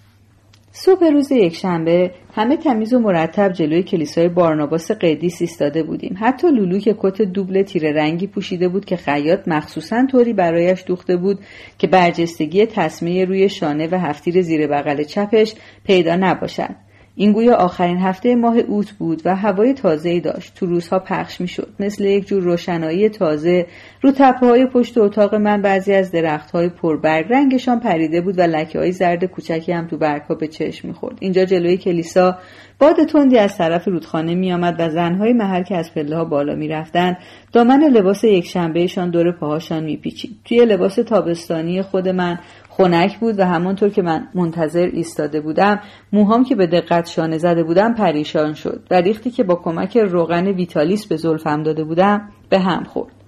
صبح 0.72 1.06
روز 1.06 1.32
یکشنبه 1.32 2.12
همه 2.36 2.58
تمیز 2.58 2.94
و 2.94 3.00
مرتب 3.00 3.54
جلوی 3.54 3.84
کلیسای 3.84 4.30
بارناباس 4.30 4.92
قدیس 4.92 5.42
ایستاده 5.42 5.84
بودیم. 5.84 6.18
حتی 6.20 6.48
لولو 6.48 6.80
که 6.80 6.96
کت 7.00 7.22
دوبل 7.22 7.64
تیره 7.64 7.94
رنگی 7.94 8.28
پوشیده 8.28 8.68
بود 8.68 8.86
که 8.86 8.96
خیاط 8.96 9.48
مخصوصا 9.48 10.06
طوری 10.12 10.34
برایش 10.34 10.84
دوخته 10.88 11.18
بود 11.18 11.40
که 11.78 11.88
برجستگی 11.88 12.66
تصمیه 12.66 13.26
روی 13.26 13.50
شانه 13.50 13.88
و 13.92 14.00
هفتیر 14.00 14.42
زیر 14.42 14.68
بغل 14.68 15.04
چپش 15.04 15.56
پیدا 15.84 16.16
نباشد. 16.16 16.91
این 17.22 17.32
گویا 17.32 17.56
آخرین 17.56 17.98
هفته 17.98 18.36
ماه 18.36 18.58
اوت 18.58 18.92
بود 18.92 19.22
و 19.26 19.36
هوای 19.36 19.74
تازه‌ای 19.74 20.20
داشت. 20.20 20.54
تو 20.56 20.66
روزها 20.66 21.00
پخش 21.00 21.42
می‌شد. 21.42 21.68
مثل 21.80 22.06
یک 22.06 22.28
جور 22.28 22.44
روشنایی 22.44 23.10
تازه. 23.10 23.66
رو 24.02 24.12
تپه 24.12 24.48
های 24.48 24.66
پشت 24.66 24.98
اتاق 24.98 25.36
من 25.36 25.62
بعضی 25.62 25.94
از 25.94 26.12
درخت 26.12 26.52
های 26.52 26.70
پربرگ 26.70 27.26
رنگشان 27.30 27.80
پریده 27.80 28.22
بود 28.22 28.40
و 28.40 28.42
لکه 28.42 28.80
های 28.80 28.92
زرد 28.92 29.26
کوچکی 29.26 29.72
هم 29.72 29.88
تو 29.88 29.98
برگها 29.98 30.36
به 30.36 30.48
چشم 30.48 30.88
می‌خورد. 30.88 31.18
اینجا 31.20 31.46
جلوی 31.46 31.78
کلیسا 31.78 32.38
باد 32.80 33.06
تندی 33.06 33.38
از 33.38 33.58
طرف 33.58 33.88
رودخانه 33.88 34.36
میآمد 34.36 34.76
و 34.80 34.90
زنهای 34.90 35.34
محل 35.34 35.64
که 35.64 35.76
از 35.76 35.94
پله 35.94 36.16
ها 36.16 36.26
بالا 36.26 36.56
می‌رفتند 36.56 37.18
دامن 37.54 37.84
لباس 37.84 38.24
یکشنبهشان 38.24 39.12
دور 39.12 39.32
پاهاشان 39.32 39.84
میپیچید. 39.84 40.32
توی 40.46 40.66
لباس 40.66 40.96
تابستانی 40.96 41.82
خود 41.82 42.08
من 42.08 42.40
خنک 42.82 43.20
بود 43.20 43.40
و 43.40 43.46
همانطور 43.46 43.90
که 43.90 44.02
من 44.02 44.28
منتظر 44.36 44.90
ایستاده 44.94 45.42
بودم 45.42 45.80
موهام 46.14 46.44
که 46.44 46.56
به 46.56 46.68
دقت 46.68 47.10
شانه 47.10 47.38
زده 47.38 47.64
بودم 47.64 47.94
پریشان 47.94 48.54
شد. 48.54 48.84
و 48.92 48.96
ریختی 48.96 49.32
که 49.32 49.44
با 49.44 49.56
کمک 49.56 49.98
روغن 49.98 50.48
ویتالیس 50.48 51.08
به 51.08 51.16
زلفم 51.16 51.64
داده 51.64 51.84
بودم 51.84 52.32
به 52.50 52.60
هم 52.60 52.84
خورد. 52.84 53.21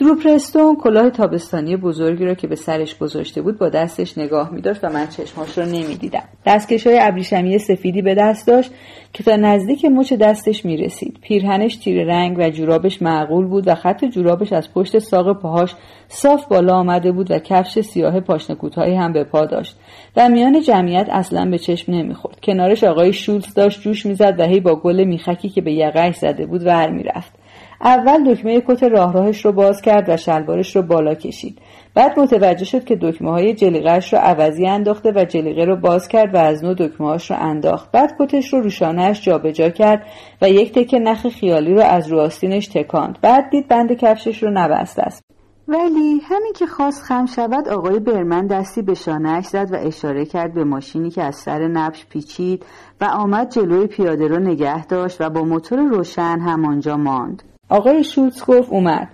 درو 0.00 0.14
پرستون 0.14 0.76
کلاه 0.76 1.10
تابستانی 1.10 1.76
بزرگی 1.76 2.24
را 2.24 2.34
که 2.34 2.46
به 2.46 2.56
سرش 2.56 2.98
گذاشته 2.98 3.42
بود 3.42 3.58
با 3.58 3.68
دستش 3.68 4.18
نگاه 4.18 4.52
می 4.52 4.60
داشت 4.60 4.84
و 4.84 4.88
من 4.88 5.06
چشماش 5.06 5.58
را 5.58 5.64
نمی‌دیدم. 5.64 6.22
دستکش 6.46 6.86
های 6.86 6.98
ابریشمی 7.02 7.58
سفیدی 7.58 8.02
به 8.02 8.14
دست 8.14 8.46
داشت 8.46 8.70
که 9.12 9.24
تا 9.24 9.36
نزدیک 9.36 9.84
مچ 9.84 10.12
دستش 10.12 10.64
می 10.64 10.76
رسید 10.76 11.18
پیرهنش 11.22 11.76
تیر 11.76 12.04
رنگ 12.04 12.38
و 12.38 12.50
جورابش 12.50 13.02
معقول 13.02 13.46
بود 13.46 13.68
و 13.68 13.74
خط 13.74 14.04
جورابش 14.04 14.52
از 14.52 14.72
پشت 14.72 14.98
ساق 14.98 15.40
پاهاش 15.40 15.74
صاف 16.08 16.46
بالا 16.46 16.74
آمده 16.74 17.12
بود 17.12 17.30
و 17.30 17.38
کفش 17.38 17.80
سیاه 17.80 18.20
پاشنه 18.20 18.56
هم 18.98 19.12
به 19.12 19.24
پا 19.24 19.46
داشت. 19.46 19.76
در 20.14 20.28
میان 20.28 20.60
جمعیت 20.60 21.08
اصلا 21.10 21.50
به 21.50 21.58
چشم 21.58 21.92
نمی‌خورد. 21.92 22.38
کنارش 22.42 22.84
آقای 22.84 23.12
شولز 23.12 23.54
داشت 23.54 23.80
جوش 23.80 24.06
می‌زد 24.06 24.34
و 24.38 24.42
هی 24.42 24.60
با 24.60 24.76
گل 24.76 25.04
میخکی 25.04 25.48
که 25.48 25.60
به 25.60 25.72
یقهش 25.72 26.16
زده 26.16 26.46
بود 26.46 26.66
ور 26.66 26.90
می‌رفت. 26.90 27.32
اول 27.80 28.34
دکمه 28.34 28.60
کت 28.60 28.82
راه 28.82 29.12
راهش 29.12 29.44
رو 29.44 29.52
باز 29.52 29.82
کرد 29.82 30.08
و 30.08 30.16
شلوارش 30.16 30.76
رو 30.76 30.82
بالا 30.82 31.14
کشید. 31.14 31.58
بعد 31.94 32.18
متوجه 32.18 32.64
شد 32.64 32.84
که 32.84 32.96
دکمه 32.96 33.30
های 33.30 33.54
جلیقهش 33.54 34.12
رو 34.12 34.18
عوضی 34.18 34.66
انداخته 34.66 35.12
و 35.12 35.24
جلیقه 35.24 35.64
رو 35.64 35.76
باز 35.76 36.08
کرد 36.08 36.34
و 36.34 36.38
از 36.38 36.64
نو 36.64 36.74
دکمه 36.74 37.06
هاش 37.06 37.30
رو 37.30 37.36
انداخت. 37.40 37.92
بعد 37.92 38.14
کتش 38.20 38.52
رو 38.52 38.60
روشانهش 38.60 39.22
جابجا 39.22 39.68
کرد 39.68 40.06
و 40.42 40.50
یک 40.50 40.72
تکه 40.72 40.98
نخ 40.98 41.28
خیالی 41.28 41.74
رو 41.74 41.80
از 41.80 42.08
رو 42.08 42.20
آستینش 42.20 42.68
تکاند. 42.68 43.18
بعد 43.22 43.50
دید 43.50 43.68
بند 43.68 43.92
کفشش 43.92 44.42
رو 44.42 44.50
نبسته 44.50 45.02
است. 45.02 45.22
ولی 45.68 46.20
همین 46.24 46.52
که 46.56 46.66
خواست 46.66 47.02
خم 47.02 47.26
شود 47.26 47.68
آقای 47.68 47.98
برمن 47.98 48.46
دستی 48.46 48.82
به 48.82 48.94
شانهش 48.94 49.46
زد 49.46 49.72
و 49.72 49.76
اشاره 49.76 50.24
کرد 50.24 50.54
به 50.54 50.64
ماشینی 50.64 51.10
که 51.10 51.22
از 51.22 51.36
سر 51.36 51.68
نبش 51.68 52.06
پیچید 52.06 52.64
و 53.00 53.04
آمد 53.04 53.50
جلوی 53.50 53.86
پیاده 53.86 54.28
رو 54.28 54.38
نگه 54.38 54.86
داشت 54.86 55.20
و 55.20 55.30
با 55.30 55.44
موتور 55.44 55.78
روشن 55.78 56.38
همانجا 56.38 56.96
ماند. 56.96 57.42
آقای 57.68 58.04
شولتز 58.04 58.44
گفت 58.44 58.68
اومد. 58.70 59.08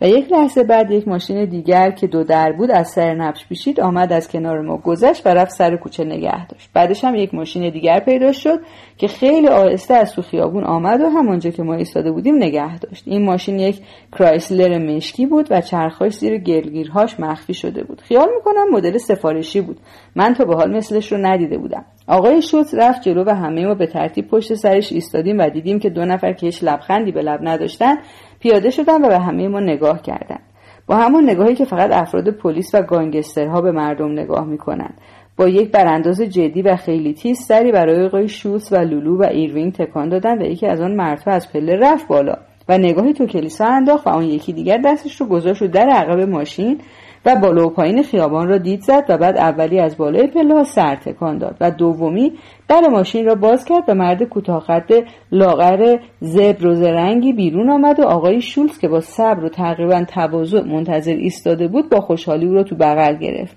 و 0.00 0.08
یک 0.08 0.32
لحظه 0.32 0.64
بعد 0.64 0.90
یک 0.90 1.08
ماشین 1.08 1.44
دیگر 1.44 1.90
که 1.90 2.06
دو 2.06 2.24
در 2.24 2.52
بود 2.52 2.70
از 2.70 2.88
سر 2.88 3.14
نبش 3.14 3.48
پیشید 3.48 3.80
آمد 3.80 4.12
از 4.12 4.28
کنار 4.28 4.60
ما 4.60 4.76
گذشت 4.76 5.26
و 5.26 5.28
رفت 5.28 5.50
سر 5.50 5.76
کوچه 5.76 6.04
نگه 6.04 6.46
داشت. 6.46 6.70
بعدش 6.74 7.04
هم 7.04 7.14
یک 7.14 7.34
ماشین 7.34 7.70
دیگر 7.70 8.00
پیدا 8.00 8.32
شد 8.32 8.60
که 8.98 9.08
خیلی 9.08 9.48
آهسته 9.48 9.94
از 9.94 10.12
تو 10.12 10.22
خیابون 10.22 10.64
آمد 10.64 11.00
و 11.00 11.08
همانجا 11.08 11.50
که 11.50 11.62
ما 11.62 11.74
ایستاده 11.74 12.12
بودیم 12.12 12.36
نگه 12.36 12.78
داشت. 12.78 13.02
این 13.06 13.24
ماشین 13.24 13.58
یک 13.58 13.80
کرایسلر 14.12 14.78
مشکی 14.78 15.26
بود 15.26 15.46
و 15.50 15.60
چرخهاش 15.60 16.12
زیر 16.12 16.38
گلگیرهاش 16.38 17.20
مخفی 17.20 17.54
شده 17.54 17.84
بود. 17.84 18.00
خیال 18.00 18.28
می‌کنم 18.36 18.70
مدل 18.72 18.98
سفارشی 18.98 19.60
بود. 19.60 19.76
من 20.16 20.34
تا 20.34 20.44
به 20.44 20.54
حال 20.54 20.76
مثلش 20.76 21.12
رو 21.12 21.18
ندیده 21.18 21.58
بودم. 21.58 21.84
آقای 22.06 22.42
شولز 22.42 22.74
رفت 22.74 23.02
جلو 23.02 23.24
و 23.24 23.30
همه 23.30 23.66
ما 23.66 23.74
به 23.74 23.86
ترتیب 23.86 24.28
پشت 24.28 24.54
سرش 24.54 24.92
ایستادیم 24.92 25.38
و 25.38 25.50
دیدیم 25.50 25.78
که 25.78 25.90
دو 25.90 26.04
نفر 26.04 26.32
که 26.32 26.46
هیچ 26.46 26.64
لبخندی 26.64 27.12
به 27.12 27.22
لب 27.22 27.40
نداشتن 27.42 27.94
پیاده 28.40 28.70
شدن 28.70 29.04
و 29.04 29.08
به 29.08 29.18
همه 29.18 29.48
ما 29.48 29.60
نگاه 29.60 30.02
کردند 30.02 30.42
با 30.86 30.96
همون 30.96 31.30
نگاهی 31.30 31.54
که 31.54 31.64
فقط 31.64 31.92
افراد 31.92 32.30
پلیس 32.30 32.74
و 32.74 32.82
گانگسترها 32.82 33.60
به 33.60 33.72
مردم 33.72 34.12
نگاه 34.12 34.44
می‌کنند 34.46 34.94
با 35.36 35.48
یک 35.48 35.70
برانداز 35.70 36.20
جدی 36.20 36.62
و 36.62 36.76
خیلی 36.76 37.14
تیز 37.14 37.38
سری 37.38 37.72
برای 37.72 38.06
آقای 38.06 38.28
شولز 38.28 38.72
و 38.72 38.76
لولو 38.76 39.22
و 39.22 39.22
ایروین 39.22 39.72
تکان 39.72 40.08
دادن 40.08 40.42
و 40.42 40.46
یکی 40.46 40.66
از 40.66 40.80
آن 40.80 40.94
مردها 40.94 41.30
از 41.30 41.52
پله 41.52 41.76
رفت 41.76 42.08
بالا 42.08 42.34
و 42.68 42.78
نگاهی 42.78 43.12
تو 43.12 43.26
کلیسا 43.26 43.66
انداخت 43.66 44.06
و 44.06 44.10
آن 44.10 44.24
یکی 44.24 44.52
دیگر 44.52 44.78
دستش 44.84 45.20
رو 45.20 45.26
گذاشت 45.26 45.62
و 45.62 45.66
در 45.66 45.88
عقب 45.88 46.20
ماشین 46.20 46.80
و 47.24 47.36
بالا 47.36 47.66
و 47.66 47.70
پایین 47.70 48.02
خیابان 48.02 48.48
را 48.48 48.58
دید 48.58 48.80
زد 48.80 49.04
و 49.08 49.18
بعد 49.18 49.36
اولی 49.36 49.80
از 49.80 49.96
بالای 49.96 50.26
پله 50.26 50.54
ها 50.54 50.64
سر 50.64 50.94
تکان 50.94 51.38
داد 51.38 51.56
و 51.60 51.70
دومی 51.70 52.32
در 52.68 52.80
ماشین 52.80 53.26
را 53.26 53.34
باز 53.34 53.64
کرد 53.64 53.84
و 53.88 53.94
مرد 53.94 54.22
کوتاه 54.22 54.66
لاغر 55.32 55.98
زبر 56.20 56.66
و 56.66 56.84
رنگی 56.84 57.32
بیرون 57.32 57.70
آمد 57.70 58.00
و 58.00 58.04
آقای 58.04 58.40
شولز 58.40 58.78
که 58.78 58.88
با 58.88 59.00
صبر 59.00 59.44
و 59.44 59.48
تقریبا 59.48 60.04
تواضع 60.08 60.60
منتظر 60.60 61.12
ایستاده 61.12 61.68
بود 61.68 61.90
با 61.90 62.00
خوشحالی 62.00 62.46
او 62.46 62.54
را 62.54 62.62
تو 62.62 62.76
بغل 62.76 63.16
گرفت. 63.16 63.56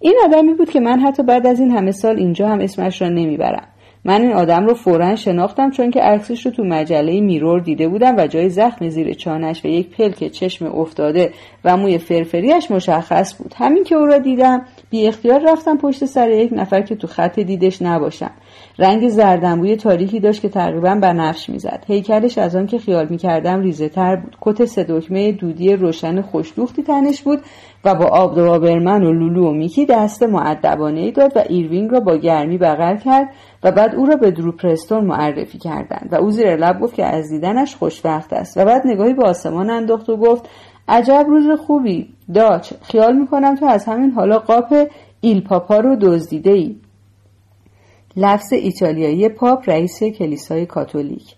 این 0.00 0.14
آدمی 0.24 0.54
بود 0.54 0.70
که 0.70 0.80
من 0.80 1.00
حتی 1.00 1.22
بعد 1.22 1.46
از 1.46 1.60
این 1.60 1.70
همه 1.70 1.90
سال 1.90 2.16
اینجا 2.16 2.48
هم 2.48 2.60
اسمش 2.60 3.02
را 3.02 3.08
نمی‌برم. 3.08 3.68
من 4.04 4.22
این 4.22 4.32
آدم 4.32 4.66
رو 4.66 4.74
فورا 4.74 5.16
شناختم 5.16 5.70
چون 5.70 5.90
که 5.90 6.00
عکسش 6.00 6.46
رو 6.46 6.52
تو 6.52 6.64
مجله 6.64 7.20
میرور 7.20 7.60
دیده 7.60 7.88
بودم 7.88 8.16
و 8.16 8.26
جای 8.26 8.48
زخم 8.48 8.88
زیر 8.88 9.14
چانش 9.14 9.64
و 9.64 9.68
یک 9.68 9.90
پلک 9.90 10.28
چشم 10.28 10.66
افتاده 10.66 11.32
و 11.64 11.76
موی 11.76 11.98
فرفریش 11.98 12.70
مشخص 12.70 13.38
بود. 13.38 13.54
همین 13.56 13.84
که 13.84 13.94
او 13.94 14.06
را 14.06 14.18
دیدم 14.18 14.62
بی 14.90 15.06
اختیار 15.06 15.52
رفتم 15.52 15.78
پشت 15.78 16.04
سر 16.04 16.30
یک 16.30 16.50
نفر 16.52 16.80
که 16.80 16.96
تو 16.96 17.06
خط 17.06 17.40
دیدش 17.40 17.82
نباشم. 17.82 18.30
رنگ 18.78 19.08
زردنبوی 19.08 19.76
تاریکی 19.76 20.20
داشت 20.20 20.42
که 20.42 20.48
تقریبا 20.48 20.94
بنفش 20.94 21.50
می‌زد. 21.50 21.84
هیکلش 21.86 22.38
از 22.38 22.56
آن 22.56 22.66
که 22.66 22.78
خیال 22.78 23.06
می‌کردم 23.10 23.60
ریزه 23.60 23.88
تر 23.88 24.16
بود. 24.16 24.36
کت 24.40 24.64
سه 24.64 24.86
دکمه 24.88 25.32
دودی 25.32 25.72
روشن 25.72 26.22
خوش‌دوختی 26.22 26.82
تنش 26.82 27.22
بود 27.22 27.40
و 27.84 27.94
با 27.94 28.04
آبادابا 28.04 28.34
برمن 28.34 29.04
و 29.04 29.12
لولو 29.12 29.48
و 29.48 29.52
میکی 29.52 29.86
دست 29.86 30.22
مؤدبانه 30.22 31.00
ای 31.00 31.12
داد 31.12 31.36
و 31.36 31.42
ایروینگ 31.48 31.90
را 31.90 32.00
با 32.00 32.16
گرمی 32.16 32.58
بغل 32.58 32.96
کرد 32.96 33.28
و 33.62 33.72
بعد 33.72 33.94
او 33.94 34.06
را 34.06 34.16
به 34.16 34.30
درو 34.30 34.52
پرستون 34.52 35.04
معرفی 35.04 35.58
کردند. 35.58 36.08
و 36.12 36.14
او 36.14 36.30
زیر 36.30 36.56
لب 36.56 36.80
گفت 36.80 36.94
که 36.94 37.04
از 37.04 37.30
دیدنش 37.30 37.76
خوشبخت 37.76 38.32
است. 38.32 38.56
و 38.56 38.64
بعد 38.64 38.82
نگاهی 38.84 39.14
به 39.14 39.24
آسمان 39.24 39.70
انداخت 39.70 40.08
و 40.08 40.16
گفت 40.16 40.48
عجب 40.88 41.24
روز 41.28 41.60
خوبی. 41.60 42.08
داچ 42.34 42.72
خیال 42.82 43.16
می‌کنم 43.16 43.54
تو 43.54 43.66
از 43.66 43.84
همین 43.84 44.10
حالا 44.10 44.38
قاپ 44.38 44.88
ایل 45.20 45.40
پاپا 45.40 45.78
رو 45.78 45.96
دزدیده 45.96 46.50
ای 46.50 46.76
لفظ 48.16 48.52
ایتالیایی 48.52 49.28
پاپ 49.28 49.68
رئیس 49.68 50.02
کلیسای 50.02 50.66
کاتولیک. 50.66 51.34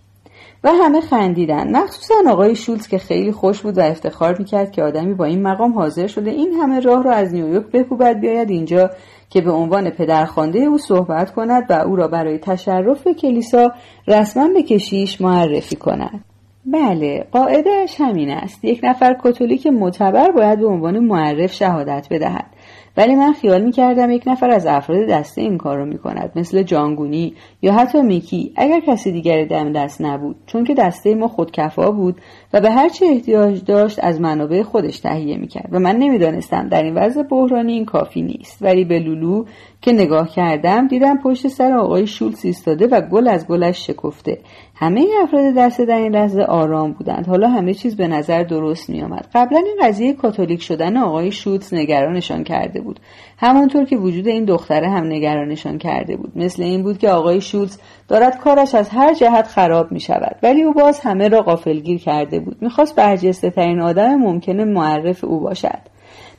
و 0.64 0.72
همه 0.72 1.00
خندیدن. 1.00 1.76
مخصوصا 1.76 2.14
آقای 2.28 2.56
شولز 2.56 2.88
که 2.88 2.98
خیلی 2.98 3.32
خوش 3.32 3.60
بود 3.60 3.78
و 3.78 3.80
افتخار 3.80 4.38
می‌کرد 4.38 4.72
که 4.72 4.82
آدمی 4.82 5.14
با 5.14 5.24
این 5.24 5.42
مقام 5.42 5.72
حاضر 5.72 6.06
شده 6.06 6.30
این 6.30 6.52
همه 6.52 6.80
راه 6.80 7.02
را 7.02 7.12
از 7.12 7.34
نیویورک 7.34 7.66
بکوبد 7.66 8.20
بیاید 8.20 8.50
اینجا 8.50 8.90
که 9.30 9.40
به 9.40 9.52
عنوان 9.52 9.90
پدرخوانده 9.90 10.58
او 10.58 10.78
صحبت 10.78 11.30
کند 11.30 11.66
و 11.70 11.72
او 11.72 11.96
را 11.96 12.08
برای 12.08 12.38
تشرف 12.38 13.02
به 13.02 13.14
کلیسا 13.14 13.72
رسما 14.08 14.48
به 14.48 14.62
کشیش 14.62 15.20
معرفی 15.20 15.76
کند. 15.76 16.24
بله 16.64 17.26
قاعدهش 17.32 18.00
همین 18.00 18.30
است. 18.30 18.64
یک 18.64 18.80
نفر 18.82 19.14
کاتولیک 19.14 19.66
معتبر 19.66 20.30
باید 20.30 20.58
به 20.58 20.66
عنوان 20.66 20.98
معرف 20.98 21.52
شهادت 21.52 22.06
بدهد. 22.10 22.46
ولی 22.96 23.14
من 23.14 23.32
خیال 23.32 23.62
می‌کردم 23.62 24.10
یک 24.10 24.22
نفر 24.26 24.50
از 24.50 24.66
افراد 24.66 25.08
دسته 25.08 25.40
این 25.40 25.58
کار 25.58 25.78
رو 25.78 25.86
می‌کند 25.86 26.32
مثل 26.36 26.62
جانگونی 26.62 27.34
یا 27.62 27.72
حتی 27.72 28.02
میکی. 28.02 28.52
اگر 28.56 28.80
کسی 28.80 29.12
دیگری 29.12 29.46
دم 29.46 29.72
دست 29.72 30.00
نبود 30.00 30.36
چون 30.46 30.64
که 30.64 30.74
دسته 30.74 31.14
ما 31.14 31.28
خودکفا 31.28 31.90
بود 31.90 32.20
و 32.52 32.60
به 32.60 32.70
هر 32.70 32.88
چه 32.88 33.06
احتیاج 33.06 33.64
داشت 33.64 33.98
از 34.02 34.20
منابع 34.20 34.62
خودش 34.62 34.98
تهیه 34.98 35.36
می‌کرد. 35.36 35.68
و 35.72 35.78
من 35.78 35.96
نمی‌دانستم 35.96 36.68
در 36.68 36.82
این 36.82 36.94
وضع 36.94 37.22
بحرانی 37.22 37.72
این 37.72 37.84
کافی 37.84 38.22
نیست. 38.22 38.58
ولی 38.62 38.84
به 38.84 38.98
لولو 38.98 39.44
که 39.82 39.92
نگاه 39.92 40.28
کردم 40.28 40.88
دیدم 40.88 41.18
پشت 41.18 41.48
سر 41.48 41.72
آقای 41.72 42.06
شولز 42.06 42.44
ایستاده 42.44 42.86
و 42.86 43.00
گل 43.00 43.28
از 43.28 43.46
گلش 43.46 43.86
شکفته. 43.86 44.38
همه 44.74 45.06
افراد 45.22 45.54
دسته 45.54 45.84
در 45.84 45.98
این 45.98 46.16
لحظه 46.16 46.42
آرام 46.42 46.92
بودند. 46.92 47.26
حالا 47.26 47.48
همه 47.48 47.74
چیز 47.74 47.96
به 47.96 48.08
نظر 48.08 48.42
درست 48.42 48.90
می 48.90 49.02
آمد 49.02 49.28
قبلا 49.34 49.58
این 49.58 49.76
قضیه 49.82 50.12
کاتولیک 50.12 50.62
شدن 50.62 50.96
آقای 50.96 51.32
شولز 51.32 51.74
نگرانشان 51.74 52.44
کرده 52.44 52.80
بود. 52.80 53.00
همانطور 53.38 53.84
که 53.84 53.96
وجود 53.96 54.28
این 54.28 54.44
دختره 54.44 54.90
هم 54.90 55.06
نگرانشان 55.06 55.78
کرده 55.78 56.16
بود. 56.16 56.32
مثل 56.36 56.62
این 56.62 56.82
بود 56.82 56.98
که 56.98 57.10
آقای 57.10 57.40
شولز 57.40 57.78
دارد 58.08 58.38
کارش 58.38 58.74
از 58.74 58.88
هر 58.88 59.14
جهت 59.14 59.46
خراب 59.46 59.92
می 59.92 60.00
شود 60.00 60.36
ولی 60.42 60.62
او 60.62 60.72
باز 60.72 61.00
همه 61.00 61.28
را 61.28 61.42
غافلگیر 61.42 61.98
کرده 61.98 62.40
بود. 62.40 62.56
می‌خواست 62.60 62.96
برجسته 62.96 63.50
ترین 63.50 63.80
آدم 63.80 64.14
ممکنه 64.14 64.64
معرف 64.64 65.24
او 65.24 65.40
باشد. 65.40 65.78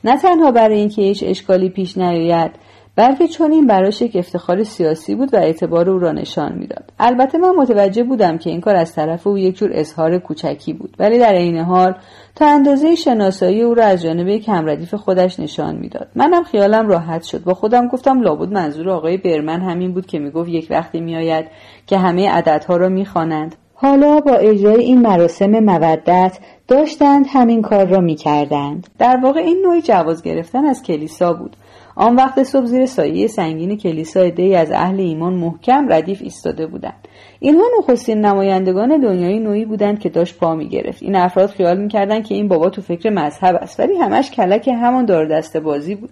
نه 0.04 0.16
تنها 0.16 0.50
برای 0.50 0.78
اینکه 0.78 1.02
هیچ 1.02 1.24
اشکالی 1.26 1.68
پیش 1.68 1.98
نیاید 1.98 2.50
بلکه 2.96 3.28
چون 3.28 3.52
این 3.52 3.66
براش 3.66 4.02
یک 4.02 4.16
افتخار 4.16 4.62
سیاسی 4.62 5.14
بود 5.14 5.34
و 5.34 5.36
اعتبار 5.36 5.90
او 5.90 5.98
را 5.98 6.12
نشان 6.12 6.52
می‌داد. 6.58 6.92
البته 6.98 7.38
من 7.38 7.50
متوجه 7.56 8.02
بودم 8.04 8.38
که 8.38 8.50
این 8.50 8.60
کار 8.60 8.76
از 8.76 8.94
طرف 8.94 9.26
او 9.26 9.38
یک 9.38 9.56
جور 9.56 9.70
اظهار 9.74 10.18
کوچکی 10.18 10.72
بود 10.72 10.96
ولی 10.98 11.18
در 11.18 11.34
عین 11.34 11.58
حال 11.58 11.94
تا 12.34 12.46
اندازه 12.46 12.94
شناسایی 12.94 13.62
او 13.62 13.74
را 13.74 13.84
از 13.84 14.02
جانب 14.02 14.36
کمردیف 14.36 14.94
خودش 14.94 15.40
نشان 15.40 15.76
می‌داد. 15.76 16.08
منم 16.14 16.42
خیالم 16.42 16.88
راحت 16.88 17.22
شد. 17.22 17.44
با 17.44 17.54
خودم 17.54 17.88
گفتم 17.88 18.20
لابد 18.20 18.52
منظور 18.52 18.90
آقای 18.90 19.16
برمن 19.16 19.60
همین 19.60 19.92
بود 19.92 20.06
که 20.06 20.18
می‌گفت 20.18 20.48
یک 20.48 20.66
وقتی 20.70 21.00
میآید 21.00 21.46
که 21.86 21.98
همه 21.98 22.30
عددها 22.30 22.76
را 22.76 22.88
می‌خوانند. 22.88 23.56
حالا 23.74 24.20
با 24.20 24.32
اجرای 24.32 24.80
این 24.80 25.00
مراسم 25.00 25.50
مودت 25.50 26.38
داشتند 26.68 27.26
همین 27.28 27.62
کار 27.62 27.86
را 27.86 28.00
می‌کردند. 28.00 28.86
در 28.98 29.16
واقع 29.22 29.40
این 29.40 29.62
نوعی 29.64 29.82
جواز 29.82 30.22
گرفتن 30.22 30.64
از 30.64 30.82
کلیسا 30.82 31.32
بود. 31.32 31.56
آن 31.96 32.16
وقت 32.16 32.42
صبح 32.42 32.64
زیر 32.64 32.86
سایه 32.86 33.26
سنگین 33.26 33.76
کلیسا 33.76 34.20
عدهای 34.20 34.54
از 34.54 34.70
اهل 34.70 35.00
ایمان 35.00 35.34
محکم 35.34 35.92
ردیف 35.92 36.22
ایستاده 36.22 36.66
بودند. 36.66 37.08
اینها 37.40 37.64
نخستین 37.78 38.20
نمایندگان 38.20 39.00
دنیای 39.00 39.38
نوعی 39.38 39.64
بودند 39.64 39.98
که 39.98 40.08
داشت 40.08 40.38
پا 40.38 40.54
می 40.54 40.68
گرفت 40.68 41.02
این 41.02 41.16
افراد 41.16 41.50
خیال 41.50 41.80
می‌کردند 41.80 42.24
که 42.24 42.34
این 42.34 42.48
بابا 42.48 42.70
تو 42.70 42.82
فکر 42.82 43.10
مذهب 43.10 43.54
است 43.54 43.80
ولی 43.80 43.96
همش 43.96 44.30
کلک 44.30 44.68
همان 44.68 45.04
دار 45.04 45.26
دست 45.26 45.56
بازی 45.56 45.94
بود. 45.94 46.10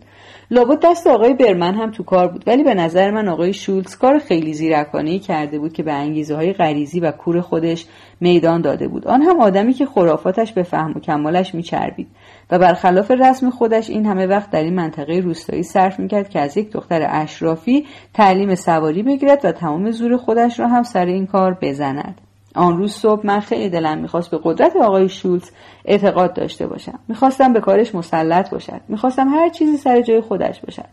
لابد 0.50 0.78
دست 0.82 1.06
آقای 1.06 1.34
برمن 1.34 1.74
هم 1.74 1.90
تو 1.90 2.02
کار 2.02 2.28
بود 2.28 2.44
ولی 2.46 2.64
به 2.64 2.74
نظر 2.74 3.10
من 3.10 3.28
آقای 3.28 3.52
شولز 3.52 3.96
کار 3.96 4.18
خیلی 4.18 4.54
زیرکانه 4.54 5.18
کرده 5.18 5.58
بود 5.58 5.72
که 5.72 5.82
به 5.82 5.92
انگیزه 5.92 6.34
های 6.34 6.52
غریزی 6.52 7.00
و 7.00 7.10
کور 7.10 7.40
خودش 7.40 7.86
میدان 8.20 8.60
داده 8.60 8.88
بود. 8.88 9.06
آن 9.06 9.22
هم 9.22 9.40
آدمی 9.40 9.72
که 9.72 9.86
خرافاتش 9.86 10.52
به 10.52 10.62
فهم 10.62 10.92
و 10.96 11.00
کمالش 11.00 11.54
میچربید. 11.54 12.08
و 12.50 12.58
برخلاف 12.58 13.10
رسم 13.10 13.50
خودش 13.50 13.90
این 13.90 14.06
همه 14.06 14.26
وقت 14.26 14.50
در 14.50 14.62
این 14.62 14.74
منطقه 14.74 15.20
روستایی 15.20 15.62
صرف 15.62 15.98
می‌کرد 15.98 16.28
که 16.28 16.40
از 16.40 16.56
یک 16.56 16.72
دختر 16.72 17.06
اشرافی 17.10 17.86
تعلیم 18.14 18.54
سواری 18.54 19.02
بگیرد 19.02 19.44
و 19.44 19.52
تمام 19.52 19.90
زور 19.90 20.16
خودش 20.16 20.60
را 20.60 20.68
هم 20.68 20.82
سر 20.82 21.06
این 21.06 21.26
کار 21.26 21.58
بزند. 21.62 22.20
آن 22.54 22.76
روز 22.76 22.92
صبح 22.92 23.26
من 23.26 23.40
خیلی 23.40 23.68
دلم 23.68 23.98
می‌خواست 23.98 24.30
به 24.30 24.38
قدرت 24.42 24.76
آقای 24.76 25.08
شولز 25.08 25.50
اعتقاد 25.84 26.34
داشته 26.34 26.66
باشم. 26.66 26.98
می‌خواستم 27.08 27.52
به 27.52 27.60
کارش 27.60 27.94
مسلط 27.94 28.50
باشد. 28.50 28.80
می‌خواستم 28.88 29.28
هر 29.28 29.48
چیزی 29.48 29.76
سر 29.76 30.00
جای 30.00 30.20
خودش 30.20 30.60
باشد. 30.60 30.88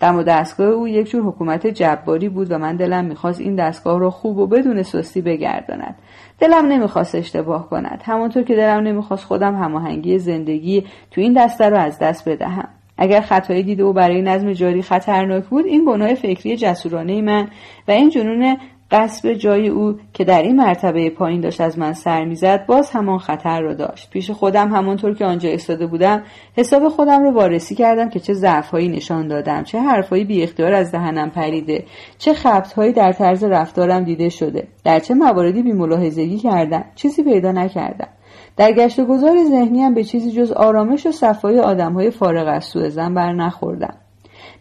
دم 0.00 0.16
و 0.16 0.22
دستگاه 0.22 0.68
او 0.68 0.88
یک 0.88 1.10
جور 1.10 1.22
حکومت 1.22 1.66
جباری 1.66 2.28
بود 2.28 2.52
و 2.52 2.58
من 2.58 2.76
دلم 2.76 3.04
می‌خواست 3.04 3.40
این 3.40 3.56
دستگاه 3.56 3.98
را 3.98 4.10
خوب 4.10 4.38
و 4.38 4.46
بدون 4.46 4.82
سستی 4.82 5.20
بگرداند. 5.20 5.94
دلم 6.38 6.66
نمی‌خواست 6.66 7.14
اشتباه 7.14 7.68
کند. 7.70 8.02
همانطور 8.04 8.42
که 8.42 8.54
دلم 8.54 8.82
نمی‌خواست 8.82 9.24
خودم 9.24 9.54
هماهنگی 9.54 10.18
زندگی 10.18 10.84
تو 11.10 11.20
این 11.20 11.32
دسته 11.32 11.68
رو 11.68 11.76
از 11.76 11.98
دست 11.98 12.28
بدهم. 12.28 12.68
اگر 12.98 13.20
خطایی 13.20 13.62
دیده 13.62 13.82
او 13.82 13.92
برای 13.92 14.22
نظم 14.22 14.52
جاری 14.52 14.82
خطرناک 14.82 15.44
بود 15.44 15.66
این 15.66 15.84
گناه 15.88 16.14
فکری 16.14 16.56
جسورانه 16.56 17.22
من 17.22 17.48
و 17.88 17.90
این 17.90 18.10
جنون 18.10 18.56
قصب 18.90 19.32
جای 19.32 19.68
او 19.68 19.94
که 20.12 20.24
در 20.24 20.42
این 20.42 20.56
مرتبه 20.56 21.10
پایین 21.10 21.40
داشت 21.40 21.60
از 21.60 21.78
من 21.78 21.92
سر 21.92 22.24
می‌زد 22.24 22.66
باز 22.66 22.90
همان 22.90 23.18
خطر 23.18 23.60
را 23.60 23.74
داشت. 23.74 24.10
پیش 24.10 24.30
خودم 24.30 24.74
همانطور 24.74 25.14
که 25.14 25.24
آنجا 25.24 25.48
ایستاده 25.48 25.86
بودم 25.86 26.22
حساب 26.56 26.88
خودم 26.88 27.22
رو 27.22 27.30
وارسی 27.30 27.74
کردم 27.74 28.08
که 28.08 28.20
چه 28.20 28.34
ضعفهایی 28.34 28.88
نشان 28.88 29.28
دادم 29.28 29.62
چه 29.64 29.80
حرفهایی 29.80 30.24
بی 30.24 30.42
اختیار 30.42 30.72
از 30.72 30.92
دهنم 30.92 31.30
پریده 31.30 31.84
چه 32.18 32.34
خبتهایی 32.34 32.92
در 32.92 33.12
طرز 33.12 33.44
رفتارم 33.44 34.04
دیده 34.04 34.28
شده 34.28 34.68
در 34.84 34.98
چه 34.98 35.14
مواردی 35.14 35.62
بی 35.62 35.72
ملاحظگی 35.72 36.38
کردم 36.38 36.84
چیزی 36.94 37.22
پیدا 37.22 37.52
نکردم. 37.52 38.08
در 38.56 38.72
گشت 38.72 38.98
و 38.98 39.04
گذار 39.04 39.44
ذهنیم 39.44 39.94
به 39.94 40.04
چیزی 40.04 40.32
جز 40.32 40.52
آرامش 40.52 41.06
و 41.06 41.12
صفای 41.12 41.60
آدمهای 41.60 42.10
فارغ 42.10 42.48
از 42.48 42.64
سوء 42.64 42.88
زن 42.88 43.14
بر 43.14 43.32
نخوردم. 43.32 43.94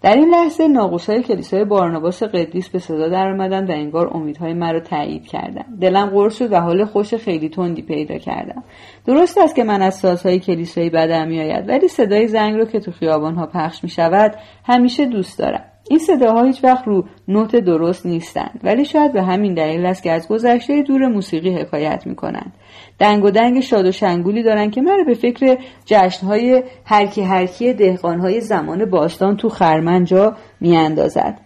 در 0.03 0.15
این 0.15 0.29
لحظه 0.29 0.67
های 1.07 1.23
کلیسای 1.23 1.65
بارناباس 1.65 2.23
قدیس 2.23 2.69
به 2.69 2.79
صدا 2.79 3.09
درآمدند 3.09 3.69
و 3.69 3.73
انگار 3.73 4.17
امیدهای 4.17 4.53
مرا 4.53 4.79
تایید 4.79 5.27
کردند. 5.27 5.79
دلم 5.81 6.09
قرص 6.09 6.41
و 6.41 6.61
حال 6.61 6.85
خوش 6.85 7.13
خیلی 7.13 7.49
تندی 7.49 7.81
پیدا 7.81 8.17
کردم. 8.17 8.63
درست 9.05 9.37
است 9.37 9.55
که 9.55 9.63
من 9.63 9.81
از 9.81 9.95
سازهای 9.95 10.39
کلیسایی 10.39 10.89
بدم 10.89 11.27
میآید 11.27 11.69
ولی 11.69 11.87
صدای 11.87 12.27
زنگ 12.27 12.55
رو 12.55 12.65
که 12.65 12.79
تو 12.79 12.91
خیابانها 12.91 13.45
پخش 13.45 13.83
می 13.83 13.89
شود 13.89 14.35
همیشه 14.65 15.05
دوست 15.05 15.39
دارم. 15.39 15.65
این 15.89 15.99
صداها 15.99 16.43
هیچ 16.43 16.63
وقت 16.63 16.87
رو 16.87 17.05
نوت 17.27 17.55
درست 17.55 18.05
نیستند 18.05 18.59
ولی 18.63 18.85
شاید 18.85 19.13
به 19.13 19.23
همین 19.23 19.53
دلیل 19.53 19.85
است 19.85 20.03
که 20.03 20.11
از 20.11 20.27
گذشته 20.27 20.81
دور 20.81 21.07
موسیقی 21.07 21.55
حکایت 21.55 22.07
می 22.07 22.15
کنند 22.15 22.53
دنگ 23.03 23.23
و 23.23 23.31
دنگ 23.31 23.59
شاد 23.59 23.85
و 23.85 23.91
شنگولی 23.91 24.43
دارن 24.43 24.69
که 24.69 24.81
مرا 24.81 25.03
به 25.03 25.13
فکر 25.13 25.57
جشنهای 25.85 26.63
هرکی 26.85 27.21
هرکی 27.21 27.73
دهقانهای 27.73 28.41
زمان 28.41 28.85
باستان 28.85 29.37
تو 29.37 29.49
خرمنجا 29.49 30.35
میاندازد. 30.61 31.39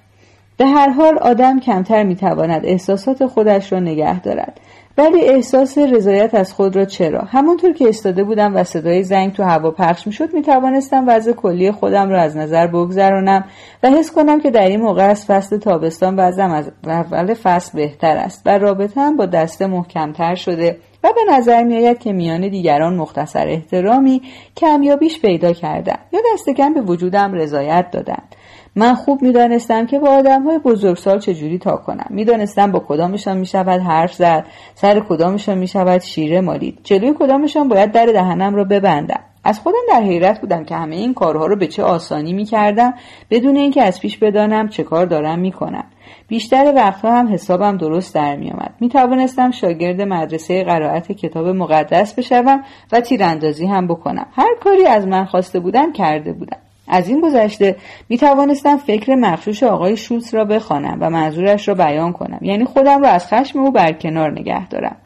به 0.58 0.66
هر 0.66 0.90
حال 0.90 1.18
آدم 1.18 1.60
کمتر 1.60 2.04
می‌تواند 2.04 2.66
احساسات 2.66 3.26
خودش 3.26 3.74
را 3.74 3.80
نگه 3.80 4.22
دارد. 4.22 4.60
ولی 4.98 5.22
احساس 5.22 5.78
رضایت 5.78 6.36
از 6.36 6.54
خود 6.54 6.76
را 6.76 6.86
چرا؟ 6.86 7.22
همانطور 7.22 7.74
که 7.74 7.90
استاده 7.90 8.24
بودم 8.24 8.56
و 8.56 8.64
صدای 8.64 9.04
زنگ 9.04 9.34
تو 9.34 9.44
هوا 9.44 9.72
پخش 9.72 10.08
می‌شد 10.08 10.34
می‌توانستم 10.34 11.04
وضع 11.08 11.32
کلی 11.32 11.72
خودم 11.72 12.10
را 12.10 12.22
از 12.22 12.38
نظر 12.38 12.68
بگذرانم 12.68 13.46
و 13.84 13.90
حس 13.90 14.12
کنم 14.12 14.42
که 14.42 14.52
در 14.52 14.68
این 14.68 14.82
موقع 14.82 15.10
از 15.10 15.26
فصل 15.26 15.58
تابستان 15.58 16.20
وضعم 16.20 16.52
از 16.52 16.72
اول 16.84 17.34
فصل 17.34 17.78
بهتر 17.78 18.18
است 18.18 18.42
و 18.46 18.58
رابطه 18.58 19.02
هم 19.02 19.18
با 19.18 19.26
دسته 19.26 19.68
محکمتر 19.68 20.36
شده 20.36 20.78
و 21.04 21.10
به 21.14 21.34
نظر 21.34 21.64
میآید 21.64 22.00
که 22.00 22.14
میان 22.14 22.50
دیگران 22.50 22.96
مختصر 22.96 23.48
احترامی 23.48 24.22
کمیابیش 24.56 25.22
پیدا 25.22 25.54
کردم 25.54 26.00
یا 26.14 26.20
دست 26.34 26.50
کم 26.50 26.74
به 26.74 26.82
وجودم 26.82 27.34
رضایت 27.34 27.92
دادند. 27.92 28.36
من 28.78 28.94
خوب 28.94 29.22
می‌دانستم 29.22 29.86
که 29.86 30.00
با 30.00 30.10
آدم 30.10 30.44
های 30.44 30.60
بزرگسال 30.60 31.20
چجوری 31.20 31.58
تا 31.58 31.78
کنم. 31.78 32.08
می‌دانستم 32.10 32.72
با 32.72 32.80
کدامشان 32.88 33.38
می‌شود 33.38 33.82
حرف 33.82 34.14
زد 34.14 34.46
سر 34.76 35.00
کدامشان 35.00 35.58
می‌شود 35.58 36.02
شیره 36.02 36.42
مالید. 36.42 36.80
جلوی 36.84 37.14
کدامشان 37.20 37.68
باید 37.68 37.92
در 37.92 38.06
دهنم 38.06 38.56
را 38.56 38.64
ببندم. 38.64 39.20
از 39.44 39.60
خودم 39.60 39.78
در 39.90 40.02
حیرت 40.02 40.42
بودم 40.42 40.64
که 40.64 40.76
همه 40.76 40.96
این 40.96 41.14
کارها 41.14 41.46
رو 41.46 41.56
به 41.56 41.68
چه 41.68 41.84
آسانی 41.84 42.34
می‌کردم 42.34 42.94
بدون 43.30 43.56
اینکه 43.56 43.84
از 43.84 44.00
پیش 44.00 44.18
بدانم 44.18 44.68
چه 44.68 44.84
کار 44.84 45.06
دارم 45.06 45.40
می‌کنم. 45.40 45.84
بیشتر 46.28 46.74
وقتها 46.76 47.20
هم 47.20 47.34
حسابم 47.34 47.78
درست 47.78 48.16
در 48.16 48.36
میآمد. 48.36 48.74
می 48.80 48.90
توانستم 48.90 49.52
شاگرد 49.52 50.02
مدرسه 50.02 50.64
قرائت 50.64 51.12
کتاب 51.12 51.48
مقدس 51.48 52.14
بشوم 52.14 52.64
و 52.92 53.02
تیراندازی 53.02 53.66
هم 53.66 53.88
بکنم. 53.88 54.26
هر 54.32 54.56
کاری 54.64 54.86
از 54.86 55.08
من 55.08 55.26
خواسته 55.26 55.60
بودم 55.60 55.94
کرده 55.94 56.34
بودم. 56.34 56.58
از 56.88 57.10
این 57.10 57.22
گذشته 57.22 57.76
می 58.10 58.18
توانستم 58.18 58.78
فکر 58.78 59.16
مخشوش 59.16 59.64
آقای 59.64 59.98
شولز 59.98 60.34
را 60.34 60.46
بخوانم 60.46 60.98
و 61.02 61.10
منظورش 61.10 61.68
را 61.68 61.74
بیان 61.74 62.14
کنم. 62.14 62.40
یعنی 62.42 62.66
خودم 62.66 63.02
را 63.02 63.10
از 63.10 63.28
خشم 63.28 63.60
او 63.60 63.72
برکنار 63.72 64.32
نگه 64.32 64.68
دارم. 64.68 64.98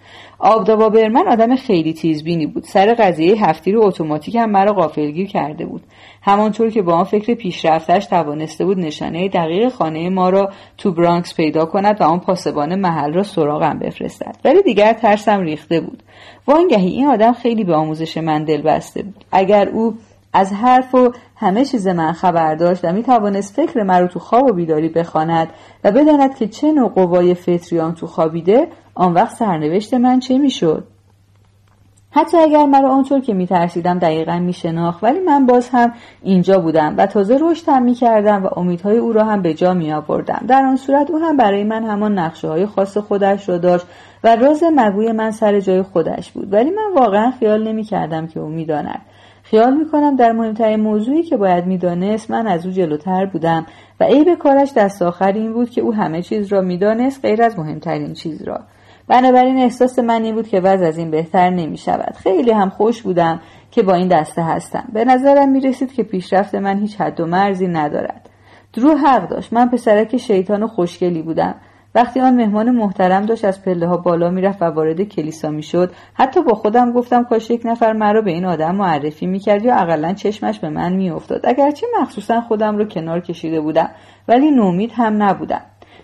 آبدابا 0.43 0.89
برمن 0.89 1.27
آدم 1.27 1.55
خیلی 1.55 1.93
تیزبینی 1.93 2.45
بود. 2.45 2.63
سر 2.63 2.93
قضیه 2.93 3.45
هفتیر 3.45 3.77
اتوماتیک 3.77 4.35
هم 4.35 4.51
مرا 4.51 4.73
غافلگیر 4.73 5.27
کرده 5.27 5.65
بود. 5.65 5.83
همانطور 6.21 6.69
که 6.69 6.81
با 6.81 6.93
آن 6.93 7.03
فکر 7.03 7.33
پیشرفتش 7.33 8.05
توانسته 8.05 8.65
بود 8.65 8.79
نشانه 8.79 9.29
دقیق 9.29 9.69
خانه 9.69 10.09
ما 10.09 10.29
را 10.29 10.49
تو 10.77 10.91
برانکس 10.91 11.35
پیدا 11.35 11.65
کند 11.65 12.01
و 12.01 12.03
آن 12.03 12.19
پاسبان 12.19 12.75
محل 12.75 13.13
را 13.13 13.23
سراغم 13.23 13.79
بفرستد. 13.79 14.35
ولی 14.45 14.61
دیگر 14.61 14.93
ترسم 14.93 15.39
ریخته 15.39 15.81
بود. 15.81 16.03
وانگهی 16.47 16.89
این 16.89 17.07
آدم 17.07 17.33
خیلی 17.33 17.63
به 17.63 17.75
آموزش 17.75 18.17
من 18.17 18.43
دل 18.43 18.61
بسته 18.61 19.03
بود. 19.03 19.25
اگر 19.31 19.69
او 19.69 19.93
از 20.33 20.53
حرف 20.53 20.95
و 20.95 21.11
همه 21.35 21.65
چیز 21.65 21.87
من 21.87 22.11
خبر 22.11 22.55
داشت 22.55 22.85
و 22.85 22.91
می 22.91 23.03
توانست 23.03 23.53
فکر 23.53 23.83
مرا 23.83 24.07
تو 24.07 24.19
خواب 24.19 24.45
و 24.45 24.53
بیداری 24.53 24.89
بخواند 24.89 25.47
و 25.83 25.91
بداند 25.91 26.35
که 26.35 26.47
چه 26.47 26.71
نوع 26.71 26.89
قوای 26.89 27.33
فطریان 27.33 27.95
تو 27.95 28.07
خوابیده 28.07 28.67
آن 28.95 29.13
وقت 29.13 29.35
سرنوشت 29.35 29.93
من 29.93 30.19
چه 30.19 30.37
می‌شد؟ 30.37 30.83
حتی 32.13 32.37
اگر 32.37 32.65
مرا 32.65 32.89
آنطور 32.89 33.19
که 33.19 33.33
میترسیدم 33.33 33.99
دقیقا 33.99 34.39
میشناخت 34.39 35.03
ولی 35.03 35.19
من 35.19 35.45
باز 35.45 35.69
هم 35.69 35.93
اینجا 36.21 36.59
بودم 36.59 36.95
و 36.97 37.05
تازه 37.05 37.37
رشدم 37.41 37.83
می‌کردم 37.83 38.43
و 38.43 38.49
امیدهای 38.57 38.97
او 38.97 39.13
را 39.13 39.23
هم 39.23 39.41
به 39.41 39.53
جا 39.53 39.73
می 39.73 39.93
آوردم 39.93 40.45
در 40.47 40.65
آن 40.65 40.75
صورت 40.75 41.11
او 41.11 41.19
هم 41.19 41.37
برای 41.37 41.63
من 41.63 41.83
همان 41.83 42.19
نقشه 42.19 42.47
های 42.47 42.65
خاص 42.65 42.97
خودش 42.97 43.49
را 43.49 43.57
داشت 43.57 43.85
و 44.23 44.35
راز 44.35 44.63
مگوی 44.75 45.11
من 45.11 45.31
سر 45.31 45.59
جای 45.59 45.81
خودش 45.81 46.31
بود. 46.31 46.53
ولی 46.53 46.69
من 46.69 46.93
واقعا 46.95 47.31
خیال 47.39 47.67
نمی‌کردم 47.67 48.27
که 48.27 48.39
او 48.39 48.47
می‌داند. 48.47 49.01
خیال 49.51 49.77
می‌کنم 49.77 50.15
در 50.15 50.31
مهمترین 50.31 50.79
موضوعی 50.79 51.23
که 51.23 51.37
باید 51.37 51.65
می‌دانست 51.65 52.31
من 52.31 52.47
از 52.47 52.65
او 52.65 52.71
جلوتر 52.71 53.25
بودم 53.25 53.65
و 53.99 54.03
عیب 54.03 54.35
کارش 54.35 54.73
دست 54.73 55.01
آخر 55.01 55.31
این 55.31 55.53
بود 55.53 55.69
که 55.69 55.81
او 55.81 55.93
همه 55.93 56.21
چیز 56.21 56.47
را 56.47 56.61
می‌دانست 56.61 57.25
غیر 57.25 57.43
از 57.43 57.59
مهمترین 57.59 58.13
چیز 58.13 58.41
را. 58.41 58.59
بنابراین 59.07 59.57
احساس 59.57 59.99
من 59.99 60.23
این 60.23 60.35
بود 60.35 60.47
که 60.47 60.59
وضع 60.59 60.85
از 60.85 60.97
این 60.97 61.11
بهتر 61.11 61.49
نمی 61.49 61.77
شود 61.77 62.13
خیلی 62.15 62.51
هم 62.51 62.69
خوش 62.69 63.01
بودم 63.01 63.41
که 63.71 63.83
با 63.83 63.93
این 63.93 64.07
دسته 64.07 64.43
هستم. 64.43 64.83
به 64.93 65.05
نظرم 65.05 65.49
می 65.51 65.59
رسید 65.59 65.93
که 65.93 66.03
پیشرفت 66.03 66.55
من 66.55 66.79
هیچ 66.79 67.01
حد 67.01 67.19
و 67.19 67.25
مرزی 67.25 67.67
ندارد. 67.67 68.29
درو 68.73 68.97
حق 68.97 69.29
داشت. 69.29 69.53
من 69.53 69.69
پسرک 69.69 70.17
شیطان 70.17 70.63
و 70.63 70.67
خوشگلی 70.67 71.21
بودم. 71.21 71.55
وقتی 71.95 72.19
آن 72.19 72.35
مهمان 72.35 72.71
محترم 72.71 73.25
داشت 73.25 73.45
از 73.45 73.63
پله 73.63 73.87
ها 73.87 73.97
بالا 73.97 74.29
می‌رفت 74.29 74.61
و 74.61 74.65
وارد 74.65 75.01
کلیسا 75.01 75.49
می‌شد 75.49 75.91
حتی 76.13 76.41
با 76.41 76.53
خودم 76.53 76.91
گفتم 76.91 77.23
کاش 77.23 77.49
یک 77.49 77.61
نفر 77.65 77.93
مرا 77.93 78.21
به 78.21 78.31
این 78.31 78.45
آدم 78.45 78.75
معرفی 78.75 79.25
می‌کرد 79.25 79.65
یا 79.65 79.75
اقلا 79.75 80.13
چشمش 80.13 80.59
به 80.59 80.69
من 80.69 80.93
میافتاد. 80.93 81.41
اگرچه 81.43 81.87
مخصوصا 82.01 82.41
خودم 82.41 82.77
رو 82.77 82.85
کنار 82.85 83.19
کشیده 83.19 83.61
بودم 83.61 83.89
ولی 84.27 84.51
نومید 84.51 84.91
هم 84.95 85.23
نبودم. 85.23 85.61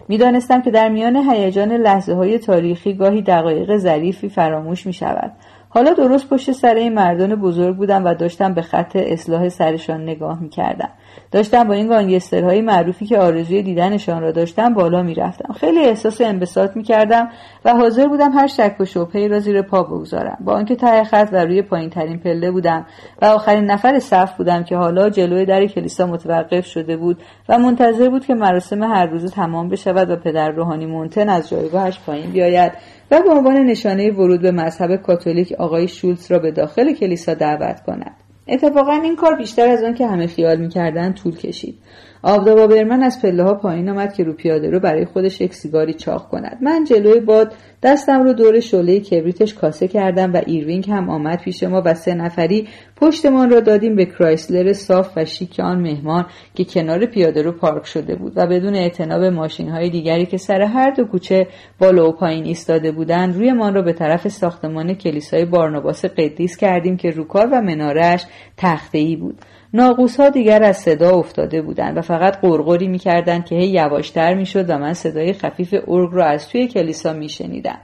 می‌دانستم 0.07 0.61
که 0.61 0.71
در 0.71 0.89
میان 0.89 1.15
هیجان 1.15 1.71
لحظه 1.71 2.13
های 2.13 2.39
تاریخی 2.39 2.93
گاهی 2.93 3.21
دقایق 3.21 3.77
ظریفی 3.77 4.29
فراموش 4.29 4.85
می 4.88 4.93
شود 4.93 5.31
حالا 5.69 5.93
درست 5.93 6.29
پشت 6.29 6.51
سر 6.51 6.75
این 6.75 6.93
مردان 6.93 7.35
بزرگ 7.35 7.75
بودم 7.75 8.05
و 8.05 8.13
داشتم 8.13 8.53
به 8.53 8.61
خط 8.61 8.95
اصلاح 8.95 9.49
سرشان 9.49 10.03
نگاه 10.03 10.39
می 10.39 10.49
کردم. 10.49 10.89
داشتم 11.32 11.63
با 11.63 11.73
این 11.73 11.88
گانگسترهای 11.88 12.61
معروفی 12.61 13.05
که 13.05 13.17
آرزوی 13.17 13.61
دیدنشان 13.61 14.21
را 14.21 14.32
داشتم 14.32 14.73
بالا 14.73 15.03
می 15.03 15.13
رفتم. 15.13 15.53
خیلی 15.53 15.80
احساس 15.80 16.21
انبساط 16.21 16.75
می 16.75 16.84
کردم 16.84 17.30
و 17.65 17.73
حاضر 17.73 18.07
بودم 18.07 18.32
هر 18.32 18.47
شک 18.47 18.75
و 18.80 18.86
شبهی 18.86 19.28
را 19.28 19.39
زیر 19.39 19.61
پا 19.61 19.84
بگذارم. 19.84 20.38
با 20.41 20.53
آنکه 20.53 20.75
ته 20.75 21.03
خط 21.03 21.30
و 21.32 21.45
روی 21.45 21.61
پایین 21.61 21.89
ترین 21.89 22.19
پله 22.19 22.51
بودم 22.51 22.86
و 23.21 23.25
آخرین 23.25 23.65
نفر 23.65 23.99
صف 23.99 24.38
بودم 24.38 24.63
که 24.63 24.75
حالا 24.75 25.09
جلوی 25.09 25.45
در 25.45 25.65
کلیسا 25.65 26.05
متوقف 26.05 26.65
شده 26.65 26.97
بود 26.97 27.17
و 27.49 27.59
منتظر 27.59 28.09
بود 28.09 28.25
که 28.25 28.34
مراسم 28.34 28.84
هر 28.84 29.05
روزه 29.05 29.30
تمام 29.30 29.69
بشود 29.69 30.09
و 30.09 30.15
پدر 30.15 30.51
روحانی 30.51 30.86
مونتن 30.86 31.30
از 31.30 31.49
جایگاهش 31.49 31.99
پایین 32.05 32.32
بیاید 32.32 32.71
و 33.11 33.21
به 33.21 33.30
عنوان 33.30 33.55
نشانه 33.55 34.11
ورود 34.11 34.41
به 34.41 34.51
مذهب 34.51 34.95
کاتولیک 34.95 35.53
آقای 35.59 35.88
شولتز 35.88 36.32
را 36.32 36.39
به 36.39 36.51
داخل 36.51 36.93
کلیسا 36.93 37.34
دعوت 37.34 37.84
کند 37.84 38.26
اتفاقا 38.49 38.93
این 38.93 39.15
کار 39.15 39.35
بیشتر 39.35 39.67
از 39.67 39.83
آن 39.83 39.93
که 39.93 40.07
همه 40.07 40.27
خیال 40.27 40.57
می‌کردن 40.57 41.13
طول 41.13 41.35
کشید. 41.35 41.75
آبادابا 42.23 42.67
برمن 42.68 43.03
از 43.03 43.22
پله 43.22 43.43
ها 43.43 43.53
پایین 43.53 43.89
آمد 43.89 44.13
که 44.13 44.24
رو 44.24 44.34
پیاده 44.34 44.70
رو 44.70 44.80
برای 44.80 45.05
خودش 45.05 45.41
یک 45.41 45.53
سیگاری 45.53 45.93
چاق 45.93 46.30
کند. 46.30 46.57
من 46.61 46.84
جلوی 46.84 47.20
باد 47.20 47.53
دستم 47.84 48.24
رو 48.24 48.34
دور 48.34 48.59
شعله 48.59 48.99
کبریتش 48.99 49.53
کاسه 49.53 49.88
کردم 49.88 50.34
و 50.34 50.41
ایروینگ 50.45 50.89
هم 50.89 51.09
آمد 51.09 51.39
پیش 51.39 51.63
ما 51.63 51.82
و 51.86 51.93
سه 51.93 52.13
نفری 52.13 52.68
پشتمان 52.95 53.49
را 53.49 53.59
دادیم 53.59 53.95
به 53.95 54.05
کرایسلر 54.05 54.74
صاف 54.74 55.09
و 55.15 55.26
شیک 55.26 55.59
آن 55.59 55.82
مهمان 55.82 56.26
که 56.55 56.65
کنار 56.65 57.05
پیاده 57.05 57.41
رو 57.41 57.51
پارک 57.51 57.86
شده 57.86 58.15
بود 58.15 58.34
و 58.36 58.47
بدون 58.47 58.76
اعتنا 58.76 59.20
به 59.20 59.30
ماشین 59.30 59.70
های 59.70 59.89
دیگری 59.89 60.26
که 60.26 60.38
سر 60.38 60.61
هر 60.61 60.91
دو 60.91 61.05
کوچه 61.05 61.47
بالا 61.80 62.09
و 62.09 62.11
پایین 62.11 62.45
ایستاده 62.45 62.91
بودند 62.91 63.36
رویمان 63.36 63.74
را 63.74 63.82
به 63.82 63.93
طرف 63.93 64.28
ساختمان 64.28 64.93
کلیسای 64.93 65.45
بارناباس 65.45 66.05
قدیس 66.05 66.57
کردیم 66.57 66.97
که 66.97 67.09
روکار 67.09 67.49
و 67.51 67.61
منارش 67.61 68.26
تخته 68.57 68.97
ای 68.97 69.15
بود. 69.15 69.38
ناقوس 69.74 70.20
ها 70.20 70.30
دیگر 70.30 70.63
از 70.63 70.78
صدا 70.78 71.11
افتاده 71.11 71.61
بودند 71.61 71.97
و 71.97 72.01
فقط 72.01 72.41
قرقری 72.41 72.88
می‌کردند 72.88 73.45
که 73.45 73.55
هی 73.55 73.68
یواشتر 73.68 74.34
می‌شد 74.34 74.70
و 74.70 74.78
من 74.78 74.93
صدای 74.93 75.34
خفیف 75.34 75.76
ارگ 75.88 76.09
را 76.13 76.26
از 76.26 76.49
توی 76.49 76.68
کلیسا 76.68 77.13
میشنیدم. 77.13 77.78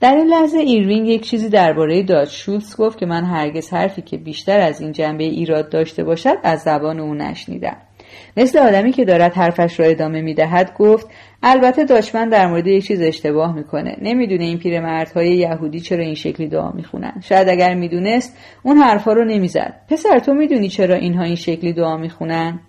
در 0.00 0.14
این 0.14 0.26
لحظه 0.26 0.58
ایروینگ 0.58 1.08
یک 1.08 1.22
چیزی 1.22 1.48
درباره 1.48 2.02
داچ 2.02 2.28
شولتز 2.28 2.76
گفت 2.76 2.98
که 2.98 3.06
من 3.06 3.24
هرگز 3.24 3.70
حرفی 3.70 4.02
که 4.02 4.16
بیشتر 4.16 4.60
از 4.60 4.80
این 4.80 4.92
جنبه 4.92 5.24
ایراد 5.24 5.68
داشته 5.68 6.04
باشد 6.04 6.36
از 6.42 6.60
زبان 6.60 7.00
او 7.00 7.14
نشنیدم. 7.14 7.76
مثل 8.36 8.58
آدمی 8.58 8.92
که 8.92 9.04
دارد 9.04 9.34
حرفش 9.34 9.80
را 9.80 9.86
ادامه 9.86 10.20
می‌دهد 10.20 10.74
گفت 10.78 11.06
البته 11.42 11.84
داچمن 11.84 12.28
در 12.28 12.46
مورد 12.46 12.66
یک 12.66 12.86
چیز 12.86 13.02
اشتباه 13.02 13.54
می‌کنه. 13.54 13.96
نمی‌دونه 14.02 14.44
این 14.44 14.58
پیرمردهای 14.58 15.36
یهودی 15.36 15.80
چرا 15.80 16.04
این 16.04 16.14
شکلی 16.14 16.48
دعا 16.48 16.70
می‌خونن. 16.70 17.20
شاید 17.22 17.48
اگر 17.48 17.74
می‌دونست 17.74 18.36
اون 18.62 18.76
حرفها 18.76 19.12
رو 19.12 19.24
نمی‌زد. 19.24 19.74
پسر 19.88 20.18
تو 20.18 20.34
می‌دونی 20.34 20.68
چرا 20.68 20.94
اینها 20.94 21.24
این 21.24 21.36
شکلی 21.36 21.72
دعا 21.72 21.96
می‌خونن؟ 21.96 22.60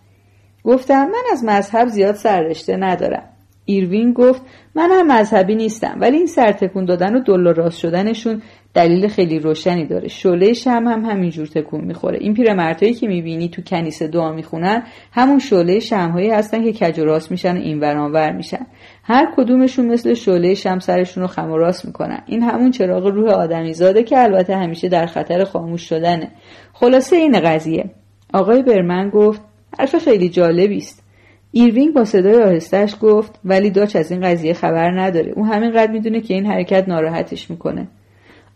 گفتم 0.63 1.05
من 1.05 1.24
از 1.32 1.43
مذهب 1.43 1.88
زیاد 1.88 2.15
سررشته 2.15 2.78
ندارم. 2.78 3.24
ایروین 3.65 4.13
گفت 4.13 4.41
من 4.76 4.89
هم 4.91 5.20
مذهبی 5.20 5.55
نیستم 5.55 5.97
ولی 6.01 6.18
این 6.18 6.28
سرتکون 6.28 6.86
دادن 6.86 7.15
و 7.15 7.24
دل 7.24 7.53
راست 7.53 7.80
شدنشون 7.80 8.41
دلیل 8.78 9.07
خیلی 9.07 9.39
روشنی 9.39 9.86
داره. 9.86 10.07
شعله 10.07 10.53
شم 10.53 10.84
هم 10.88 11.05
همینجور 11.05 11.47
تکون 11.47 11.82
می‌خوره. 11.82 12.17
این 12.21 12.34
پیرمردهایی 12.34 12.93
که 12.93 13.07
می‌بینی 13.07 13.49
تو 13.49 13.61
کنیسه 13.61 14.07
دعا 14.07 14.32
می‌خونن 14.32 14.84
همون 15.11 15.39
شعله 15.39 15.80
شمهایی 15.80 16.30
هستن 16.30 16.63
که 16.63 16.73
کج 16.73 16.99
و 16.99 17.05
راست 17.05 17.32
میشن 17.32 17.57
و 17.57 17.59
این 17.59 17.80
ورانور 17.80 18.32
میشن. 18.32 18.65
هر 19.03 19.28
کدومشون 19.36 19.86
مثل 19.86 20.13
شعله 20.13 20.53
شم 20.53 20.80
سرشون 20.80 21.21
رو 21.21 21.28
خم 21.28 21.51
و 21.51 21.57
راست 21.57 21.86
می‌کنن. 21.86 22.21
این 22.25 22.43
همون 22.43 22.71
چراغ 22.71 23.07
روح 23.07 23.32
آدمی 23.32 23.73
زاده 23.73 24.03
که 24.03 24.17
البته 24.17 24.57
همیشه 24.57 24.89
در 24.89 25.05
خطر 25.05 25.43
خاموش 25.43 25.82
شدنه. 25.82 26.32
خلاصه 26.73 27.15
این 27.15 27.39
قضیه. 27.39 27.89
آقای 28.34 28.63
برمن 28.63 29.09
گفت 29.09 29.41
حرف 29.80 29.95
خیلی 29.95 30.30
جالبی 30.30 30.78
است. 30.78 31.03
ایروینگ 31.51 31.93
با 31.93 32.05
صدای 32.05 32.43
آهستهش 32.43 32.95
گفت 33.01 33.39
ولی 33.45 33.69
داچ 33.69 33.95
از 33.95 34.11
این 34.11 34.21
قضیه 34.21 34.53
خبر 34.53 34.99
نداره. 34.99 35.32
او 35.36 35.45
همینقدر 35.45 35.91
می‌دونه 35.91 36.21
که 36.21 36.34
این 36.34 36.45
حرکت 36.45 36.89
ناراحتش 36.89 37.49
می‌کنه. 37.49 37.88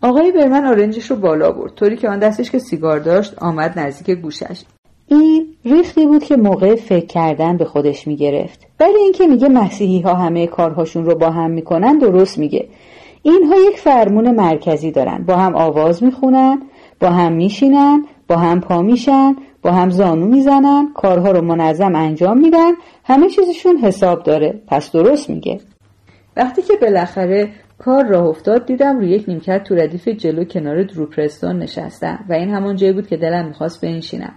آقای 0.04 0.32
برمن 0.32 0.66
آرنجش 0.66 1.12
رو 1.12 1.16
بالا 1.16 1.52
برد. 1.52 1.74
طوری 1.74 1.98
که 1.98 2.10
آن 2.10 2.20
دستش 2.20 2.52
که 2.52 2.60
سیگار 2.60 3.00
داشت 3.00 3.34
آمد 3.38 3.80
نزدیک 3.80 4.18
گوشش. 4.18 4.62
این 5.08 5.48
ریختی 5.66 6.06
بود 6.06 6.24
که 6.24 6.36
موقع 6.36 6.76
فکر 6.76 7.06
کردن 7.06 7.58
به 7.58 7.66
خودش 7.66 8.08
می‌گرفت. 8.08 8.68
برای 8.78 9.02
اینکه 9.02 9.28
میگه 9.28 9.50
مسیحی 9.50 10.02
ها 10.02 10.14
همه 10.14 10.48
کارهاشون 10.48 11.06
رو 11.06 11.16
با 11.16 11.30
هم 11.30 11.52
می‌کنن 11.52 11.98
درست 11.98 12.38
میگه. 12.38 12.68
اینها 13.24 13.56
یک 13.56 13.78
فرمون 13.78 14.36
مرکزی 14.36 14.92
دارن. 14.92 15.24
با 15.28 15.36
هم 15.36 15.56
آواز 15.56 16.04
می‌خونن 16.04 16.62
با 17.00 17.10
هم 17.10 17.34
میشینن 17.34 18.06
با 18.28 18.38
هم 18.38 18.62
پا 18.62 18.82
میشن 18.82 19.36
با 19.62 19.72
هم 19.72 19.90
زانو 19.90 20.26
می‌زنن 20.26 20.94
کارها 20.94 21.32
رو 21.32 21.42
منظم 21.42 21.96
انجام 21.96 22.38
میدن. 22.38 22.72
همه 23.04 23.30
چیزشون 23.30 23.78
حساب 23.78 24.24
داره. 24.24 24.62
پس 24.68 24.92
درست 24.92 25.30
میگه. 25.30 25.60
وقتی 26.38 26.62
که 26.62 26.74
بالاخره 26.82 27.50
کار 27.86 28.06
راه 28.06 28.28
افتاد 28.28 28.66
دیدم 28.66 28.98
روی 29.00 29.10
یک 29.10 29.30
نیمکت 29.30 29.64
تو 29.64 29.76
ردیف 29.76 30.08
جلو 30.08 30.44
کنار 30.44 30.84
دروپرستون 30.84 31.60
نشستم 31.60 32.26
و 32.30 32.34
این 32.34 32.50
همان 32.50 32.76
جایی 32.76 32.94
بود 32.94 33.08
که 33.08 33.18
دلم 33.18 33.48
می‌خواست 33.48 33.82
بنشینم. 33.82 34.34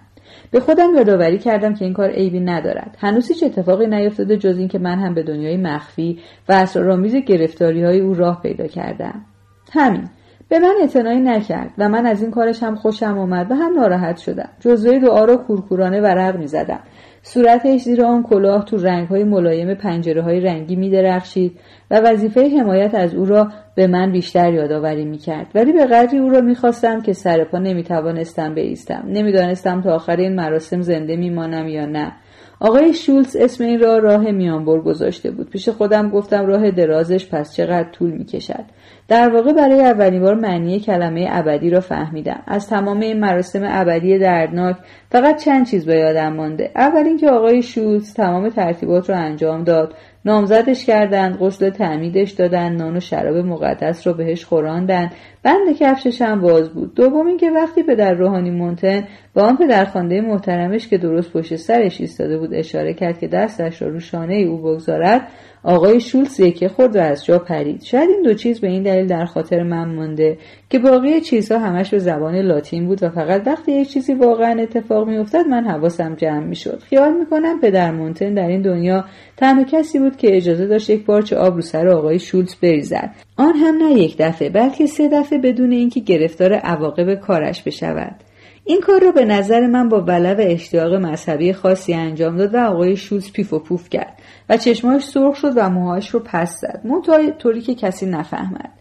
به 0.51 0.59
خودم 0.59 0.95
یادآوری 0.95 1.37
کردم 1.37 1.73
که 1.73 1.85
این 1.85 1.93
کار 1.93 2.09
عیبی 2.09 2.39
ندارد. 2.39 2.97
هنوز 2.99 3.27
هیچ 3.27 3.43
اتفاقی 3.43 3.87
نیفتاده 3.87 4.37
جز 4.37 4.57
اینکه 4.57 4.79
من 4.79 4.99
هم 4.99 5.13
به 5.13 5.23
دنیای 5.23 5.57
مخفی 5.57 6.19
و 6.49 6.53
اسرارآمیز 6.53 7.15
گرفتاری 7.15 7.83
های 7.83 7.99
او 7.99 8.13
راه 8.13 8.41
پیدا 8.41 8.67
کردم. 8.67 9.25
همین. 9.73 10.03
به 10.49 10.59
من 10.59 10.73
اعتنایی 10.81 11.19
نکرد 11.19 11.71
و 11.77 11.89
من 11.89 12.05
از 12.05 12.21
این 12.21 12.31
کارش 12.31 12.63
هم 12.63 12.75
خوشم 12.75 13.17
آمد 13.17 13.51
و 13.51 13.55
هم 13.55 13.73
ناراحت 13.73 14.17
شدم. 14.17 14.49
جزوه 14.59 14.99
دعا 14.99 15.25
را 15.25 15.37
کورکورانه 15.37 16.01
ورق 16.01 16.37
می‌زدم. 16.37 16.79
صورتش 17.27 17.81
زیر 17.81 18.05
آن 18.05 18.23
کلاه 18.23 18.65
تو 18.65 18.77
های 18.87 19.23
ملایم 19.23 19.73
پنجره 19.73 20.21
های 20.21 20.39
رنگی 20.39 20.75
می 20.75 20.89
درخشید 20.89 21.59
و 21.91 21.99
وظیفه 21.99 22.49
حمایت 22.59 22.95
از 22.95 23.13
او 23.15 23.25
را 23.25 23.51
به 23.75 23.87
من 23.87 24.11
بیشتر 24.11 24.53
یادآوری 24.53 25.05
می 25.05 25.17
کرد 25.17 25.47
ولی 25.55 25.73
به 25.73 25.85
قدری 25.85 26.17
او 26.17 26.29
را 26.29 26.41
می 26.41 26.55
خواستم 26.55 27.01
که 27.01 27.13
سر 27.13 27.43
پا 27.43 27.57
نمی 27.57 27.83
توانستم 27.83 28.55
بایستم. 28.55 29.03
نمی‌دانستم 29.07 29.81
تا 29.81 29.95
آخر 29.95 30.15
این 30.15 30.35
مراسم 30.35 30.81
زنده 30.81 31.15
می 31.15 31.29
مانم 31.29 31.67
یا 31.67 31.85
نه. 31.85 32.11
آقای 32.59 32.93
شولز 32.93 33.35
اسم 33.35 33.63
این 33.63 33.79
را 33.79 33.97
راه 33.97 34.31
میانبر 34.31 34.79
گذاشته 34.79 35.31
بود. 35.31 35.49
پیش 35.49 35.69
خودم 35.69 36.09
گفتم 36.09 36.45
راه 36.45 36.71
درازش 36.71 37.29
پس 37.29 37.55
چقدر 37.55 37.91
طول 37.91 38.11
می 38.11 38.25
کشد 38.25 38.65
در 39.07 39.29
واقع 39.29 39.53
برای 39.53 39.81
اولین 39.81 40.21
بار 40.21 40.35
معنی 40.35 40.79
کلمه 40.79 41.27
ابدی 41.31 41.69
را 41.69 41.79
فهمیدم. 41.79 42.43
از 42.47 42.69
تمام 42.69 42.99
این 42.99 43.19
مراسم 43.19 43.61
ابدی 43.63 44.19
دردناک 44.19 44.77
فقط 45.11 45.43
چند 45.43 45.65
چیز 45.65 45.85
به 45.85 45.95
یادم 45.95 46.33
مانده. 46.33 46.71
اول 46.75 47.03
اینکه 47.07 47.29
آقای 47.29 47.61
شولز 47.61 48.13
تمام 48.13 48.49
ترتیبات 48.49 49.09
را 49.09 49.17
انجام 49.17 49.63
داد. 49.63 49.93
نامزدش 50.25 50.85
کردند 50.85 51.37
غسل 51.37 51.69
تعمیدش 51.69 52.31
دادن 52.31 52.75
نان 52.75 52.97
و 52.97 52.99
شراب 52.99 53.37
مقدس 53.37 54.07
را 54.07 54.13
بهش 54.13 54.45
خوراندن 54.45 55.09
بند 55.43 55.77
کفشش 55.79 56.21
هم 56.21 56.41
باز 56.41 56.69
بود. 56.69 56.95
دوم 56.95 57.27
اینکه 57.27 57.51
وقتی 57.51 57.83
پدر 57.83 58.13
روحانی 58.13 58.51
مونتن 58.51 59.03
با 59.33 59.43
آن 59.43 59.57
پدرخوانده 59.57 60.21
محترمش 60.21 60.87
که 60.87 60.97
درست 60.97 61.33
پشت 61.33 61.55
سرش 61.55 62.01
ایستاده 62.01 62.37
بود 62.37 62.53
اشاره 62.53 62.93
کرد 62.93 63.19
که 63.19 63.27
دستش 63.27 63.81
را 63.81 63.87
رو 63.87 63.99
شانه 63.99 64.35
او 64.35 64.57
بگذارد 64.57 65.27
آقای 65.63 65.99
شولز 65.99 66.39
یکه 66.39 66.67
خورد 66.67 66.95
و 66.95 66.99
از 66.99 67.25
جا 67.25 67.39
پرید. 67.39 67.81
شاید 67.81 68.09
این 68.09 68.21
دو 68.21 68.33
چیز 68.33 68.61
به 68.61 68.67
این 68.67 68.83
دلیل 68.83 69.07
در 69.07 69.25
خاطر 69.25 69.63
من 69.63 69.95
مانده 69.95 70.37
که 70.69 70.79
باقی 70.79 71.21
چیزها 71.21 71.59
همش 71.59 71.89
به 71.89 71.99
زبان 71.99 72.35
لاتین 72.35 72.85
بود 72.87 73.03
و 73.03 73.09
فقط 73.09 73.47
وقتی 73.47 73.71
یک 73.71 73.89
چیزی 73.89 74.13
واقعا 74.13 74.61
اتفاق 74.61 75.07
میافتاد 75.07 75.45
من 75.47 75.63
حواسم 75.63 76.15
جمع 76.15 76.45
می‌شد. 76.45 76.79
خیال 76.79 77.13
می‌کنم 77.17 77.59
پدر 77.61 77.91
مونتن 77.91 78.33
در 78.33 78.47
این 78.47 78.61
دنیا 78.61 79.05
تنها 79.37 79.63
کسی 79.63 79.99
بود 79.99 80.14
که 80.17 80.37
اجازه 80.37 80.67
داشت 80.67 80.89
یک 80.89 81.05
پارچه 81.05 81.37
آب 81.37 81.55
رو 81.55 81.61
سر 81.61 81.87
آقای 81.87 82.19
شولز 82.19 82.55
بریزد. 82.55 83.09
آن 83.37 83.55
هم 83.55 83.75
نه 83.77 83.91
یک 83.91 84.15
دفعه 84.19 84.49
بلکه 84.49 84.85
سه 84.85 85.09
دفعه 85.09 85.39
بدون 85.39 85.71
اینکه 85.71 85.99
گرفتار 85.99 86.53
عواقب 86.53 87.15
کارش 87.15 87.63
بشود. 87.63 88.15
این 88.67 88.81
کار 88.81 89.01
را 89.01 89.11
به 89.11 89.25
نظر 89.25 89.67
من 89.67 89.89
با 89.89 90.01
ولع 90.01 90.33
و 90.33 90.41
اشتیاق 90.41 90.93
مذهبی 90.93 91.53
خاصی 91.53 91.93
انجام 91.93 92.37
داد 92.37 92.55
و 92.55 92.57
آقای 92.57 92.95
شولز 92.95 93.31
پیف 93.31 93.53
و 93.53 93.59
پوف 93.59 93.89
کرد 93.89 94.19
و 94.49 94.57
چشماش 94.57 95.03
سرخ 95.03 95.35
شد 95.35 95.53
و 95.55 95.69
موهاش 95.69 96.09
رو 96.09 96.19
پس 96.19 96.61
زد. 96.61 96.81
منتها 96.83 97.29
طوری 97.29 97.61
که 97.61 97.75
کسی 97.75 98.05
نفهمد. 98.05 98.71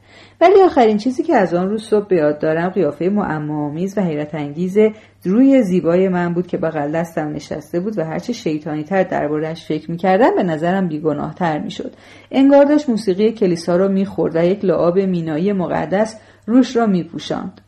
ولی 0.41 0.63
آخرین 0.63 0.97
چیزی 0.97 1.23
که 1.23 1.37
از 1.37 1.55
آن 1.55 1.69
روز 1.69 1.83
صبح 1.83 2.09
به 2.09 2.17
یاد 2.17 2.39
دارم 2.39 2.69
قیافه 2.69 3.09
معماآمیز 3.09 3.99
و 3.99 4.01
حیرت 4.01 4.35
انگیز 4.35 4.79
روی 5.25 5.63
زیبای 5.63 6.09
من 6.09 6.35
بود 6.35 6.47
که 6.47 6.57
بغل 6.57 6.93
دستم 6.93 7.29
نشسته 7.29 7.81
بود 7.81 7.99
و 7.99 8.05
هرچه 8.05 8.33
شیطانی 8.33 8.85
تر 8.85 9.03
دربارهش 9.03 9.65
فکر 9.65 9.91
می‌کردم 9.91 10.37
به 10.37 10.43
نظرم 10.43 10.89
بیگناه 10.89 11.35
تر 11.35 11.59
می‌شد. 11.59 11.93
انگار 12.31 12.65
داشت 12.65 12.89
موسیقی 12.89 13.33
کلیسا 13.33 13.77
را 13.77 13.89
می‌خورد 13.89 14.37
و 14.37 14.45
یک 14.45 14.65
لعاب 14.65 14.99
مینایی 14.99 15.53
مقدس 15.53 16.21
روش 16.47 16.77
را 16.77 16.87
میپوشاند. 16.87 17.61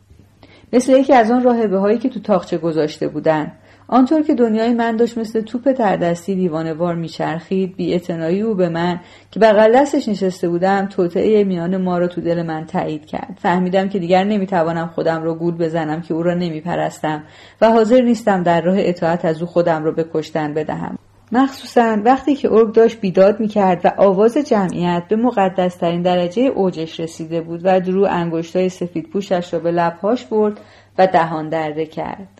مثل 0.72 0.92
یکی 0.92 1.12
از 1.12 1.30
آن 1.30 1.42
راهبه 1.42 1.78
هایی 1.78 1.98
که 1.98 2.08
تو 2.08 2.20
تاخچه 2.20 2.58
گذاشته 2.58 3.08
بودن. 3.08 3.52
آنطور 3.88 4.22
که 4.22 4.34
دنیای 4.34 4.74
من 4.74 4.96
داشت 4.96 5.18
مثل 5.18 5.40
توپ 5.40 5.72
تردستی 5.72 6.34
دیوانوار 6.34 6.94
میچرخید 6.94 7.76
بی 7.76 8.00
او 8.42 8.54
به 8.54 8.68
من 8.68 9.00
که 9.30 9.40
بغل 9.40 9.72
دستش 9.74 10.08
نشسته 10.08 10.48
بودم 10.48 10.86
توطعه 10.86 11.44
میان 11.44 11.76
ما 11.76 11.98
را 11.98 12.08
تو 12.08 12.20
دل 12.20 12.42
من 12.42 12.66
تایید 12.66 13.06
کرد. 13.06 13.38
فهمیدم 13.42 13.88
که 13.88 13.98
دیگر 13.98 14.24
نمی‌توانم 14.24 14.86
خودم 14.86 15.22
را 15.22 15.34
گول 15.34 15.54
بزنم 15.54 16.00
که 16.00 16.14
او 16.14 16.22
را 16.22 16.34
نمیپرستم 16.34 17.22
و 17.60 17.70
حاضر 17.70 18.00
نیستم 18.00 18.42
در 18.42 18.60
راه 18.60 18.76
اطاعت 18.78 19.24
از 19.24 19.42
او 19.42 19.48
خودم 19.48 19.84
را 19.84 19.90
به 19.90 20.06
کشتن 20.14 20.54
بدهم. 20.54 20.98
مخصوصا 21.32 21.98
وقتی 22.04 22.34
که 22.34 22.52
ارگ 22.52 22.72
داشت 22.72 23.00
بیداد 23.00 23.40
می‌کرد 23.40 23.80
و 23.84 23.92
آواز 23.96 24.36
جمعیت 24.36 25.02
به 25.08 25.16
مقدسترین 25.16 26.02
درجه 26.02 26.42
اوجش 26.42 27.00
رسیده 27.00 27.40
بود 27.40 27.60
و 27.64 27.80
درو 27.80 28.06
انگشتای 28.10 28.68
سفید 28.68 29.10
پوشش 29.10 29.54
را 29.54 29.60
به 29.60 29.70
لبهاش 29.70 30.24
برد 30.24 30.60
و 30.98 31.06
دهان 31.06 31.48
درده 31.48 31.86
کرد. 31.86 32.35